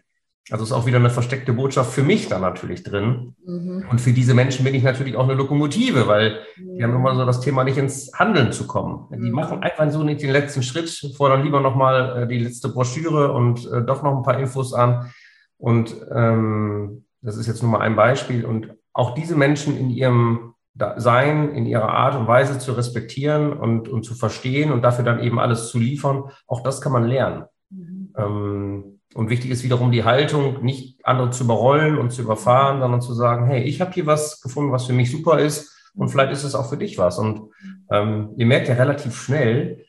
Also 0.50 0.64
ist 0.64 0.72
auch 0.72 0.86
wieder 0.86 0.98
eine 0.98 1.10
versteckte 1.10 1.52
Botschaft 1.52 1.92
für 1.92 2.02
mich 2.02 2.28
da 2.28 2.38
natürlich 2.38 2.82
drin. 2.82 3.36
Mhm. 3.46 3.84
Und 3.88 4.00
für 4.00 4.12
diese 4.12 4.34
Menschen 4.34 4.64
bin 4.64 4.74
ich 4.74 4.82
natürlich 4.82 5.16
auch 5.16 5.24
eine 5.24 5.34
Lokomotive, 5.34 6.08
weil 6.08 6.40
mhm. 6.56 6.76
die 6.76 6.82
haben 6.82 6.96
immer 6.96 7.14
so 7.14 7.24
das 7.24 7.40
Thema, 7.40 7.62
nicht 7.62 7.78
ins 7.78 8.12
Handeln 8.14 8.50
zu 8.50 8.66
kommen. 8.66 9.06
Die 9.12 9.28
mhm. 9.28 9.30
machen 9.30 9.62
einfach 9.62 9.88
so 9.90 10.02
nicht 10.02 10.20
den 10.20 10.32
letzten 10.32 10.64
Schritt, 10.64 10.90
fordern 11.16 11.44
lieber 11.44 11.60
nochmal 11.60 12.24
äh, 12.24 12.26
die 12.26 12.38
letzte 12.38 12.70
Broschüre 12.70 13.32
und 13.32 13.70
äh, 13.70 13.82
doch 13.82 14.02
noch 14.02 14.16
ein 14.16 14.24
paar 14.24 14.38
Infos 14.38 14.74
an. 14.74 15.12
Und 15.58 15.94
ähm, 16.12 17.04
das 17.20 17.36
ist 17.36 17.46
jetzt 17.46 17.62
nur 17.62 17.70
mal 17.70 17.80
ein 17.80 17.94
Beispiel. 17.94 18.44
Und 18.44 18.74
auch 18.92 19.14
diese 19.14 19.36
Menschen 19.36 19.76
in 19.78 19.90
ihrem 19.90 20.54
Sein, 20.96 21.54
in 21.54 21.66
ihrer 21.66 21.90
Art 21.90 22.16
und 22.16 22.26
Weise 22.26 22.58
zu 22.58 22.72
respektieren 22.72 23.52
und, 23.52 23.88
und 23.88 24.02
zu 24.02 24.14
verstehen 24.14 24.72
und 24.72 24.82
dafür 24.82 25.04
dann 25.04 25.22
eben 25.22 25.38
alles 25.38 25.68
zu 25.68 25.78
liefern, 25.78 26.24
auch 26.48 26.62
das 26.62 26.80
kann 26.80 26.92
man 26.92 27.04
lernen. 27.04 27.44
Mhm. 27.70 28.12
Ähm, 28.16 28.91
und 29.14 29.30
wichtig 29.30 29.50
ist 29.50 29.64
wiederum 29.64 29.92
die 29.92 30.04
Haltung, 30.04 30.62
nicht 30.62 31.04
andere 31.04 31.30
zu 31.30 31.44
überrollen 31.44 31.98
und 31.98 32.10
zu 32.10 32.22
überfahren, 32.22 32.80
sondern 32.80 33.00
zu 33.00 33.14
sagen, 33.14 33.46
hey, 33.46 33.62
ich 33.62 33.80
habe 33.80 33.92
hier 33.92 34.06
was 34.06 34.40
gefunden, 34.40 34.72
was 34.72 34.86
für 34.86 34.92
mich 34.92 35.10
super 35.10 35.38
ist 35.38 35.90
und 35.94 36.08
vielleicht 36.08 36.32
ist 36.32 36.44
es 36.44 36.54
auch 36.54 36.68
für 36.68 36.76
dich 36.76 36.98
was. 36.98 37.18
Und 37.18 37.50
ähm, 37.90 38.30
ihr 38.36 38.46
merkt 38.46 38.68
ja 38.68 38.74
relativ 38.74 39.20
schnell, 39.20 39.84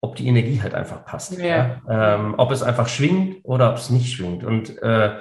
ob 0.00 0.16
die 0.16 0.28
Energie 0.28 0.60
halt 0.62 0.74
einfach 0.74 1.04
passt. 1.04 1.36
Ja. 1.38 1.80
ja? 1.86 2.14
Ähm, 2.16 2.34
ob 2.36 2.52
es 2.52 2.62
einfach 2.62 2.88
schwingt 2.88 3.38
oder 3.42 3.70
ob 3.70 3.78
es 3.78 3.90
nicht 3.90 4.12
schwingt. 4.12 4.44
Und 4.44 4.80
äh, 4.82 5.18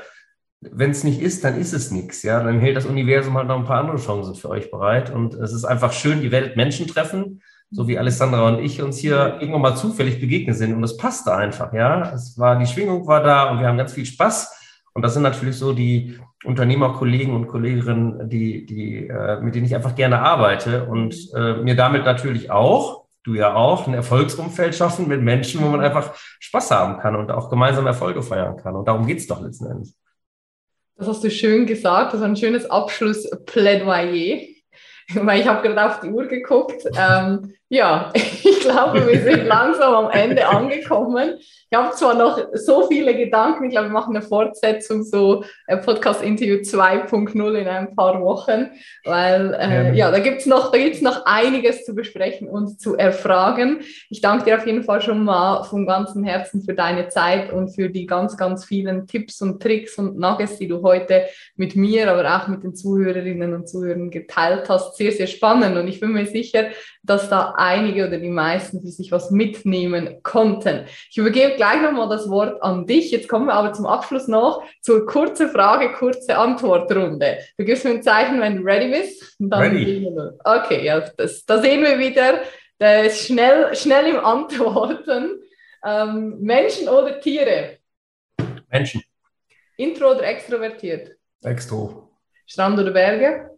wenn 0.61 0.91
es 0.91 1.03
nicht 1.03 1.21
ist, 1.21 1.43
dann 1.43 1.59
ist 1.59 1.73
es 1.73 1.91
nichts. 1.91 2.23
Ja, 2.23 2.43
dann 2.43 2.59
hält 2.59 2.77
das 2.77 2.85
Universum 2.85 3.35
halt 3.37 3.47
noch 3.47 3.57
ein 3.57 3.65
paar 3.65 3.79
andere 3.79 3.97
Chancen 3.97 4.35
für 4.35 4.49
euch 4.49 4.69
bereit. 4.69 5.09
Und 5.09 5.33
es 5.33 5.53
ist 5.53 5.65
einfach 5.65 5.93
schön, 5.93 6.21
ihr 6.21 6.31
werdet 6.31 6.55
Menschen 6.55 6.87
treffen 6.87 7.41
so 7.69 7.87
wie 7.87 7.97
Alessandra 7.97 8.47
und 8.47 8.63
ich 8.63 8.81
uns 8.81 8.97
hier 8.97 9.37
irgendwann 9.39 9.61
mal 9.61 9.75
zufällig 9.75 10.19
begegnet 10.19 10.55
sind 10.55 10.73
und 10.73 10.83
es 10.83 10.97
passte 10.97 11.35
einfach, 11.35 11.73
ja. 11.73 12.13
Es 12.13 12.37
war, 12.37 12.57
die 12.57 12.65
Schwingung 12.65 13.05
war 13.07 13.21
da 13.21 13.51
und 13.51 13.59
wir 13.59 13.67
haben 13.67 13.77
ganz 13.77 13.93
viel 13.93 14.05
Spaß. 14.05 14.53
Und 14.93 15.03
das 15.03 15.13
sind 15.13 15.23
natürlich 15.23 15.57
so 15.57 15.73
die 15.73 16.17
Unternehmerkollegen 16.43 17.35
und 17.35 17.47
Kolleginnen, 17.47 18.29
die, 18.29 18.65
die, 18.65 19.07
äh, 19.07 19.39
mit 19.41 19.53
denen 19.53 19.65
ich 19.65 19.75
einfach 19.75 19.95
gerne 19.95 20.21
arbeite 20.21 20.85
und 20.85 21.15
äh, 21.35 21.57
mir 21.57 21.75
damit 21.75 22.03
natürlich 22.03 22.49
auch, 22.49 23.05
du 23.23 23.35
ja 23.35 23.53
auch, 23.53 23.85
ein 23.85 23.93
Erfolgsumfeld 23.93 24.73
schaffen 24.73 25.07
mit 25.07 25.21
Menschen, 25.21 25.61
wo 25.61 25.67
man 25.67 25.81
einfach 25.81 26.15
Spaß 26.39 26.71
haben 26.71 26.97
kann 26.99 27.15
und 27.15 27.29
auch 27.29 27.49
gemeinsam 27.49 27.85
Erfolge 27.85 28.23
feiern 28.23 28.57
kann. 28.57 28.75
Und 28.75 28.87
darum 28.87 29.05
geht's 29.05 29.27
doch 29.27 29.41
letzten 29.41 29.67
Endes. 29.67 29.95
Das 30.95 31.07
hast 31.07 31.23
du 31.23 31.29
schön 31.29 31.67
gesagt. 31.67 32.13
Das 32.13 32.21
ist 32.21 32.25
ein 32.25 32.35
schönes 32.35 32.69
Abschlussplädoyer. 32.69 34.39
Weil 35.13 35.39
ich 35.41 35.47
habe 35.47 35.67
gerade 35.67 35.85
auf 35.85 35.99
die 36.01 36.09
Uhr 36.09 36.25
geguckt. 36.25 36.83
Ähm, 36.97 37.53
ja, 37.69 38.11
ich 38.13 38.61
glaube, 38.61 39.05
wir 39.07 39.21
sind 39.21 39.45
langsam 39.47 39.93
am 39.93 40.11
Ende 40.11 40.47
angekommen. 40.47 41.35
Ich 41.69 41.77
habe 41.77 41.93
zwar 41.95 42.13
noch 42.13 42.39
so 42.53 42.87
viele 42.87 43.13
Gedanken, 43.15 43.65
ich 43.65 43.71
glaube, 43.71 43.87
wir 43.87 43.93
machen 43.93 44.15
eine 44.15 44.25
Fortsetzung, 44.25 45.03
so 45.03 45.43
äh, 45.67 45.75
Podcast-Interview 45.77 46.57
2.0 46.57 47.53
in 47.55 47.67
ein 47.67 47.93
paar 47.93 48.21
Wochen, 48.21 48.69
weil 49.03 49.53
äh, 49.59 49.93
ja, 49.93 50.09
da 50.11 50.19
gibt 50.19 50.39
es 50.39 50.45
noch, 50.45 50.71
noch 51.01 51.25
einiges 51.25 51.83
zu 51.83 51.93
besprechen 51.93 52.47
und 52.47 52.79
zu 52.79 52.95
erfragen. 52.95 53.81
Ich 54.09 54.21
danke 54.21 54.45
dir 54.45 54.57
auf 54.57 54.65
jeden 54.65 54.83
Fall 54.83 55.01
schon 55.01 55.25
mal 55.25 55.63
von 55.63 55.85
ganzem 55.85 56.23
Herzen 56.23 56.61
für 56.63 56.73
deine 56.73 57.09
Zeit 57.09 57.51
und 57.51 57.75
für 57.75 57.89
die 57.89 58.05
ganz, 58.05 58.37
ganz 58.37 58.63
vielen 58.63 59.07
Tipps 59.07 59.41
und 59.41 59.61
Tricks 59.61 59.97
und 59.97 60.17
Nuggets, 60.17 60.57
die 60.57 60.69
du 60.69 60.81
heute 60.83 61.25
mit 61.57 61.75
mir, 61.75 62.09
aber 62.09 62.37
auch 62.37 62.47
mit 62.47 62.63
den 62.63 62.75
Zuhörerinnen 62.75 63.53
und 63.53 63.67
Zuhörern 63.67 64.09
geteilt 64.09 64.69
hast. 64.69 64.95
Sehr, 64.95 65.11
sehr 65.11 65.27
spannend 65.27 65.75
und 65.77 65.89
ich 65.89 65.99
bin 65.99 66.13
mir 66.13 66.25
sicher, 66.25 66.67
dass 67.09 67.29
da 67.29 67.53
einige 67.57 68.07
oder 68.07 68.17
die 68.17 68.29
meisten 68.29 68.81
für 68.81 68.87
sich 68.87 69.11
was 69.11 69.31
mitnehmen 69.31 70.21
konnten. 70.23 70.85
Ich 71.09 71.17
übergebe 71.17 71.55
gleich 71.55 71.81
nochmal 71.81 72.09
das 72.09 72.29
Wort 72.29 72.61
an 72.61 72.85
dich. 72.85 73.11
Jetzt 73.11 73.27
kommen 73.27 73.47
wir 73.47 73.53
aber 73.53 73.73
zum 73.73 73.85
Abschluss 73.85 74.27
noch 74.27 74.63
zur 74.81 75.05
kurze 75.05 75.49
Frage, 75.49 75.93
kurze 75.93 76.37
Antwortrunde. 76.37 77.39
Du 77.57 77.65
gibst 77.65 77.85
mir 77.85 77.91
ein 77.91 78.03
Zeichen, 78.03 78.39
wenn 78.39 78.57
du 78.57 78.63
ready 78.63 78.89
bist. 78.91 79.37
ready. 79.39 80.07
Okay, 80.43 80.85
ja, 80.85 80.99
das, 80.99 81.45
da 81.45 81.61
sehen 81.61 81.81
wir 81.83 81.97
wieder, 81.97 82.41
der 82.79 83.05
ist 83.05 83.25
schnell, 83.25 83.75
schnell 83.75 84.05
im 84.07 84.19
Antworten. 84.19 85.41
Ähm, 85.85 86.39
Menschen 86.39 86.89
oder 86.89 87.19
Tiere? 87.19 87.77
Menschen. 88.69 89.01
Intro 89.77 90.11
oder 90.11 90.23
extrovertiert? 90.23 91.15
Extro. 91.43 92.09
Strand 92.45 92.79
oder 92.79 92.91
Berge? 92.91 93.51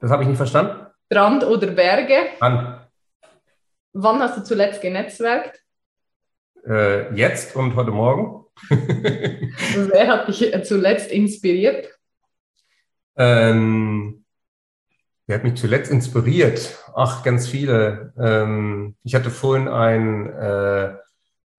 Das 0.00 0.10
habe 0.10 0.22
ich 0.22 0.28
nicht 0.28 0.38
verstanden. 0.38 0.86
Strand 1.10 1.44
oder 1.44 1.66
Berge? 1.68 2.16
An. 2.40 2.77
Wann 3.92 4.20
hast 4.20 4.36
du 4.36 4.42
zuletzt 4.42 4.80
genetzwerkt? 4.80 5.62
Äh, 6.66 7.14
jetzt 7.14 7.56
und 7.56 7.74
heute 7.74 7.90
Morgen. 7.90 8.44
Wer 8.68 10.08
hat 10.08 10.28
dich 10.28 10.52
zuletzt 10.64 11.10
inspiriert? 11.10 11.98
Ähm, 13.16 14.24
wer 15.26 15.36
hat 15.36 15.44
mich 15.44 15.54
zuletzt 15.54 15.90
inspiriert? 15.90 16.78
Ach, 16.94 17.22
ganz 17.22 17.48
viele. 17.48 18.12
Ähm, 18.18 18.96
ich 19.04 19.14
hatte 19.14 19.30
vorhin 19.30 19.68
ein, 19.68 20.32
äh, 20.32 20.94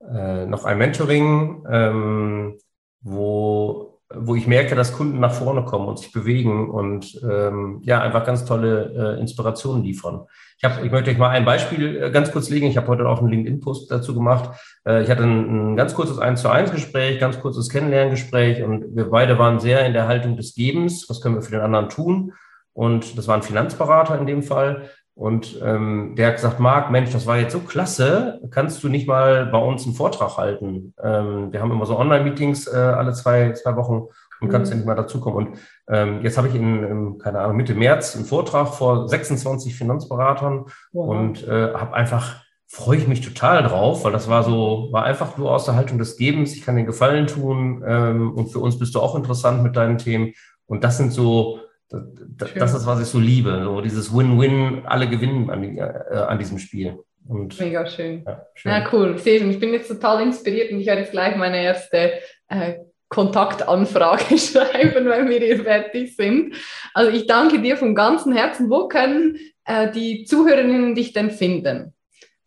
äh, 0.02 0.46
noch 0.46 0.66
ein 0.66 0.78
Mentoring, 0.78 1.66
ähm, 1.70 2.58
wo, 3.02 4.02
wo 4.14 4.36
ich 4.36 4.48
merke, 4.48 4.76
dass 4.76 4.94
Kunden 4.94 5.20
nach 5.20 5.34
vorne 5.34 5.66
kommen 5.66 5.88
und 5.88 6.00
sich 6.00 6.12
bewegen 6.12 6.70
und 6.70 7.20
ähm, 7.30 7.82
ja, 7.84 8.02
einfach 8.02 8.26
ganz 8.26 8.46
tolle 8.46 9.16
äh, 9.18 9.20
Inspirationen 9.20 9.84
liefern. 9.84 10.28
Ich, 10.62 10.66
hab, 10.66 10.84
ich 10.84 10.92
möchte 10.92 11.10
euch 11.10 11.18
mal 11.18 11.30
ein 11.30 11.46
Beispiel 11.46 12.04
äh, 12.04 12.12
ganz 12.12 12.34
kurz 12.34 12.50
legen. 12.50 12.68
Ich 12.68 12.76
habe 12.76 12.88
heute 12.88 13.08
auch 13.08 13.20
einen 13.20 13.30
LinkedIn-Post 13.30 13.90
dazu 13.90 14.14
gemacht. 14.14 14.50
Äh, 14.86 15.04
ich 15.04 15.10
hatte 15.10 15.24
ein, 15.24 15.72
ein 15.72 15.78
ganz 15.78 15.94
kurzes 15.94 16.20
1 16.20 16.42
zu 16.42 16.50
1 16.50 16.72
Gespräch, 16.72 17.18
ganz 17.18 17.40
kurzes 17.40 17.70
Kennenlerngespräch 17.70 18.62
und 18.62 18.94
wir 18.94 19.10
beide 19.10 19.40
waren 19.40 19.62
sehr 19.62 19.86
in 19.86 19.94
der 19.94 20.08
Haltung 20.08 20.36
des 20.36 20.56
Gebens. 20.56 21.10
Was 21.10 21.22
können 21.22 21.36
wir 21.36 21.42
für 21.44 21.52
den 21.52 21.62
anderen 21.62 21.88
tun? 21.88 22.34
Und 22.74 23.18
das 23.18 23.30
war 23.30 23.36
ein 23.36 23.42
Finanzberater 23.42 24.20
in 24.20 24.28
dem 24.28 24.44
Fall. 24.44 24.90
Und 25.16 25.62
ähm, 25.64 26.16
der 26.18 26.28
hat 26.28 26.36
gesagt, 26.36 26.60
Marc, 26.60 26.92
Mensch, 26.92 27.12
das 27.12 27.26
war 27.26 27.38
jetzt 27.38 27.54
so 27.54 27.60
klasse, 27.60 28.42
kannst 28.52 28.84
du 28.84 28.90
nicht 28.90 29.08
mal 29.08 29.46
bei 29.46 29.58
uns 29.58 29.86
einen 29.86 29.96
Vortrag 29.96 30.38
halten? 30.38 30.94
Ähm, 31.02 31.54
wir 31.54 31.62
haben 31.62 31.72
immer 31.72 31.86
so 31.86 31.98
Online-Meetings 31.98 32.68
äh, 32.68 32.76
alle 32.76 33.14
zwei, 33.14 33.54
zwei 33.54 33.76
Wochen 33.78 34.08
und 34.42 34.50
kannst 34.50 34.72
mhm. 34.72 34.80
endlich 34.80 34.88
mal 34.88 34.96
dazukommen. 34.96 35.48
Und 35.48 35.60
ähm, 35.88 36.22
jetzt 36.24 36.38
habe 36.38 36.48
ich 36.48 36.56
in, 36.56 36.84
in, 36.84 37.18
keine 37.18 37.40
Ahnung, 37.40 37.58
Mitte 37.58 37.76
März 37.76 38.16
einen 38.16 38.26
Vortrag 38.26 38.70
vor 38.70 39.08
26 39.08 39.76
Finanzberatern 39.76 40.66
wow. 40.94 41.10
und 41.10 41.48
äh, 41.48 41.74
habe 41.74 41.94
einfach, 41.94 42.44
freue 42.68 42.98
ich 42.98 43.08
mich 43.08 43.22
total 43.22 43.64
drauf, 43.64 44.04
weil 44.04 44.12
das 44.12 44.30
war 44.30 44.44
so, 44.44 44.90
war 44.92 45.04
einfach 45.04 45.38
nur 45.38 45.52
aus 45.52 45.66
der 45.66 45.76
Haltung 45.76 45.98
des 45.98 46.18
Gebens, 46.18 46.56
ich 46.56 46.64
kann 46.64 46.76
den 46.76 46.86
Gefallen 46.86 47.28
tun 47.28 47.84
ähm, 47.86 48.34
und 48.34 48.48
für 48.48 48.60
uns 48.60 48.78
bist 48.78 48.96
du 48.96 49.00
auch 49.00 49.16
interessant 49.16 49.64
mit 49.64 49.76
deinen 49.76 49.98
Themen. 49.98 50.34
Und 50.68 50.84
das 50.84 50.98
sind 50.98 51.12
so, 51.12 51.60
das, 51.90 52.54
das 52.54 52.74
ist, 52.76 52.86
was 52.86 53.02
ich 53.02 53.08
so 53.08 53.20
liebe, 53.20 53.62
so 53.64 53.82
dieses 53.82 54.16
Win-Win, 54.16 54.84
alle 54.86 55.10
gewinnen 55.10 55.50
an, 55.50 55.64
äh, 55.64 55.82
an 55.82 56.38
diesem 56.38 56.60
Spiel. 56.60 57.00
Und, 57.28 57.60
Mega 57.60 57.86
schön. 57.86 58.24
Ja, 58.26 58.46
schön. 58.54 58.72
ja 58.72 58.90
cool. 58.92 59.14
Ich 59.16 59.24
sehe 59.24 59.40
schon, 59.40 59.52
ich 59.52 59.60
bin 59.60 59.74
jetzt 59.74 59.88
total 59.88 60.24
inspiriert 60.24 60.72
und 60.72 60.80
ich 60.80 60.88
werde 60.88 61.02
jetzt 61.02 61.12
gleich 61.12 61.36
meine 61.36 61.62
erste 61.62 62.14
äh, 62.48 62.76
Kontaktanfrage 63.10 64.38
schreiben, 64.38 65.06
wenn 65.06 65.30
wir 65.30 65.40
hier 65.40 65.64
fertig 65.64 66.16
sind. 66.16 66.56
Also 66.94 67.12
ich 67.12 67.28
danke 67.28 67.60
dir 67.60 67.76
von 67.76 67.96
ganzem 67.96 68.34
Herzen. 68.34 68.70
Wo 68.70 68.88
können 68.88 69.38
äh, 69.66 69.92
die 69.92 70.24
Zuhörerinnen 70.26 70.96
dich 70.96 71.12
denn 71.14 71.32
finden? 71.32 71.94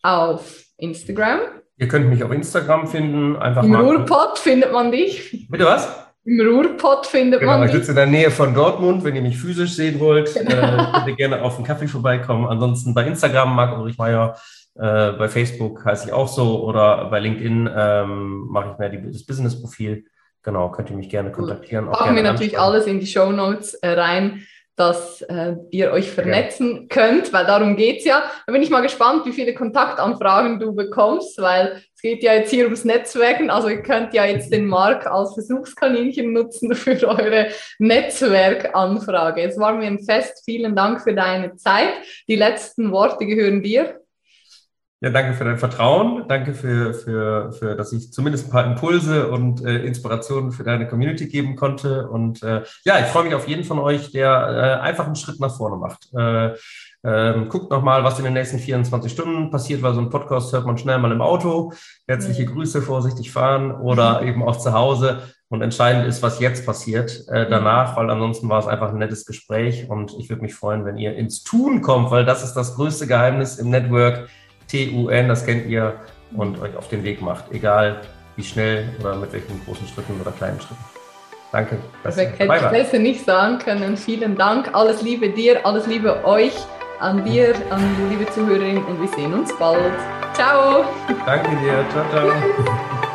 Auf 0.03 0.65
Instagram? 0.79 1.41
Ihr 1.77 1.89
könnt 1.89 2.09
mich 2.09 2.23
auf 2.23 2.31
Instagram 2.31 2.87
finden. 2.87 3.37
Einfach 3.37 3.65
Im 3.65 3.75
Ruhrpott 3.75 4.39
findet 4.39 4.73
man 4.73 4.93
dich. 4.93 5.47
Bitte 5.51 5.65
was? 5.65 5.89
Im 6.25 6.41
Ruhrpott 6.41 7.07
findet 7.07 7.41
genau, 7.41 7.59
man 7.59 7.63
dich. 7.63 7.73
Ich 7.73 7.79
sitze 7.79 7.91
in 7.91 7.97
der 7.97 8.07
Nähe 8.07 8.31
von 8.31 8.55
Dortmund. 8.55 9.03
Wenn 9.03 9.17
ihr 9.17 9.23
mich 9.23 9.37
physisch 9.37 9.73
sehen 9.73 9.99
wollt, 9.99 10.33
genau. 10.33 10.51
äh, 10.51 10.93
könnt 10.93 11.09
ihr 11.09 11.17
gerne 11.17 11.43
auf 11.43 11.57
den 11.57 11.65
Kaffee 11.65 11.89
vorbeikommen. 11.89 12.47
Ansonsten 12.47 12.95
bei 12.95 13.05
Instagram, 13.05 13.57
Marc 13.57 13.77
Ulrich 13.77 13.99
Meyer. 13.99 14.37
Äh, 14.77 15.13
bei 15.13 15.29
Facebook 15.29 15.85
heiße 15.85 16.07
ich 16.07 16.13
auch 16.13 16.29
so 16.29 16.65
oder 16.65 17.11
bei 17.11 17.19
LinkedIn 17.19 17.69
ähm, 17.77 18.47
mache 18.49 18.71
ich 18.73 18.79
mehr 18.79 18.89
die, 18.89 19.03
das 19.11 19.27
Business-Profil 19.27 20.05
genau, 20.43 20.71
könnt 20.71 20.91
ihr 20.91 20.97
mich 20.97 21.09
gerne 21.09 21.33
kontaktieren. 21.33 21.87
Machen 21.87 22.17
wir 22.17 22.23
natürlich 22.23 22.59
alles 22.59 22.87
in 22.87 23.01
die 23.01 23.07
Show 23.07 23.33
Notes 23.33 23.75
äh, 23.75 23.91
rein, 23.91 24.47
dass 24.77 25.21
äh, 25.23 25.55
ihr 25.71 25.93
euch 25.93 26.11
vernetzen 26.11 26.75
ja. 26.75 26.87
könnt, 26.89 27.33
weil 27.33 27.45
darum 27.45 27.77
geht 27.77 27.99
es 27.99 28.05
ja. 28.05 28.23
Da 28.47 28.53
bin 28.53 28.63
ich 28.63 28.71
mal 28.71 28.81
gespannt, 28.81 29.27
wie 29.27 29.33
viele 29.33 29.55
Kontaktanfragen 29.55 30.59
du 30.59 30.75
bekommst, 30.75 31.41
weil 31.41 31.83
es 31.95 32.01
geht 32.01 32.23
ja 32.23 32.33
jetzt 32.33 32.51
hier 32.51 32.65
ums 32.65 32.85
Netzwerken. 32.85 33.51
Also 33.51 33.69
ihr 33.69 33.83
könnt 33.83 34.15
ja 34.15 34.25
jetzt 34.25 34.53
den 34.53 34.67
Marc 34.67 35.07
als 35.07 35.35
Versuchskaninchen 35.35 36.33
nutzen 36.33 36.75
für 36.75 36.97
eure 37.07 37.49
Netzwerkanfrage. 37.79 39.43
Es 39.43 39.59
war 39.59 39.75
mir 39.75 39.87
ein 39.87 40.03
Fest. 40.03 40.43
Vielen 40.45 40.75
Dank 40.75 41.03
für 41.03 41.15
deine 41.15 41.55
Zeit. 41.57 41.93
Die 42.29 42.37
letzten 42.37 42.93
Worte 42.93 43.27
gehören 43.27 43.63
dir. 43.63 44.02
Ja, 45.03 45.11
danke 45.11 45.35
für 45.35 45.43
dein 45.43 45.59
Vertrauen. 45.59 46.27
Danke 46.29 46.55
für, 46.55 46.95
für, 46.95 47.51
für 47.51 47.75
dass 47.75 47.93
ich 47.93 48.13
zumindest 48.13 48.47
ein 48.47 48.51
paar 48.53 48.65
Impulse 48.65 49.33
und 49.33 49.65
äh, 49.65 49.79
Inspirationen 49.79 50.53
für 50.53 50.63
deine 50.63 50.87
Community 50.87 51.27
geben 51.27 51.57
konnte. 51.57 52.09
Und 52.09 52.45
äh, 52.45 52.63
ja, 52.85 53.01
ich 53.01 53.07
freue 53.07 53.25
mich 53.25 53.35
auf 53.35 53.49
jeden 53.49 53.65
von 53.65 53.81
euch, 53.81 54.13
der 54.13 54.29
äh, 54.31 54.81
einfach 54.81 55.07
einen 55.07 55.17
Schritt 55.17 55.41
nach 55.41 55.57
vorne 55.57 55.75
macht. 55.75 56.09
Äh, 56.15 56.53
ähm, 57.05 57.49
guckt 57.49 57.73
nochmal, 57.73 58.05
was 58.05 58.21
in 58.21 58.25
den 58.25 58.35
nächsten 58.35 58.61
24 58.61 59.11
Stunden 59.11 59.51
passiert, 59.51 59.83
weil 59.83 59.93
so 59.93 60.01
ein 60.01 60.09
Podcast 60.09 60.53
hört 60.53 60.67
man 60.67 60.79
schnell 60.79 60.99
mal 60.99 61.11
im 61.11 61.21
Auto. 61.21 61.73
Herzliche 62.07 62.43
mhm. 62.43 62.55
Grüße, 62.55 62.81
vorsichtig 62.81 63.33
fahren 63.33 63.73
oder 63.73 64.23
mhm. 64.23 64.29
eben 64.29 64.43
auch 64.45 64.57
zu 64.57 64.73
Hause. 64.73 65.19
Und 65.49 65.63
entscheidend 65.63 66.07
ist, 66.07 66.23
was 66.23 66.39
jetzt 66.39 66.65
passiert 66.65 67.27
äh, 67.29 67.51
danach, 67.51 67.97
weil 67.97 68.09
ansonsten 68.09 68.49
war 68.49 68.61
es 68.61 68.69
einfach 68.69 68.91
ein 68.91 68.99
nettes 68.99 69.27
Gespräch. 69.27 69.91
Und 69.91 70.15
ich 70.17 70.31
würde 70.31 70.43
mich 70.43 70.55
freuen, 70.55 70.85
wenn 70.85 70.97
ihr 70.97 71.17
ins 71.17 71.43
Tun 71.43 71.83
kommt, 71.83 72.13
weil 72.13 72.25
das 72.25 72.45
ist 72.45 72.55
das 72.55 72.77
größte 72.77 73.09
Geheimnis 73.09 73.59
im 73.59 73.69
Network 73.69 74.29
TUN, 74.73 75.29
das 75.29 75.45
kennt 75.45 75.67
ihr, 75.69 75.95
und 76.37 76.61
euch 76.61 76.75
auf 76.77 76.89
den 76.89 77.05
Weg 77.05 77.21
macht, 77.21 77.45
egal 77.53 78.01
wie 78.37 78.43
schnell 78.43 78.89
oder 79.01 79.17
mit 79.17 79.33
welchen 79.33 79.63
großen 79.65 79.87
Schritten 79.87 80.19
oder 80.21 80.33
kleinen 80.33 80.59
Schritten. 80.61 80.83
Danke. 81.53 81.77
Perfekt. 82.03 82.39
Hätte 82.39 82.97
ich 82.97 83.03
nicht 83.03 83.25
sagen 83.27 83.59
können. 83.59 83.97
Vielen 83.99 84.37
Dank. 84.37 84.75
Alles 84.75 85.03
Liebe 85.03 85.29
dir, 85.29 85.67
alles 85.67 85.87
Liebe 85.87 86.25
euch, 86.25 86.55
an 86.99 87.25
dir, 87.25 87.55
an 87.69 87.83
die 87.99 88.17
liebe 88.17 88.31
Zuhörerin 88.31 88.83
und 88.85 89.01
wir 89.01 89.09
sehen 89.09 89.35
uns 89.35 89.55
bald. 89.59 89.93
Ciao. 90.33 90.85
Danke 91.27 91.51
dir. 91.51 91.85
Ciao, 91.91 92.05
ciao. 92.11 93.03